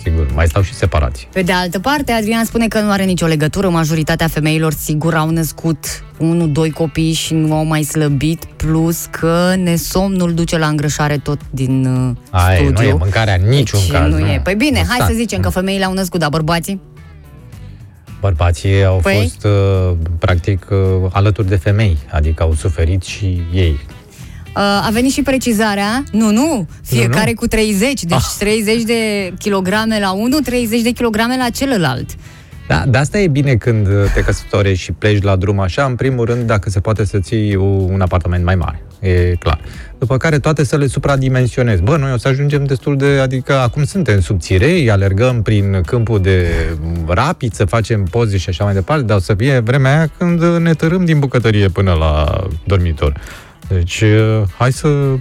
[0.03, 1.27] Sigur, mai stau și separați.
[1.33, 3.69] Pe de altă parte, Adrian spune că nu are nicio legătură.
[3.69, 9.53] Majoritatea femeilor, sigur, au născut unul, doi copii și nu au mai slăbit, plus că
[9.57, 12.83] nesomnul duce la îngrășare tot din uh, Aia, studiu.
[12.83, 14.11] nu e mâncarea în niciun deci caz.
[14.11, 14.39] nu e.
[14.43, 15.09] Păi bine, hai Constant.
[15.09, 16.81] să zicem că femeile au născut, dar bărbații?
[18.29, 19.15] Bărbații au Păi?
[19.21, 20.77] fost, uh, practic, uh,
[21.11, 23.79] alături de femei, adică au suferit și ei.
[24.55, 27.35] Uh, a venit și precizarea, nu, nu, fiecare Nu, nu.
[27.39, 28.35] cu 30, deci Ah.
[28.39, 32.09] 30 de kilograme la unul, 30 de kilograme la celălalt.
[32.67, 36.25] Da, de asta e bine când te căsătorești și pleci la drum așa, în primul
[36.25, 39.59] rând, dacă se poate să ții u- un apartament mai mare, e clar.
[39.99, 41.81] După care toate să le supradimensionezi.
[41.81, 46.47] Bă, noi o să ajungem destul de, adică acum suntem subțirei, alergăm prin câmpul de
[47.07, 50.43] rapid, să facem poze și așa mai departe, dar o să fie vremea aia când
[50.43, 53.13] ne tărâm din bucătărie până la dormitor.
[53.67, 55.15] Deci, eh, hai să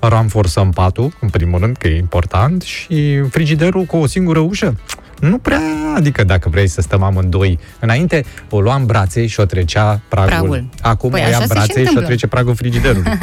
[0.00, 4.74] ramforsăm patul, în primul rând, că e important, și frigiderul cu o singură ușă.
[5.20, 5.60] Nu prea,
[5.96, 10.30] adică dacă vrei să stăm amândoi înainte, o lua în brațe și o trecea pragul.
[10.30, 10.68] Pragul.
[10.82, 12.06] Acum Păi o ia așa în se și brațe și o întâmplă.
[12.06, 13.12] trece pragul frigiderului.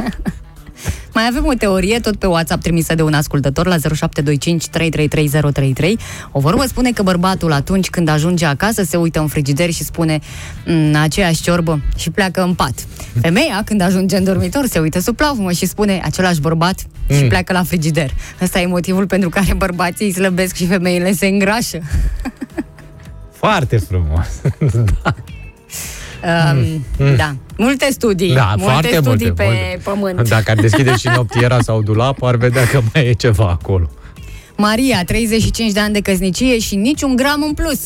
[1.14, 5.98] Mai avem o teorie, tot pe WhatsApp trimisă de un ascultător la 0725 333033.
[6.32, 10.20] O vorbă spune că bărbatul atunci când ajunge acasă se uită în frigider și spune
[10.66, 12.74] "Mm, aceeași ciorbă și pleacă în pat.
[13.22, 17.28] Femeia când ajunge în dormitor se uită sub plavumă și spune același bărbat și Mm.
[17.28, 18.12] pleacă la frigider.
[18.42, 21.80] Ăsta e motivul pentru care bărbații slăbesc și femeile se îngrașă.
[23.32, 24.28] Foarte frumos.
[25.04, 25.16] da.
[26.26, 29.80] Um, Da, multe studii, Da, multe foarte studii multe, pe multe.
[29.84, 30.30] pământ.
[30.30, 33.90] Dacă ar deschide și noptiera sau dulapul, ar vedea că mai e ceva acolo.
[34.58, 37.80] Maria, 35 de ani de căsnicie și niciun gram în plus.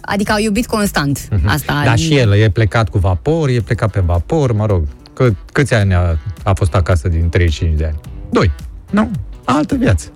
[0.00, 1.28] Adică au iubit constant.
[1.46, 4.82] Asta Da, și el e plecat cu vapor, e plecat pe vapor, mă rog.
[5.14, 7.96] Că, câți ani a, a fost acasă din 35 de ani?
[8.30, 8.50] Doi.
[8.90, 9.10] Nu,
[9.44, 10.06] altă viață.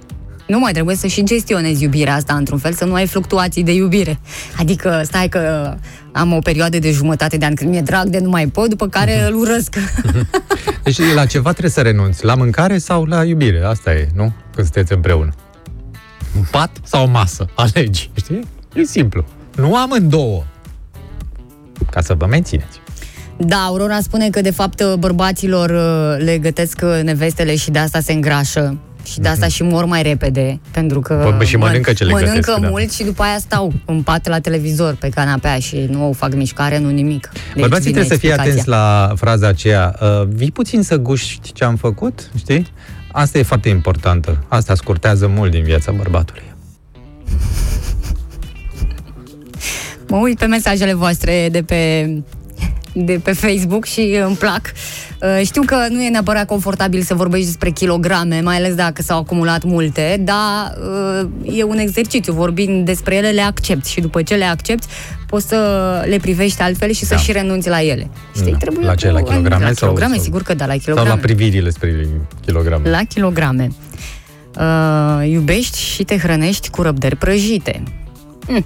[0.47, 3.72] Nu mai trebuie să și gestionezi iubirea asta într-un fel, să nu ai fluctuații de
[3.75, 4.18] iubire.
[4.59, 5.75] Adică stai că
[6.17, 8.89] am o perioadă de jumătate de an când mi-e drag de nu mai pot, după
[8.89, 9.77] care îl urăsc.
[10.85, 12.25] Deci la ceva trebuie să renunți.
[12.25, 13.65] La mâncare sau la iubire.
[13.65, 14.33] Asta e, nu?
[14.55, 15.33] Când sunteți împreună.
[16.37, 17.47] Un pat sau o masă.
[17.55, 18.41] Alegi, știi?
[18.75, 19.25] E simplu.
[19.57, 20.45] Nu amândouă.
[21.91, 22.81] Ca să vă mențineți.
[23.37, 28.01] Da, Aurora spune că de fapt bărbaților uh, le gătesc uh, nevestele și de asta
[28.01, 28.79] se îngrașă.
[29.05, 31.37] Și de asta și mor mai repede, pentru că Mhm.
[31.39, 32.69] Bă, și mănâncă ce le mănâncă gătesc, da.
[32.69, 36.79] mult și după aia stau în pat la televizor, pe canapea și nu fac mișcare,
[36.79, 37.31] nu nimic.
[37.33, 38.53] Deci Bărbații vine trebuie să fie explicația.
[38.53, 39.97] atenți la fraza aceea.
[40.01, 42.67] Uh, vii puțin să guști ce am făcut, știi?
[43.13, 44.45] Asta e foarte importantă.
[44.49, 46.43] Asta scurtează mult din viața bărbatului.
[50.09, 52.09] Mă uit pe mesajele voastre de pe,
[52.97, 54.61] de pe Facebook și îmi plac.
[55.23, 59.19] Uh, Știu că nu e neapărat confortabil să vorbești despre kilograme, mai ales dacă s-au
[59.19, 60.75] acumulat multe, dar
[61.23, 62.33] uh, e un exercițiu.
[62.33, 64.87] Vorbind despre ele, le accepti și după ce le accepti,
[65.27, 65.59] poți să
[66.09, 67.21] le privești altfel și să Da.
[67.21, 68.11] și renunți la ele.
[68.37, 68.57] Știi, Da.
[68.57, 69.11] trebuie La ce?
[69.11, 71.09] La cu- kilograme La sau- kilograme, sau- sigur că da, la Sau kilograme.
[71.09, 72.09] la privirile spre
[72.45, 72.91] kilograme.
[72.91, 73.69] La kilograme.
[74.59, 77.83] Uh, iubești și te hrănești cu răbdări prăjite.
[78.49, 78.65] Mm.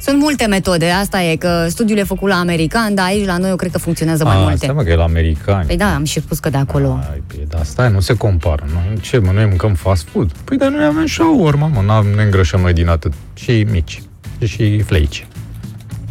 [0.00, 3.48] Sunt multe metode, asta e, că studiul e făcut la american, dar aici la noi
[3.50, 4.52] eu cred că funcționează mai A, multe.
[4.54, 5.66] Asta mă că e la americani.
[5.66, 6.98] Păi da, am și spus că de acolo.
[7.10, 8.64] Ai, păi, dar stai, nu se compară.
[8.72, 10.32] Noi, ce, mă, noi mâncăm fast food?
[10.44, 13.12] Păi, dar noi avem shawarma, mă, n-am, ne îngrășăm noi din atât.
[13.34, 14.02] Și mici.
[14.44, 15.26] Și fleici.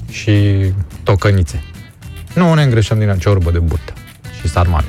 [0.09, 0.31] Și
[1.03, 1.63] tocănițe.
[2.33, 3.93] Nu ne îngrășăm din ciorbă de burtă.
[4.41, 4.87] Și sarmale.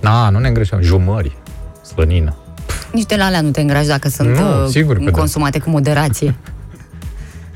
[0.00, 0.82] Na, nu ne îngrășăm.
[0.82, 1.36] Jumări.
[1.82, 2.36] Slănină.
[2.92, 5.10] Nici de la alea nu te îngrași dacă sunt Nu, uh, sigur că da.
[5.10, 6.34] consumate cu moderație.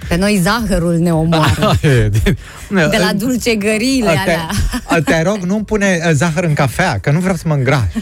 [0.09, 1.79] Pe noi zahărul ne omoară.
[2.91, 4.49] De la dulcegăriile te, alea.
[4.85, 7.93] a, te rog, nu-mi pune uh, zahăr în cafea, că nu vreau să mă îngraș.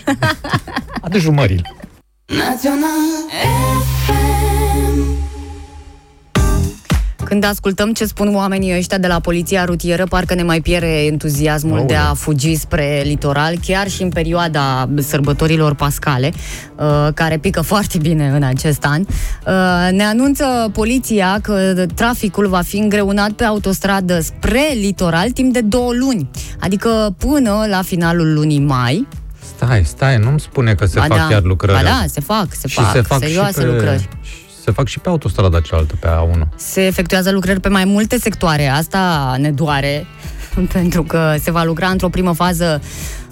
[1.04, 1.62] Adu jumările.
[7.28, 11.72] Când ascultăm ce spun oamenii ăștia de la poliția rutieră, parcă ne mai pierde entuziasmul
[11.72, 11.86] Aoleu.
[11.86, 16.32] de a fugi spre litoral, chiar și în perioada sărbătorilor pascale,
[16.76, 19.00] uh, care pică foarte bine în acest an.
[19.00, 25.60] Uh, Ne anunță poliția că traficul va fi îngreunat pe autostradă spre litoral timp de
[25.60, 29.06] două luni, adică până la finalul lunii mai.
[29.56, 31.82] Stai, stai, nu-mi spune că se Ba fac da, chiar lucrări.
[31.82, 34.08] Ba da, se fac, se și fac, se fac serioase și pe, lucrări.
[34.66, 36.48] Și Se fac și pe autostrada cealaltă, pe A1.
[36.56, 38.68] se efectuează lucrări pe mai multe sectoare.
[38.68, 40.06] Asta ne doare,
[40.72, 42.80] pentru că se va lucra într-o primă fază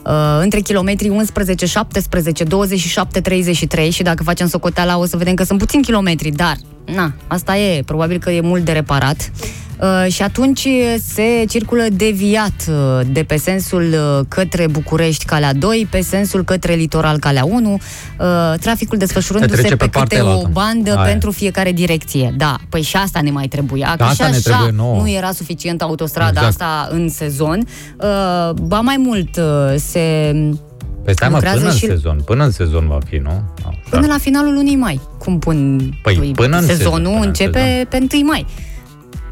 [0.05, 5.45] uh, între kilometrii 11, 17, 27, 33 și dacă facem socoteala o să vedem că
[5.45, 9.31] sunt puțini kilometri, dar na, asta e, probabil că e mult de reparat.
[9.81, 10.69] Uh, și atunci
[11.15, 16.75] se circulă deviat uh, de pe sensul uh, către București, calea 2, pe sensul către
[16.75, 17.79] litoral, calea 1, uh,
[18.61, 20.49] traficul desfășurându-se trece pe, pe câte partea o elaltă.
[20.53, 21.03] bandă Aia.
[21.11, 22.35] pentru fiecare direcție.
[22.37, 25.01] Da, păi și asta ne mai trebuia, că Asta și ne așa trebuie nouă.
[25.01, 26.47] nu era suficient autostrada Exact.
[26.49, 27.67] asta în sezon.
[28.01, 30.33] Uh, ba mai mult, uh, se
[31.05, 33.31] Păi stai mă, Lucrează până în și- sezon, până în sezon va fi, nu?
[33.59, 33.79] Așa.
[33.91, 35.01] până la finalul lunii mai.
[35.19, 38.47] Cum pun Păi, până în sezon, sezonul până în începe pe 1 mai.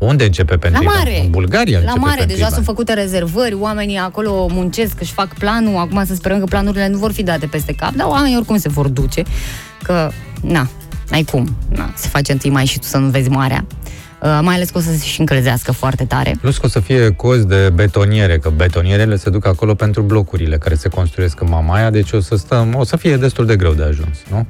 [0.06, 0.94] Unde începe pe La întâi?
[0.96, 1.20] mare.
[1.20, 2.74] În Bulgaria La începe mare, pe deja întâi sunt mai.
[2.74, 7.12] făcute rezervări, oamenii acolo muncesc, își fac planul, acum să sperăm că planurile nu vor
[7.12, 9.22] fi date peste cap, dar oamenii oricum se vor duce,
[9.82, 10.68] că, na,
[11.10, 13.64] ai cum, na, se face întâi mai și tu să nu vezi marea.
[14.22, 16.36] Uh, mai ales că o să se și încălzească foarte tare.
[16.40, 20.58] Plus că o să fie cozi de betoniere, că betonierele se duc acolo pentru blocurile
[20.58, 23.72] care se construiesc în Mamaia, deci o să stăm, o să fie destul de greu
[23.72, 24.46] de ajuns, nu?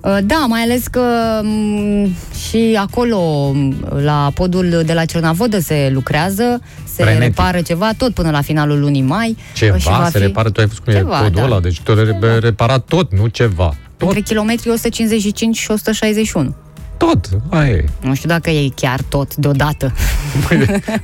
[0.00, 1.00] Uh, Da, mai ales că
[1.42, 2.14] m,
[2.48, 6.60] și acolo, m, la podul de la Cernavodă se lucrează,
[6.94, 7.22] se Frenetic.
[7.22, 9.36] repară ceva, tot până la finalul lunii mai.
[9.54, 11.44] Ceva Uh, și va se fi repară, tu ai văzut cum e Ceva, podul da.
[11.44, 13.74] ăla, deci tu re- reparat tot, nu ceva.
[13.96, 16.54] Tot, Între kilometri 155 și 161.
[16.96, 17.84] tot, aia e.
[18.00, 19.92] Nu știu dacă e chiar tot deodată.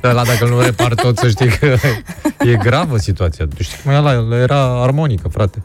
[0.03, 1.75] Ăla dacă nu repar tot, să știi că
[2.51, 3.45] e gravă situația.
[3.55, 5.61] Tu știi cum e ăla, ăla era armonică, frate.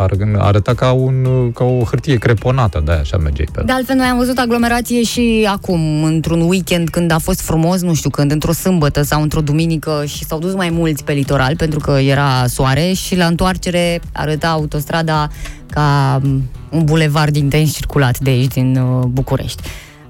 [0.00, 4.06] Ar, arăta ca, un, ca o hârtie creponată, de așa mergeai pe De altfel, noi
[4.06, 8.52] am văzut aglomerație și acum, într-un weekend, când a fost frumos, nu știu când, într-o
[8.52, 12.92] sâmbătă sau într-o duminică și s-au dus mai mulți pe litoral, pentru că era soare
[12.92, 15.28] și la întoarcere arăta autostrada
[15.70, 19.62] ca m, un bulevard intens circulat de aici, din uh, București.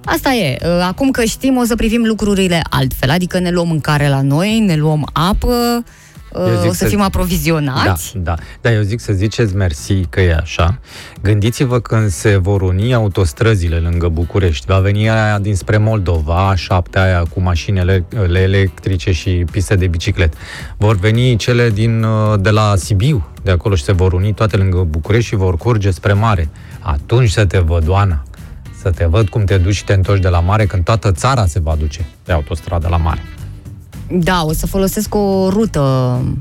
[0.04, 0.58] Asta e.
[0.62, 4.58] Uh, Acum că știm, o să privim lucrurile altfel, adică ne luăm mâncare la noi,
[4.58, 8.12] ne luăm apă, uh, Eu zic o să să- fim aprovizionați.
[8.16, 8.34] Da, da.
[8.60, 10.78] Da, eu zic să ziceți mersi că e așa.
[11.22, 14.66] Gândiți-vă când se vor uni autostrăzile lângă București.
[14.66, 20.34] Va veni aia dinspre Moldova, șaptea aia cu mașinile ele- electrice și piste de biciclet.
[20.76, 24.56] Vor veni cele din, uh, de la Sibiu, de acolo și se vor uni toate
[24.56, 26.48] lângă București și vor curge spre mare.
[26.80, 28.22] Atunci să te văd, Oana.
[28.82, 31.46] Să te văd cum te duci și te întorci de la mare când toată țara
[31.46, 33.22] se va duce de autostradă la mare.
[34.10, 35.80] Da, o să folosesc o rută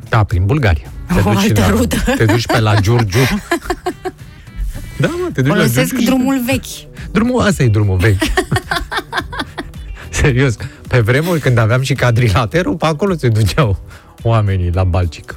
[0.10, 0.88] Da, prin Bulgaria.
[1.08, 1.96] Te O duci altă la, rută.
[2.18, 3.20] Te duci pe la Giurgiu.
[5.00, 5.98] da, mă, te duci Folosesc la Giurgiu.
[6.00, 6.96] și- drumul vechi.
[7.12, 8.22] Drumul ăsta e drumul vechi.
[10.10, 10.56] Serios,
[10.88, 13.78] pe vremuri când aveam și cadrilaterul, pe acolo se duceau
[14.22, 15.36] oamenii la Balcic.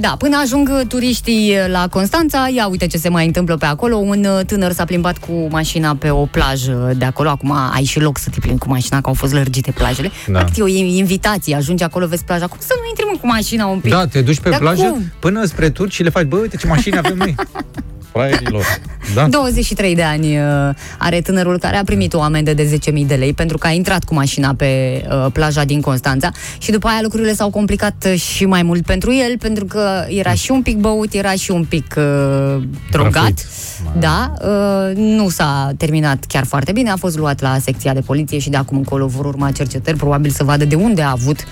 [0.00, 3.96] Da, până ajung turiștii la Constanța, ia uite ce se mai întâmplă pe acolo.
[3.96, 7.28] Un uh, tânăr s-a plimbat cu mașina pe o plajă de acolo.
[7.28, 10.10] Acum ai și loc să te plimbi cu mașina, că au fost lărgite plajele.
[10.26, 10.38] Da.
[10.38, 12.46] Practic e o invitație, ajungi acolo, vezi plaja.
[12.46, 13.90] Cum să nu intri mă, cu mașina un pic?
[13.90, 15.12] Da, te duci pe Dar plajă cum?
[15.18, 17.34] până spre turci și le faci, bă, uite ce mașini avem noi.
[18.12, 18.64] Fraierilor.
[19.14, 19.28] Da?
[19.28, 20.44] 23 de ani uh,
[20.98, 24.04] are tânărul care a primit o amendă de 10.000 de lei pentru că a intrat
[24.04, 28.44] cu mașina pe uh, plaja din Constanța și după aia lucrurile s-au complicat uh, și
[28.44, 31.94] mai mult pentru el pentru că era și un pic băut, era și un pic
[31.96, 33.12] uh, drogat.
[33.12, 33.46] Prăfuit.
[33.98, 38.38] Da, uh, nu s-a terminat chiar foarte bine, a fost luat la secția de poliție
[38.38, 41.44] și de acum încolo vor urma cercetări, probabil să vadă de unde a avut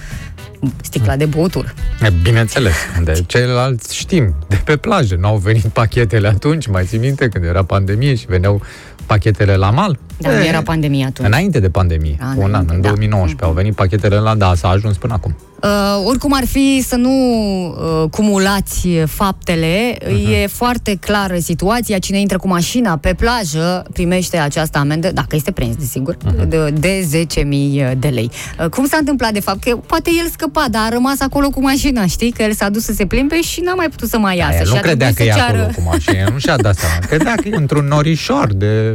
[0.83, 1.75] sticla de băutură.
[2.03, 5.17] E, Bineînțeles, de ceilalți știm, de pe plajă.
[5.21, 8.63] Nu au venit pachetele atunci, mai ții minte, când era pandemie și veneau
[9.07, 9.99] pachetele la mal?
[10.19, 11.29] Dar nu era pandemie atunci.
[11.29, 12.89] Înainte de pandemie, A, un an, înainte, în da.
[12.89, 15.37] 2019, au venit pachetele la, da, s-a ajuns până acum.
[15.67, 20.43] Uh, oricum ar fi să nu uh, cumulați faptele, uh-huh.
[20.43, 21.99] e foarte clară situația.
[21.99, 26.49] Cine intră cu mașina pe plajă primește această amendă, dacă este prins, desigur, uh-huh.
[26.49, 27.27] de, de
[27.93, 28.31] 10.000 de lei.
[28.61, 29.63] Uh, cum s-a întâmplat, de fapt?
[29.63, 32.31] Că poate el scăpa, dar a rămas acolo cu mașina, știi?
[32.31, 34.53] Că el s-a dus să se plimbe și n-a mai putut să mai iasă.
[34.53, 35.73] Aia, și nu a credea că trebuit e să acolo ceară...
[35.77, 36.99] cu mașina, nu și-a dat seama.
[37.07, 38.95] Credea că e într-un norișor de...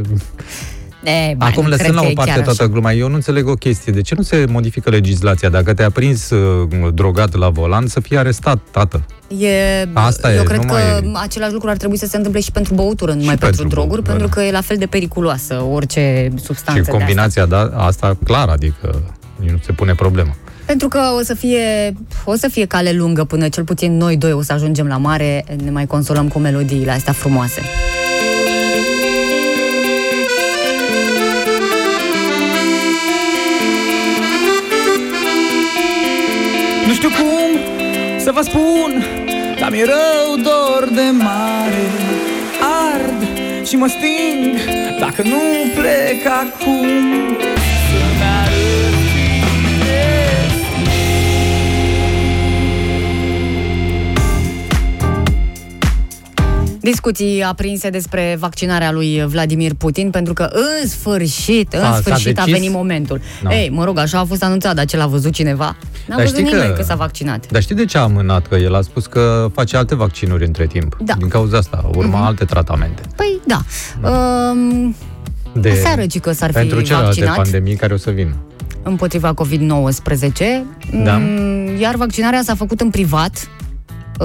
[1.04, 2.72] E, bă, Acum nu lăsând cred la că o e parte chiar toată așa.
[2.72, 3.92] gluma, eu nu înțeleg o chestie.
[3.92, 5.48] De ce nu se modifică legislația?
[5.48, 9.04] Dacă te-a prins uh, drogat la volan, să fii arestat, tată.
[9.38, 12.40] E, Asta eu e, cred nu că mai- același lucru ar trebui să se întâmple
[12.40, 14.34] și pentru băutură, nu mai pentru, pentru droguri, băutură, pentru da.
[14.34, 16.96] că e la fel de periculoasă orice substanță Și de asta.
[17.04, 19.02] combinația da, asta clar, adică
[19.36, 20.34] Nici nu se pune problema.
[20.66, 21.92] Pentru că o să fie
[22.24, 25.44] o să fie cale lungă până cel puțin noi doi o să ajungem la mare,
[25.64, 27.60] ne mai consolăm cu melodiile astea frumoase.
[37.02, 37.60] Știu cum
[38.18, 39.04] să vă spun
[39.58, 41.86] Dar mi-e rău dor de mare
[42.92, 43.26] Ard
[43.66, 44.56] și mă sting
[44.98, 45.40] Dacă nu
[45.74, 46.86] plec acum
[56.82, 62.38] Discuții aprinse despre vaccinarea lui Vladimir Putin, pentru că în sfârșit, în A, s-a sfârșit
[62.38, 62.52] a decis?
[62.60, 63.20] venit momentul.
[63.42, 63.52] No.
[63.52, 65.64] Ei, mă rog, așa a fost anunțat, dar ce l-a văzut cineva?
[66.06, 66.82] N-a Dar văzut știi nimeni că- că...
[66.82, 67.50] s-a vaccinat.
[67.50, 68.46] Dar știi de ce a amânat?
[68.46, 70.96] Că el a spus că face alte vaccinuri între timp.
[71.04, 71.14] Da.
[71.18, 72.26] Din cauza asta, urma Mhm.
[72.26, 73.02] alte tratamente.
[73.16, 73.60] Păi, da.
[74.08, 74.94] Um,
[75.54, 77.36] De, Aseară, ci că s-ar fi pentru celelalte vaccinat.
[77.36, 78.34] pandemii care o să vină.
[78.84, 80.64] împotriva COVID-19,
[81.04, 81.16] Da.
[81.16, 83.48] Mm, iar vaccinarea s-a făcut în privat.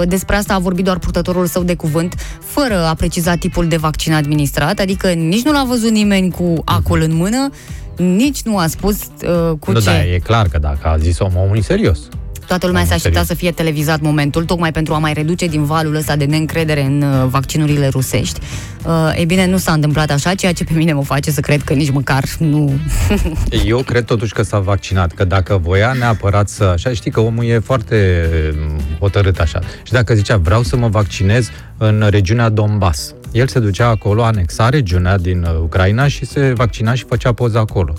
[0.06, 4.14] Despre asta a vorbit doar purtătorul său de cuvânt, fără a preciza tipul de vaccin
[4.14, 7.50] administrat, adică nici nu l-a văzut nimeni cu acul în mână,
[7.98, 9.86] nici nu a spus uh, cu nu, ce.
[9.86, 12.00] da, e clar că dacă a zis om, omul e serios.
[12.48, 13.40] Toată lumea Am se aștepta înțeles.
[13.40, 17.02] să fie televizat momentul, tocmai pentru a mai reduce din valul ăsta de neîncredere în
[17.02, 18.40] uh, vaccinurile rusești.
[18.86, 21.62] Uh, ei bine, nu s-a întâmplat așa, ceea ce pe mine mă face să cred
[21.62, 22.80] că nici măcar nu...
[23.66, 26.64] Eu cred totuși că s-a vaccinat, că dacă voia neapărat să...
[26.64, 29.60] Așa, știi că omul e foarte mm, hotărât așa.
[29.84, 34.70] Și dacă zicea, vreau să mă vaccinez în regiunea Donbass, el se ducea acolo, anexa
[34.70, 37.94] regiunea din uh, Ucraina și se vaccina și făcea poză acolo.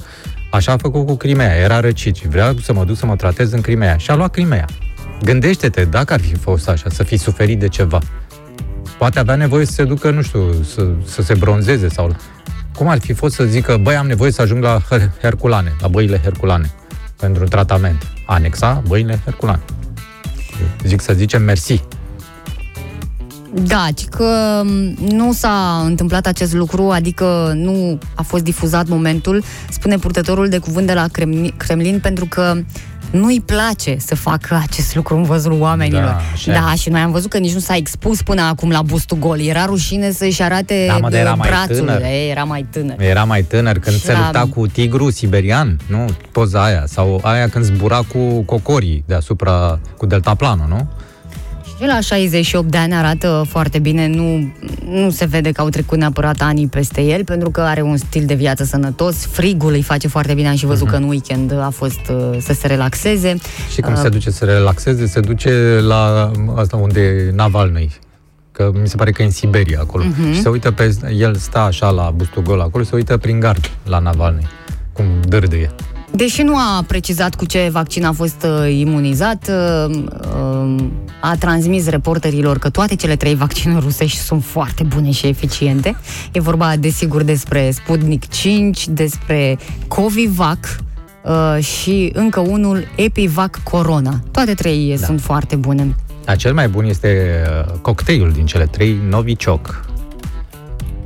[0.51, 3.53] Așa a făcut cu Crimea, era răcit și vrea să mă duc să mă tratez
[3.53, 3.97] în Crimea.
[3.97, 4.65] Și a luat Crimea.
[5.23, 7.99] Gândește-te, dacă ar fi fost așa, să fi suferit de ceva.
[8.99, 12.16] Poate avea nevoie să se ducă, nu știu, să, să se bronzeze sau...
[12.77, 15.89] Cum ar fi fost să zică, băi, am nevoie să ajung la Her- Herculane, la
[15.89, 16.70] băile Herculane,
[17.16, 18.07] pentru un tratament.
[18.27, 19.61] Anexa băile Herculane.
[20.85, 21.83] Zic să zicem mersi.
[23.55, 29.43] Da, ci că m, nu s-a întâmplat acest lucru, adică nu a fost difuzat momentul,
[29.70, 32.55] spune purtătorul de cuvânt de la Kremlin, Kremlin pentru că
[33.11, 36.03] nu-i place să facă acest lucru în văzul oamenilor.
[36.03, 36.55] Da, așa e.
[36.55, 39.41] da, și noi am văzut că nici nu s-a expus până acum la bustul gol.
[39.41, 41.77] Era rușine să-și arate Da, mă, dar era mai brațul.
[41.77, 42.03] tânăr.
[42.03, 43.01] Ei, era mai tânăr.
[43.01, 46.05] Era mai tânăr când Și se la- lupta cu tigru siberian, nu?
[46.33, 46.85] Poza aia.
[46.87, 50.89] Sau aia când zbura cu cocorii deasupra, cu deltaplanul, nu?
[51.81, 54.53] Și la 68 de ani arată foarte bine, nu,
[54.89, 58.25] nu se vede că au trecut neapărat ani peste el, pentru că are un stil
[58.27, 61.71] de viață sănătos, frigul îi face foarte bine, am și văzut că în weekend a
[61.71, 63.35] fost uh, să se relaxeze.
[63.73, 67.97] Și cum Uh, se duce să relaxeze, se duce la asta unde e Navalny.
[68.53, 70.05] Că mi se pare că e în Siberia acolo.
[70.05, 70.33] Mhm.
[70.33, 70.97] Și se uită pe...
[71.17, 74.47] El stă așa la bustul gol acolo, se uită prin gard la Navalny.
[74.93, 75.71] Cum dârdâie.
[76.11, 80.85] Deși nu a precizat cu ce vaccin a fost uh, imunizat, uh, uh,
[81.21, 85.97] a transmis reporterilor că toate cele trei vaccinuri rusești sunt foarte bune și eficiente.
[86.33, 89.59] E vorba, desigur, despre Sputnik 5, despre
[89.89, 90.59] Covivac
[91.25, 94.21] uh, și încă unul Epivac Corona.
[94.31, 95.07] Toate trei da.
[95.07, 95.95] sunt foarte bune.
[96.25, 99.85] Dar cel mai bun este uh, cocktailul din cele trei, Novichok.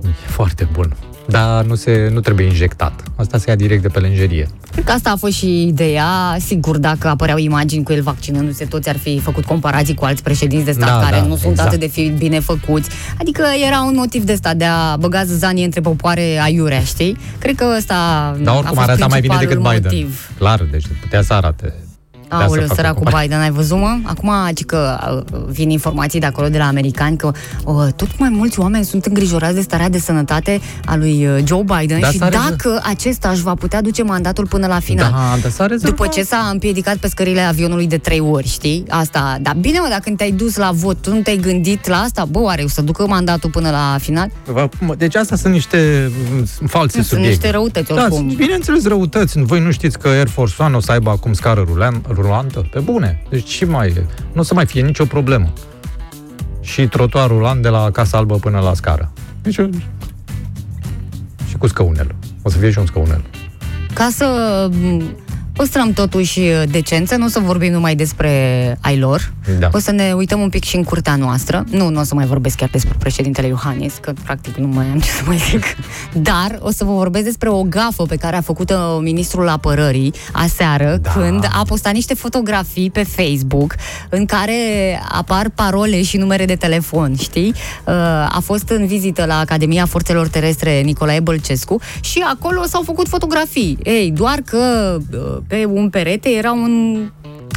[0.04, 0.96] E foarte bun.
[1.26, 3.02] Dar nu, se, nu trebuie injectat.
[3.16, 4.48] Asta se ia direct de pe lenjerie.
[4.72, 6.36] Cred că asta a fost și ideea.
[6.38, 10.64] Sigur, dacă apăreau imagini cu el vaccinându-se, toți ar fi făcut comparații cu alți președinți
[10.64, 11.68] de stat Da, care da, nu sunt exact.
[11.68, 12.90] atât de fi bine făcuți.
[13.20, 17.16] Adică era un motiv de sta de a băga zăzanie între popoare aiurea, știi?
[17.38, 17.94] Cred că ăsta
[18.42, 19.98] Dar a oricum fost arăta mai bine decât principalul Biden.
[20.00, 20.30] motiv.
[20.38, 21.74] Clar, deci putea să arate.
[22.32, 23.28] Putea să Aoleu, facă săracul comparații.
[23.28, 23.98] Biden, ai văzut, mă?
[24.02, 24.98] Acum, ci că
[25.32, 27.30] uh, vin informații de acolo, de la americani, că
[27.64, 31.62] uh, tot mai mulți oameni sunt îngrijorați de starea de sănătate a lui uh, Joe
[31.78, 32.50] Biden Da, și s-a rezolvat.
[32.50, 35.10] dacă acesta își va putea duce mandatul până la final.
[35.10, 35.98] Da, dar s-a rezolvat.
[35.98, 38.84] După ce s-a împiedicat pe scările avionului de trei ori, știi?
[38.88, 42.24] Asta, dar bine mă, dacă te-ai dus la vot, tu nu te-ai gândit la asta?
[42.24, 44.30] Bă, oare o să ducă mandatul până la final?
[44.44, 47.28] Vă- mă, Deci asta sunt niște mm, false Nu, sunt subiecte.
[47.28, 48.16] niște răutăți, Da, oricum.
[48.16, 49.38] sunt, bineînțeles răutăți.
[49.38, 52.68] Voi nu știți că Air Force One o să aibă acum scară rulan, rulantă?
[52.70, 53.22] Pe bune.
[53.30, 54.06] Deci ce mai e?
[54.32, 55.52] Nu o să mai fie nicio problemă.
[56.60, 59.12] Și trotuar rulant de la Casa Albă până la scară.
[59.42, 59.70] Deci, eu-
[61.48, 62.14] și cu scăunel.
[62.42, 63.24] O să fie și un scăunel.
[63.94, 64.26] Ca să
[64.72, 65.02] m,
[65.52, 68.30] păstrăm totuși decență, nu o să vorbim numai despre
[68.80, 69.68] ai lor, Da.
[69.72, 71.64] o să ne uităm un pic și în curtea noastră.
[71.70, 74.98] Nu, nu o să mai vorbesc chiar despre președintele Iohannis, că practic nu mai am
[75.00, 75.62] ce să mai zic.
[76.30, 80.98] Dar o să vă vorbesc despre o gafă pe care a făcut-o ministrul apărării aseară,
[81.02, 81.10] Da.
[81.10, 83.74] când a postat niște fotografii pe Facebook
[84.08, 84.54] în care
[85.08, 87.54] apar parole și numere de telefon, știi?
[87.86, 87.94] Uh,
[88.28, 93.78] A fost în vizită la Academia Forțelor Terestre Nicolae Bălcescu și acolo s-au făcut fotografii.
[93.84, 96.96] Ei, doar că uh, pe un perete era un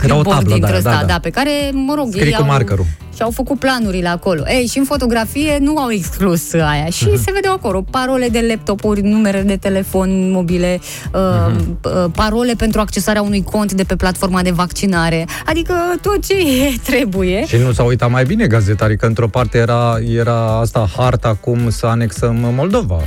[0.04, 1.20] Era o clipboard tablă, dintre da, ăsta, da, da.
[1.20, 2.86] pe care, mă rog, Scrii ei cu au,
[3.16, 3.32] markerul.
[3.32, 4.42] și-au făcut planurile acolo.
[4.48, 6.86] Ei, și în fotografie nu au exclus aia.
[6.92, 7.24] Și Mhm.
[7.24, 10.80] se vedeau acolo parole de laptopuri, numere de telefon mobile,
[11.14, 11.20] uh,
[11.54, 11.78] Mhm.
[11.84, 15.28] uh, parole pentru accesarea unui cont de pe platforma de vaccinare.
[15.46, 16.34] Adică tot ce
[16.90, 17.46] trebuie.
[17.46, 21.70] Și nu s-a uitat mai bine gazetarii, că într-o parte era, era asta harta cum
[21.70, 23.00] să anexăm Moldova,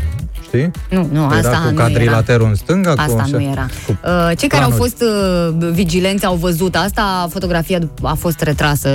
[0.42, 0.70] știi?
[0.90, 2.94] Nu, nu, era asta cu nu cadrilaterul în stânga.
[2.94, 3.66] cu Asta așa- nu era.
[3.86, 4.90] cu Uh, Cei care au planuri.
[4.98, 8.88] fost uh, vigilenți au văzut asta, fotografia a fost retrasă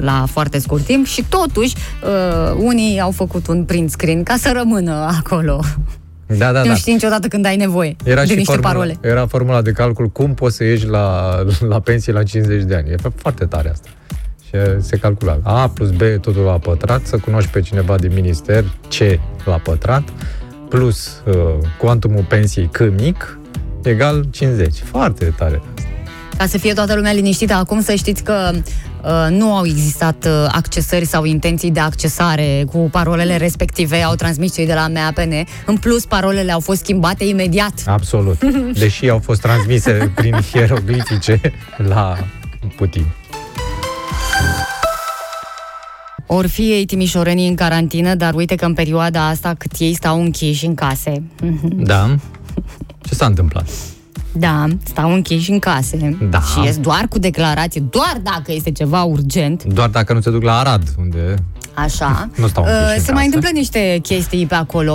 [0.00, 4.52] la foarte scurt timp și totuși uh, unii au făcut un print screen ca să
[4.54, 5.60] rămână acolo.
[6.26, 6.74] Da, da, nu da.
[6.74, 8.96] știi niciodată când ai nevoie Era de și niște formula, parole.
[9.00, 11.36] Era formula de calcul cum poți să ieși la,
[11.68, 12.90] la pensie la 50 de ani.
[12.90, 13.88] E foarte tare asta.
[14.46, 18.10] Și uh, se calcula A plus B totul la pătrat, să cunoști pe cineva din
[18.14, 20.02] minister C la pătrat,
[20.68, 21.34] plus uh,
[21.78, 23.38] cuantumul pensiei C mic,
[23.82, 24.74] egal 50.
[24.78, 25.62] Foarte tare.
[26.36, 28.58] Ca să fie toată lumea liniștită, acum să știți că uh,
[29.30, 34.66] nu au existat uh, accesări sau intenții de accesare cu parolele respective, au transmis cei
[34.66, 35.32] de la MAPN.
[35.66, 37.72] În plus, parolele au fost schimbate imediat.
[37.86, 38.44] Absolut.
[38.78, 41.40] Deși au fost transmise prin hieroglifice
[41.76, 42.16] la
[42.76, 43.06] Putin.
[46.26, 50.20] Or fi ei timișorenii în carantină, dar uite că în perioada asta cât ei stau
[50.20, 51.22] închiși în case.
[51.72, 52.14] Da.
[53.08, 53.68] Ce s-a întâmplat?
[54.36, 56.40] Da, stau închiși în case Da.
[56.40, 60.42] și ies doar cu declarație, doar dacă este ceva urgent, Doar dacă nu se duc
[60.42, 61.34] la Arad, unde
[61.74, 62.28] Așa.
[62.36, 63.12] Nu stau închiși în Se casă.
[63.12, 64.94] mai întâmplă niște chestii pe acolo.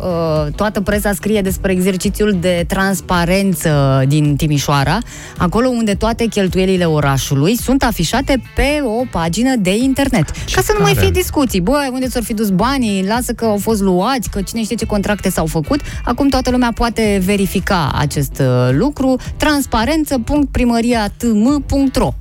[0.00, 4.98] Uh, Toată presa scrie despre exercițiul de transparență din Timișoara,
[5.36, 10.30] acolo unde toate cheltuielile orașului sunt afișate pe o pagină de internet.
[10.46, 11.04] Ce Ca să nu mai tare.
[11.04, 11.60] fie discuții.
[11.60, 13.06] Băi, unde ți-au fi dus banii?
[13.06, 15.80] Lasă că au fost luați, că cine știe ce contracte s-au făcut.
[16.04, 19.16] Acum toată lumea poate verifica acest uh, lucru.
[19.36, 22.14] Transparență.primariatm.ro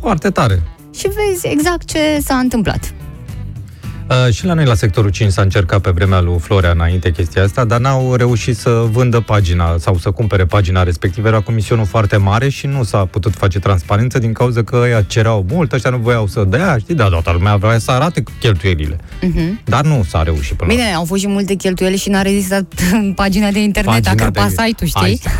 [0.00, 0.62] foarte tare.
[0.96, 2.94] Și vezi exact ce s-a întâmplat.
[4.10, 7.42] Uh, și la noi, la sectorul 5, s-a încercat pe vremea lui Florea înainte chestia
[7.42, 11.28] asta, dar n-au reușit să vândă pagina sau să cumpere pagina respectivă.
[11.28, 15.46] Era comisionul foarte mare și nu s-a putut face transparență din cauza că ăia cereau
[15.48, 18.96] mult, ăștia nu voiau să dea, știi, da, toată lumea vrea să arate cheltuielile.
[19.20, 19.60] Mhm.
[19.64, 22.64] Dar nu s-a reușit până Bine, au fost și multe cheltuieli și n-a rezistat
[23.14, 25.30] pagina de la internet, a Pagina crăpat de- site-ul, Hai, știi?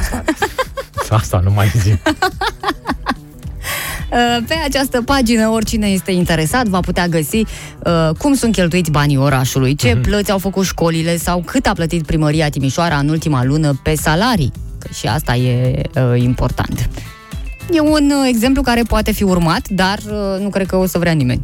[0.99, 1.99] Asta, asta nu mai zic.
[4.15, 9.17] Uh, Pe această pagină, oricine este interesat va putea găsi uh, cum sunt cheltuiți banii
[9.17, 13.81] orașului, ce plăți au făcut școlile sau cât a plătit primăria Timișoara în ultima lună
[13.83, 14.53] pe salarii.
[14.79, 16.89] Că și asta e uh, important.
[17.73, 20.99] E un uh, exemplu care poate fi urmat, dar uh, nu cred că o să
[20.99, 21.41] vrea nimeni.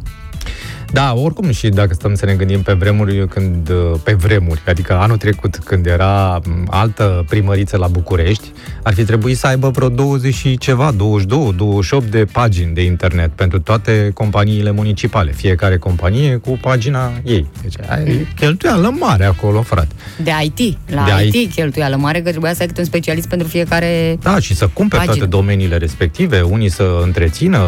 [0.91, 3.71] Da, oricum și dacă stăm să ne gândim pe vremuri, când,
[4.03, 8.51] pe vremuri, adică anul trecut, când era m, altă primăriță la București,
[8.83, 13.31] ar fi trebuit să aibă vreo 20 și ceva, 22, 28 de pagini de internet
[13.31, 17.45] pentru toate companiile municipale, fiecare companie cu pagina ei.
[17.61, 19.95] Deci ai cheltuială mare acolo, frate.
[20.23, 21.53] De IT, la De IT, IT.
[21.53, 24.17] cheltuială mare, că trebuia să ai câte un specialist pentru fiecare...
[24.21, 25.25] Da, și să cumpere Pagină.
[25.25, 27.67] toate domeniile respective, unii să întrețină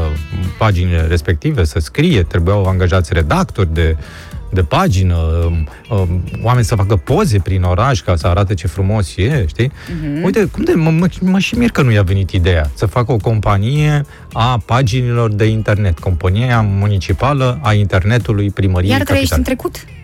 [0.58, 3.96] paginile respective, să scrie, trebuiau angajați redactori de,
[4.54, 5.16] de pagină,
[5.46, 5.68] um,
[5.98, 9.72] um, oameni să facă poze prin oraș ca să arate ce frumos e, știi?
[10.02, 10.24] Mhm.
[10.24, 13.12] Uite, cum de, mă, mă, mă și mir că nu i-a venit ideea să facă
[13.12, 19.72] o companie a paginilor de internet, compania municipală a internetului primăriei Iar trăiești în Capitale.
[19.72, 20.03] trecut?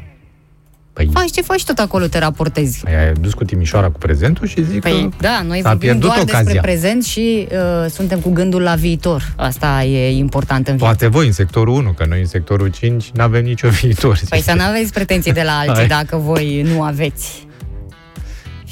[0.99, 2.84] Păi, Faci ce faci tot acolo, te raportezi.
[2.88, 5.88] ai, ai dus cu Timișoara cu prezentul și zic Păi, că da, noi s-a vorbim
[5.89, 6.41] pierdut doar ocazia.
[6.43, 9.34] despre prezent și uh, suntem cu gândul la viitor.
[9.35, 10.95] Asta e important în viață.
[10.95, 14.19] Poate voi în sectorul 1, că noi în sectorul 5 nu avem nicio viitor.
[14.30, 15.88] Păi să nu aveți pretenții de la alții Hai.
[15.88, 17.47] dacă voi nu aveți.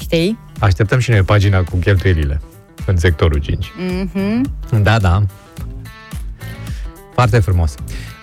[0.00, 0.38] Știi?
[0.58, 2.40] Așteptăm și noi pagina cu cheltuielile
[2.86, 3.66] în sectorul 5.
[4.04, 4.50] Mhm.
[4.82, 5.22] Da, da.
[7.18, 7.74] Foarte frumos.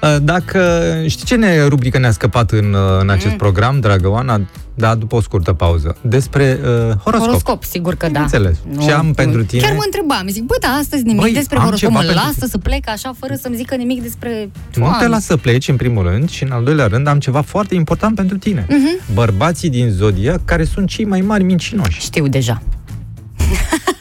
[0.02, 0.62] Uh, Dacă
[1.08, 3.36] știi ce ne rubrică ne-a scăpat în, uh, în acest Mm.
[3.38, 4.42] program, dragă Oana,
[4.76, 6.68] da, după o scurtă pauză, despre uh,
[7.04, 7.26] horoscop.
[7.28, 8.20] Horoscop, sigur că da.
[8.20, 8.58] Înțeles.
[8.82, 11.64] Și am pentru tine- Chiar mă întrebam, zic, bă, da, astăzi nimic Băi, despre am
[11.64, 12.48] horoscop, ceva mă pentru lasă tine.
[12.50, 15.10] să plec așa fără să-mi zică nimic despre Nu te oameni.
[15.12, 18.16] las să pleci, în primul rând, și în al doilea rând am ceva foarte important
[18.16, 18.66] pentru tine.
[18.70, 19.00] Mhm.
[19.14, 22.00] Bărbații din Zodia, care sunt cei mai mari mincinoși.
[22.00, 22.62] Știu deja.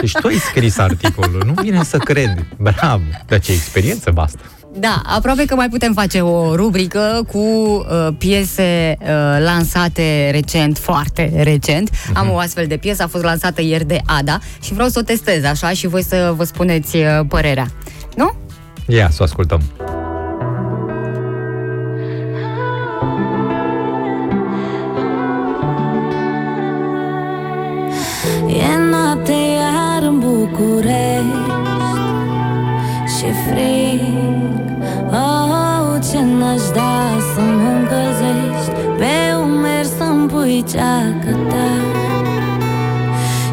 [0.00, 2.46] Deci tu ai scris articolul, nu vine să cred.
[2.56, 3.02] Bravo!
[3.26, 4.38] Dar ce experiență vastă!
[4.74, 9.06] Da, aproape că mai putem face o rubrică cu uh, piese uh,
[9.44, 11.90] lansate recent, foarte recent.
[11.90, 12.18] Mhm.
[12.18, 15.02] Am o astfel de piesă, a fost lansată ieri de Ada și vreau să o
[15.02, 17.66] testez așa și voi să vă spuneți uh, părerea.
[18.16, 18.32] Nu?
[18.86, 19.62] Ia, să o ascultăm.
[30.58, 31.38] București București
[33.16, 34.00] și frig
[35.10, 41.68] Oh, ce n-aș da să mă încălzești Pe umeri să-mi pui ceaca ta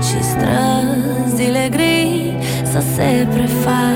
[0.08, 3.95] Și străzile gri să se prefac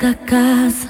[0.00, 0.89] găsesc acasă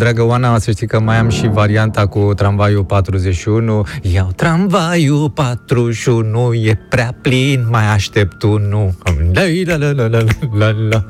[0.00, 3.86] Dragă, dragă Oana, să știi că mai am și varianta cu tramvaiul 41.
[4.02, 8.90] Iau tramvaiul 41, e prea plin, mai aștept unul.
[9.32, 10.24] La, la, la, la, la,
[10.58, 11.04] la, la.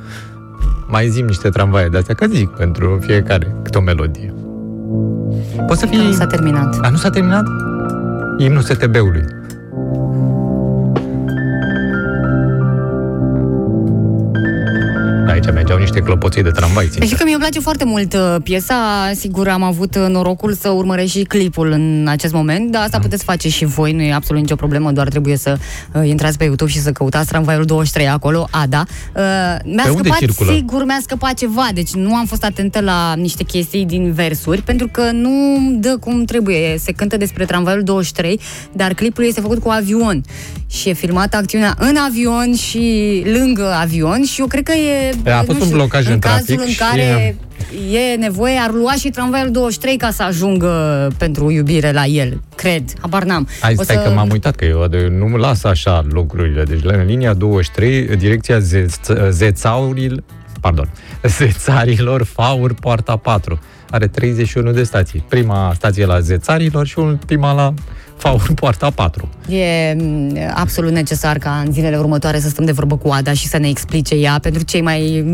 [0.88, 4.34] Mai zim niște tramvaie de astea, că zic pentru fiecare câte o melodie.
[5.66, 5.98] Poți să fii...
[5.98, 6.78] Nu s-a terminat.
[6.82, 7.44] A, nu s-a terminat?
[8.38, 9.24] Imnul STB-ului.
[15.44, 16.88] Aici mergeau niște clopoței de tramvai.
[16.88, 17.02] țin.
[17.04, 20.68] Știi că mie îmi place foarte mult uh, piesa, sigur am avut uh, norocul să
[20.68, 23.02] urmăresc și clipul în acest moment, dar asta Mm.
[23.02, 25.58] puteți face și voi, nu e absolut nicio problemă, doar trebuie să
[25.92, 28.84] uh, intrați pe YouTube și să căutați tramvaiul 23 acolo, Ada.
[28.86, 29.22] Uh,
[29.64, 30.52] mi-a Pe unde scăpat, circulă?
[30.52, 34.88] sigur mi-a scăpat ceva, deci nu am fost atentă la niște chestii din versuri, pentru
[34.88, 35.30] că nu
[35.78, 38.40] dă cum trebuie, se cântă despre tramvaiul 23,
[38.72, 40.22] dar clipul este făcut cu avion
[40.66, 45.14] și e filmată acțiunea în avion și lângă avion și eu cred că e...
[45.32, 47.36] A fost nu un știu, blocaj în cazul trafic în și- care
[47.92, 52.40] e nevoie, ar lua și tramvaiul 23 ca să ajungă pentru iubire la el.
[52.54, 53.48] Cred, habar n-am.
[53.60, 56.62] Hai, O stai să- că m-am uitat că eu de, nu las așa lucrurile.
[56.62, 60.24] Deci la linia 23, direcția Zeț- Zețauril,
[60.60, 60.88] pardon,
[61.38, 63.58] Zețarilor, Faur, poarta 4.
[63.90, 65.24] Are 31 de stații.
[65.28, 67.74] Prima stație la Zețarilor și ultima la
[68.20, 69.28] Faur, poarta 4.
[69.48, 73.46] E m, absolut necesar ca în zilele următoare să stăm de vorbă cu Ada și
[73.46, 75.24] să ne explice ea pentru cei mai,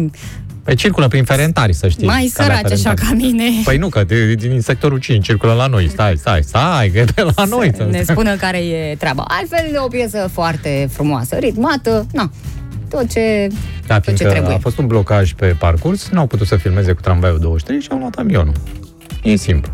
[0.65, 2.07] Pe circulă prin Ferentari, să știi.
[2.07, 3.09] mai calea săraci așa Ferentari.
[3.09, 3.45] ca mine.
[3.65, 5.89] Păi nu, că de, din sectorul 5 circulă la noi.
[5.89, 7.73] Stai, stai, stai, că e pe la noi.
[7.77, 9.25] să ne spună care e treaba.
[9.29, 12.31] Altfel e o piesă foarte frumoasă, ritmată, na,
[12.91, 13.49] tot ce,
[13.87, 14.55] Da, tot ce fiindcă trebuie.
[14.55, 17.99] a fost un blocaj pe parcurs, n-au putut să filmeze cu tramvaiul 23 și au
[17.99, 18.53] luat avionul.
[19.23, 19.73] E simplu.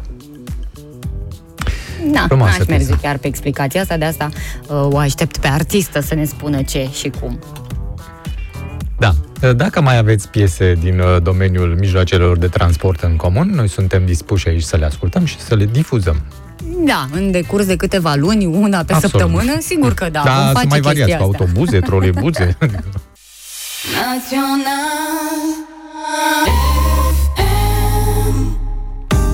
[2.12, 2.98] Na, Frumoasă n-aș merge piesă.
[3.02, 4.28] chiar pe explicația asta, de asta
[4.66, 7.38] uh, o aștept pe artistă să ne spună ce și cum.
[8.98, 9.12] Da.
[9.56, 14.48] Dacă mai aveți piese din uh, domeniul mijloacelor de transport în comun, noi suntem dispuși
[14.48, 16.22] aici să le ascultăm și să le difuzăm.
[16.84, 19.00] Da, în decurs de câteva luni, una pe Absolut.
[19.10, 21.44] săptămână, sigur că da, vom Da, face sunt mai variați, chestia cu asta.
[21.44, 22.56] autobuze, troleibuze.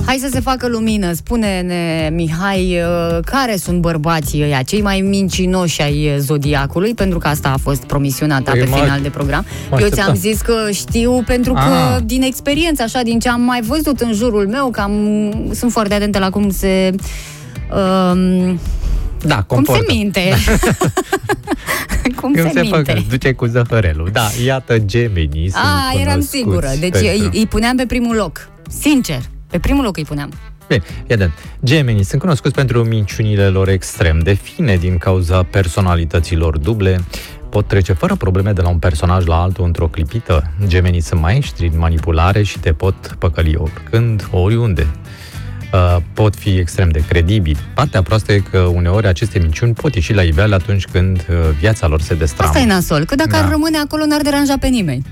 [0.09, 5.81] Hai să se facă lumină, spune-ne, Mihai, uh, care sunt bărbații ăia, cei mai mincinoși
[5.81, 9.45] ai zodiacului, pentru că asta a fost promisiunea ta Păi, pe mă- final de program.
[9.69, 10.03] mă Eu așteptam.
[10.03, 11.97] ți-am zis că știu pentru că Ah.
[12.05, 14.93] din experiență, așa, din ce am mai văzut în jurul meu, că am,
[15.53, 16.89] sunt foarte atentă la cum se...
[17.71, 18.59] Um,
[19.21, 19.83] da, cum se comportă.
[19.93, 20.21] minte.
[22.21, 22.77] cum Când se, se minte.
[22.91, 24.09] facă, duce cu zăhărelul.
[24.11, 26.67] Da, iată, gemenii sunt A, eram cunoscuți sigură.
[26.79, 28.49] Deci pentru- îi, îi puneam pe primul loc.
[28.79, 29.19] Sincer,
[29.49, 30.33] pe primul loc îi puneam.
[30.67, 31.31] Bine, iată,
[31.63, 36.99] gemenii sunt cunoscuți pentru minciunile lor extrem de fine din cauza personalităților duble.
[37.49, 40.51] Pot trece fără probleme de la un personaj la altul într-o clipită.
[40.67, 44.87] Gemenii sunt maestri în manipulare și te pot păcăli oricând, oriunde.
[45.73, 47.57] Uh, pot fi extrem de credibili.
[47.75, 51.87] Partea proastă e că uneori aceste minciuni pot ieși la iveală atunci când uh, viața
[51.87, 52.49] lor se destramă.
[52.51, 53.37] Asta e nasol, că dacă Da.
[53.37, 55.05] ar rămâne acolo, n-ar deranja pe nimeni.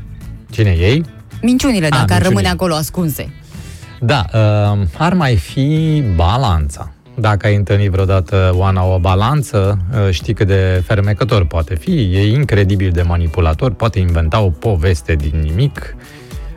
[0.52, 1.04] Cine ei?
[1.42, 2.28] Minciunile, dacă ar minciunile.
[2.28, 3.30] rămâne acolo ascunse.
[4.00, 6.92] Da, uh, ar mai fi balanța.
[7.16, 11.92] Dacă ai întâlnit vreodată Oana o balanță, uh, știi cât de fermecător poate fi.
[11.92, 15.96] E incredibil de manipulator, poate inventa o poveste din nimic.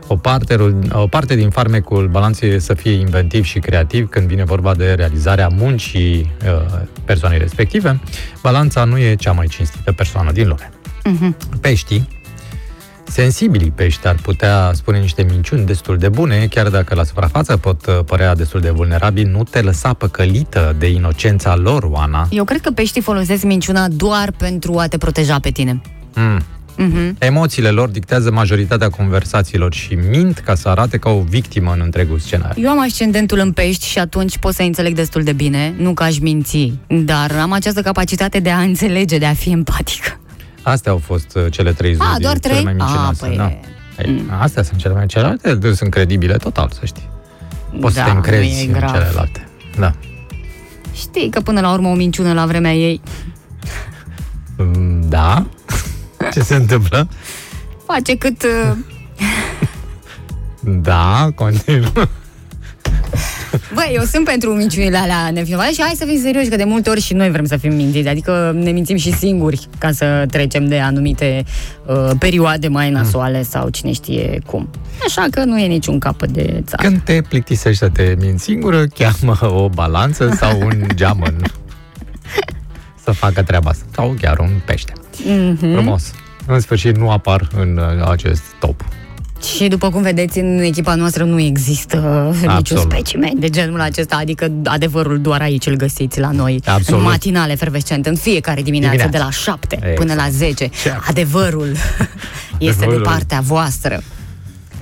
[0.07, 0.57] O parte,
[0.93, 4.93] o parte din farmecul balanței e să fie inventiv și creativ când vine vorba de
[4.93, 8.01] realizarea muncii uh, persoanei respective.
[8.43, 10.71] Balanța nu e cea mai cinstită persoană din lume.
[11.05, 11.37] Mhm.
[11.61, 12.09] Peștii,
[13.11, 17.87] sensibilii pești ar putea spune niște minciuni destul de bune, chiar dacă la suprafață pot
[17.87, 22.29] uh, părea destul de vulnerabili, nu te lăsa păcălită de inocența lor, Oana.
[22.31, 25.81] Eu cred că peștii folosesc minciuna doar pentru a te proteja pe tine.
[26.15, 26.41] Mm.
[26.77, 27.17] Mhm.
[27.19, 32.19] Emoțiile lor dictează majoritatea conversațiilor și mint ca să arate ca o victimă în întregul
[32.19, 32.63] scenariu.
[32.63, 36.03] Eu am ascendentul în pești și atunci pot să înțeleg destul de bine, nu că
[36.03, 40.20] aș minți, dar am această capacitate de a înțelege, de a fi empatică.
[40.63, 42.65] Astea au fost uh, cele trei A, zodii, doar cele trei?
[42.65, 43.27] mai A, mincinoase.
[43.27, 43.47] păi da.
[43.47, 43.61] e-
[44.07, 47.09] Ei, Astea sunt cele mai celelalte, sunt credibile total, să știi.
[47.81, 48.91] Poți Da, să te nu încrezi e în grav.
[48.93, 49.49] celelalte.
[49.79, 49.93] Da.
[50.95, 53.01] Știi că până la urmă o minciună la vremea ei
[54.57, 55.47] Mm, Da?
[56.33, 57.09] Ce se întâmplă?
[57.87, 58.43] face cât...
[58.43, 58.77] uh,
[60.61, 61.91] Da, continuă.
[63.75, 66.91] Băi, eu sunt pentru minciunile alea nevinovate și hai să fim serioși, că de multe
[66.91, 70.67] ori și noi vrem să fim mințiți, adică ne mințim și singuri ca să trecem
[70.67, 71.45] de anumite
[71.87, 74.71] uh, perioade mai nasoale sau cine știe cum.
[75.07, 76.83] Așa că nu e niciun capăt de țară.
[76.89, 81.35] Când te plictisești să te minți singură, cheamă o balanță sau un geamăn
[83.05, 83.85] să facă treaba asta.
[83.95, 84.93] Sau chiar un pește.
[85.25, 85.73] Mhm.
[85.73, 86.13] Frumos.
[86.47, 88.85] În sfârșit nu apar în uh, acest top.
[89.43, 91.97] Și după cum vedeți, în echipa noastră nu există
[92.35, 92.83] niciun Absolut.
[92.83, 97.01] specimen de genul acesta, adică adevărul doar aici îl găsiți la noi, Absolut.
[97.01, 99.19] în matinale efervescent, în fiecare dimineață, Dimineața.
[99.19, 99.95] de la 7 Exact.
[99.95, 100.67] până la 10.
[100.83, 101.67] Ce- Adevărul
[102.59, 103.03] este de Adevărul.
[103.03, 104.03] partea voastră.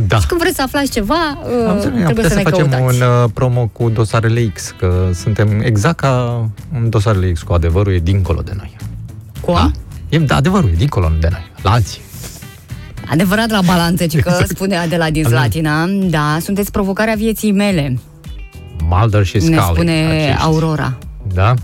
[0.06, 0.18] Da.
[0.28, 2.68] Când vreți să aflați ceva, uh, Am înțeles, am trebuie putea să ne să facem
[2.68, 2.96] căutați.
[3.02, 6.44] un uh, promo cu dosarele X, că suntem exact ca
[6.74, 8.76] în dosarele X, cu adevărul e dincolo de noi.
[9.40, 9.54] Cum?
[9.54, 9.70] Da.
[10.08, 12.00] E, da, adevărul e dincolo de noi, la alții.
[13.10, 15.40] Adevărat la balanță, ci că spunea de la din Exact.
[15.40, 17.98] Slatina, da, sunteți provocarea vieții mele,
[18.88, 19.54] Mulder și Scully.
[19.54, 20.42] ne spune acești.
[20.42, 20.98] Aurora.
[21.34, 21.54] Da?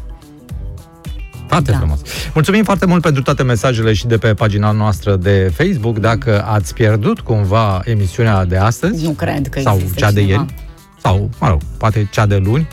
[1.49, 1.77] Foarte Da.
[1.77, 2.01] frumos.
[2.35, 5.99] Mulțumim foarte mult pentru toate mesajele și de pe pagina noastră de Facebook.
[5.99, 10.41] Dacă ați pierdut cumva emisiunea de astăzi Nu cred că sau există cea de cineva.
[10.41, 10.55] ieri,
[11.03, 12.69] sau, mă rog, poate cea de luni,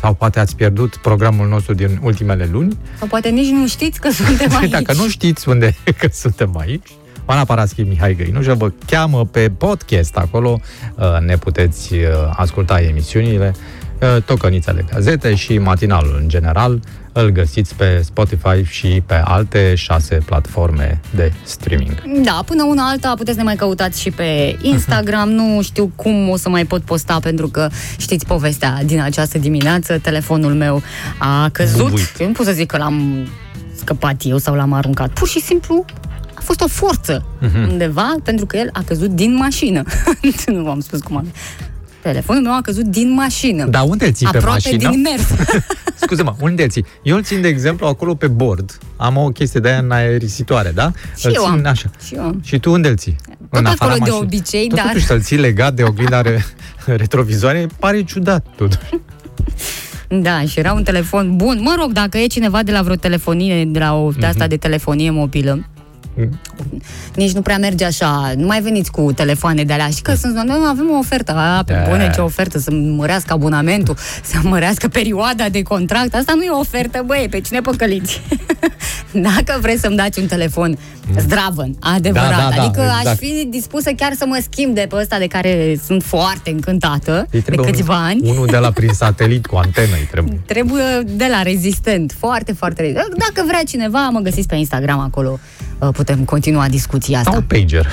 [0.00, 2.78] sau poate ați pierdut programul nostru din ultimele luni.
[2.98, 4.70] Sau poate nici nu știți că suntem aici.
[4.70, 6.88] Dacă nu știți unde că suntem aici,
[7.30, 10.16] Oana Paraschi, Mihai Găinușă vă cheamă pe podcast.
[10.16, 10.60] Acolo
[10.94, 12.00] uh, ne puteți uh,
[12.36, 13.54] asculta emisiunile,
[14.00, 16.80] uh, Tocănița de gazete și matinalul în general.
[17.12, 22.02] Îl găsiți pe Spotify și pe alte șase platforme de streaming.
[22.22, 25.28] Da, până una alta puteți să ne mai căutați și pe Instagram.
[25.28, 29.98] Nu știu cum o să mai pot posta pentru că știți povestea din această dimineață.
[29.98, 30.82] Telefonul meu
[31.18, 31.82] a căzut.
[31.82, 32.14] Bubuit.
[32.18, 33.28] Eu nu pot să zic că l-am
[33.74, 35.10] scăpat eu sau l-am aruncat.
[35.10, 35.84] Pur și simplu
[36.40, 37.68] a fost o forță Mhm.
[37.70, 39.82] undeva pentru că el a căzut din mașină.
[40.46, 41.24] nu v-am spus cum a
[42.02, 43.64] Telefonul meu a căzut din mașină.
[43.64, 44.90] Dar unde îl ții pe Aproape mașină?
[44.90, 45.24] din mers.
[46.02, 46.84] Scuze-mă, unde îl ții?
[47.02, 48.78] Eu îl țin, de exemplu, acolo pe bord.
[48.96, 50.92] Am o chestie de aia în aerisitoare, da?
[51.16, 51.66] Și îl eu țin am.
[51.66, 51.90] așa.
[52.06, 52.40] Și eu am.
[52.44, 53.16] Și tu unde îl ții?
[53.50, 54.20] Tot afara acolo de mașinii.
[54.22, 56.44] obicei, Tot dar- Totuși să-l ții legat de oglinda re-
[57.02, 58.78] retrovizoare pare ciudat, totuși.
[60.08, 61.58] Da, și era un telefon bun.
[61.62, 64.56] Mă rog, dacă e cineva de la vreo telefonie, de la o de asta de
[64.56, 65.64] telefonie mobilă,
[67.14, 68.32] nici nu prea merge așa.
[68.36, 69.88] Nu mai veniți cu telefoane de alea.
[69.88, 71.32] Și că sunt, noi avem o ofertă.
[71.36, 71.88] A, pe Da.
[71.88, 72.58] bune, ce ofertă?
[72.58, 76.14] Să mărească abonamentul, să mărească perioada de contract.
[76.14, 78.20] Asta nu e o ofertă, băie, pe cine păcăliți?
[79.12, 80.78] Dacă vreți să-mi dați un telefon
[81.18, 83.18] zdravăn, adevărat, Da, da, da, adică aș exact.
[83.18, 87.26] fi dispusă chiar să mă schimb de pe ăsta de care sunt foarte încântată Îi
[87.30, 88.20] de trebuie câțiva un, ani.
[88.30, 90.40] Unul de la prin satelit cu antenă îi trebuie.
[90.46, 93.14] Trebuie de la rezistent, foarte, foarte rezistent.
[93.18, 97.30] Dacă vrea cineva, mă găsiți pe Instagram acolo, uh, putem continua discuția asta.
[97.30, 97.86] Sau pager.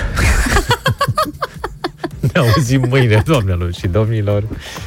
[2.34, 4.44] ne auzim mâine, doamnelor și domnilor.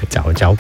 [0.09, 0.59] Ceau, ceau.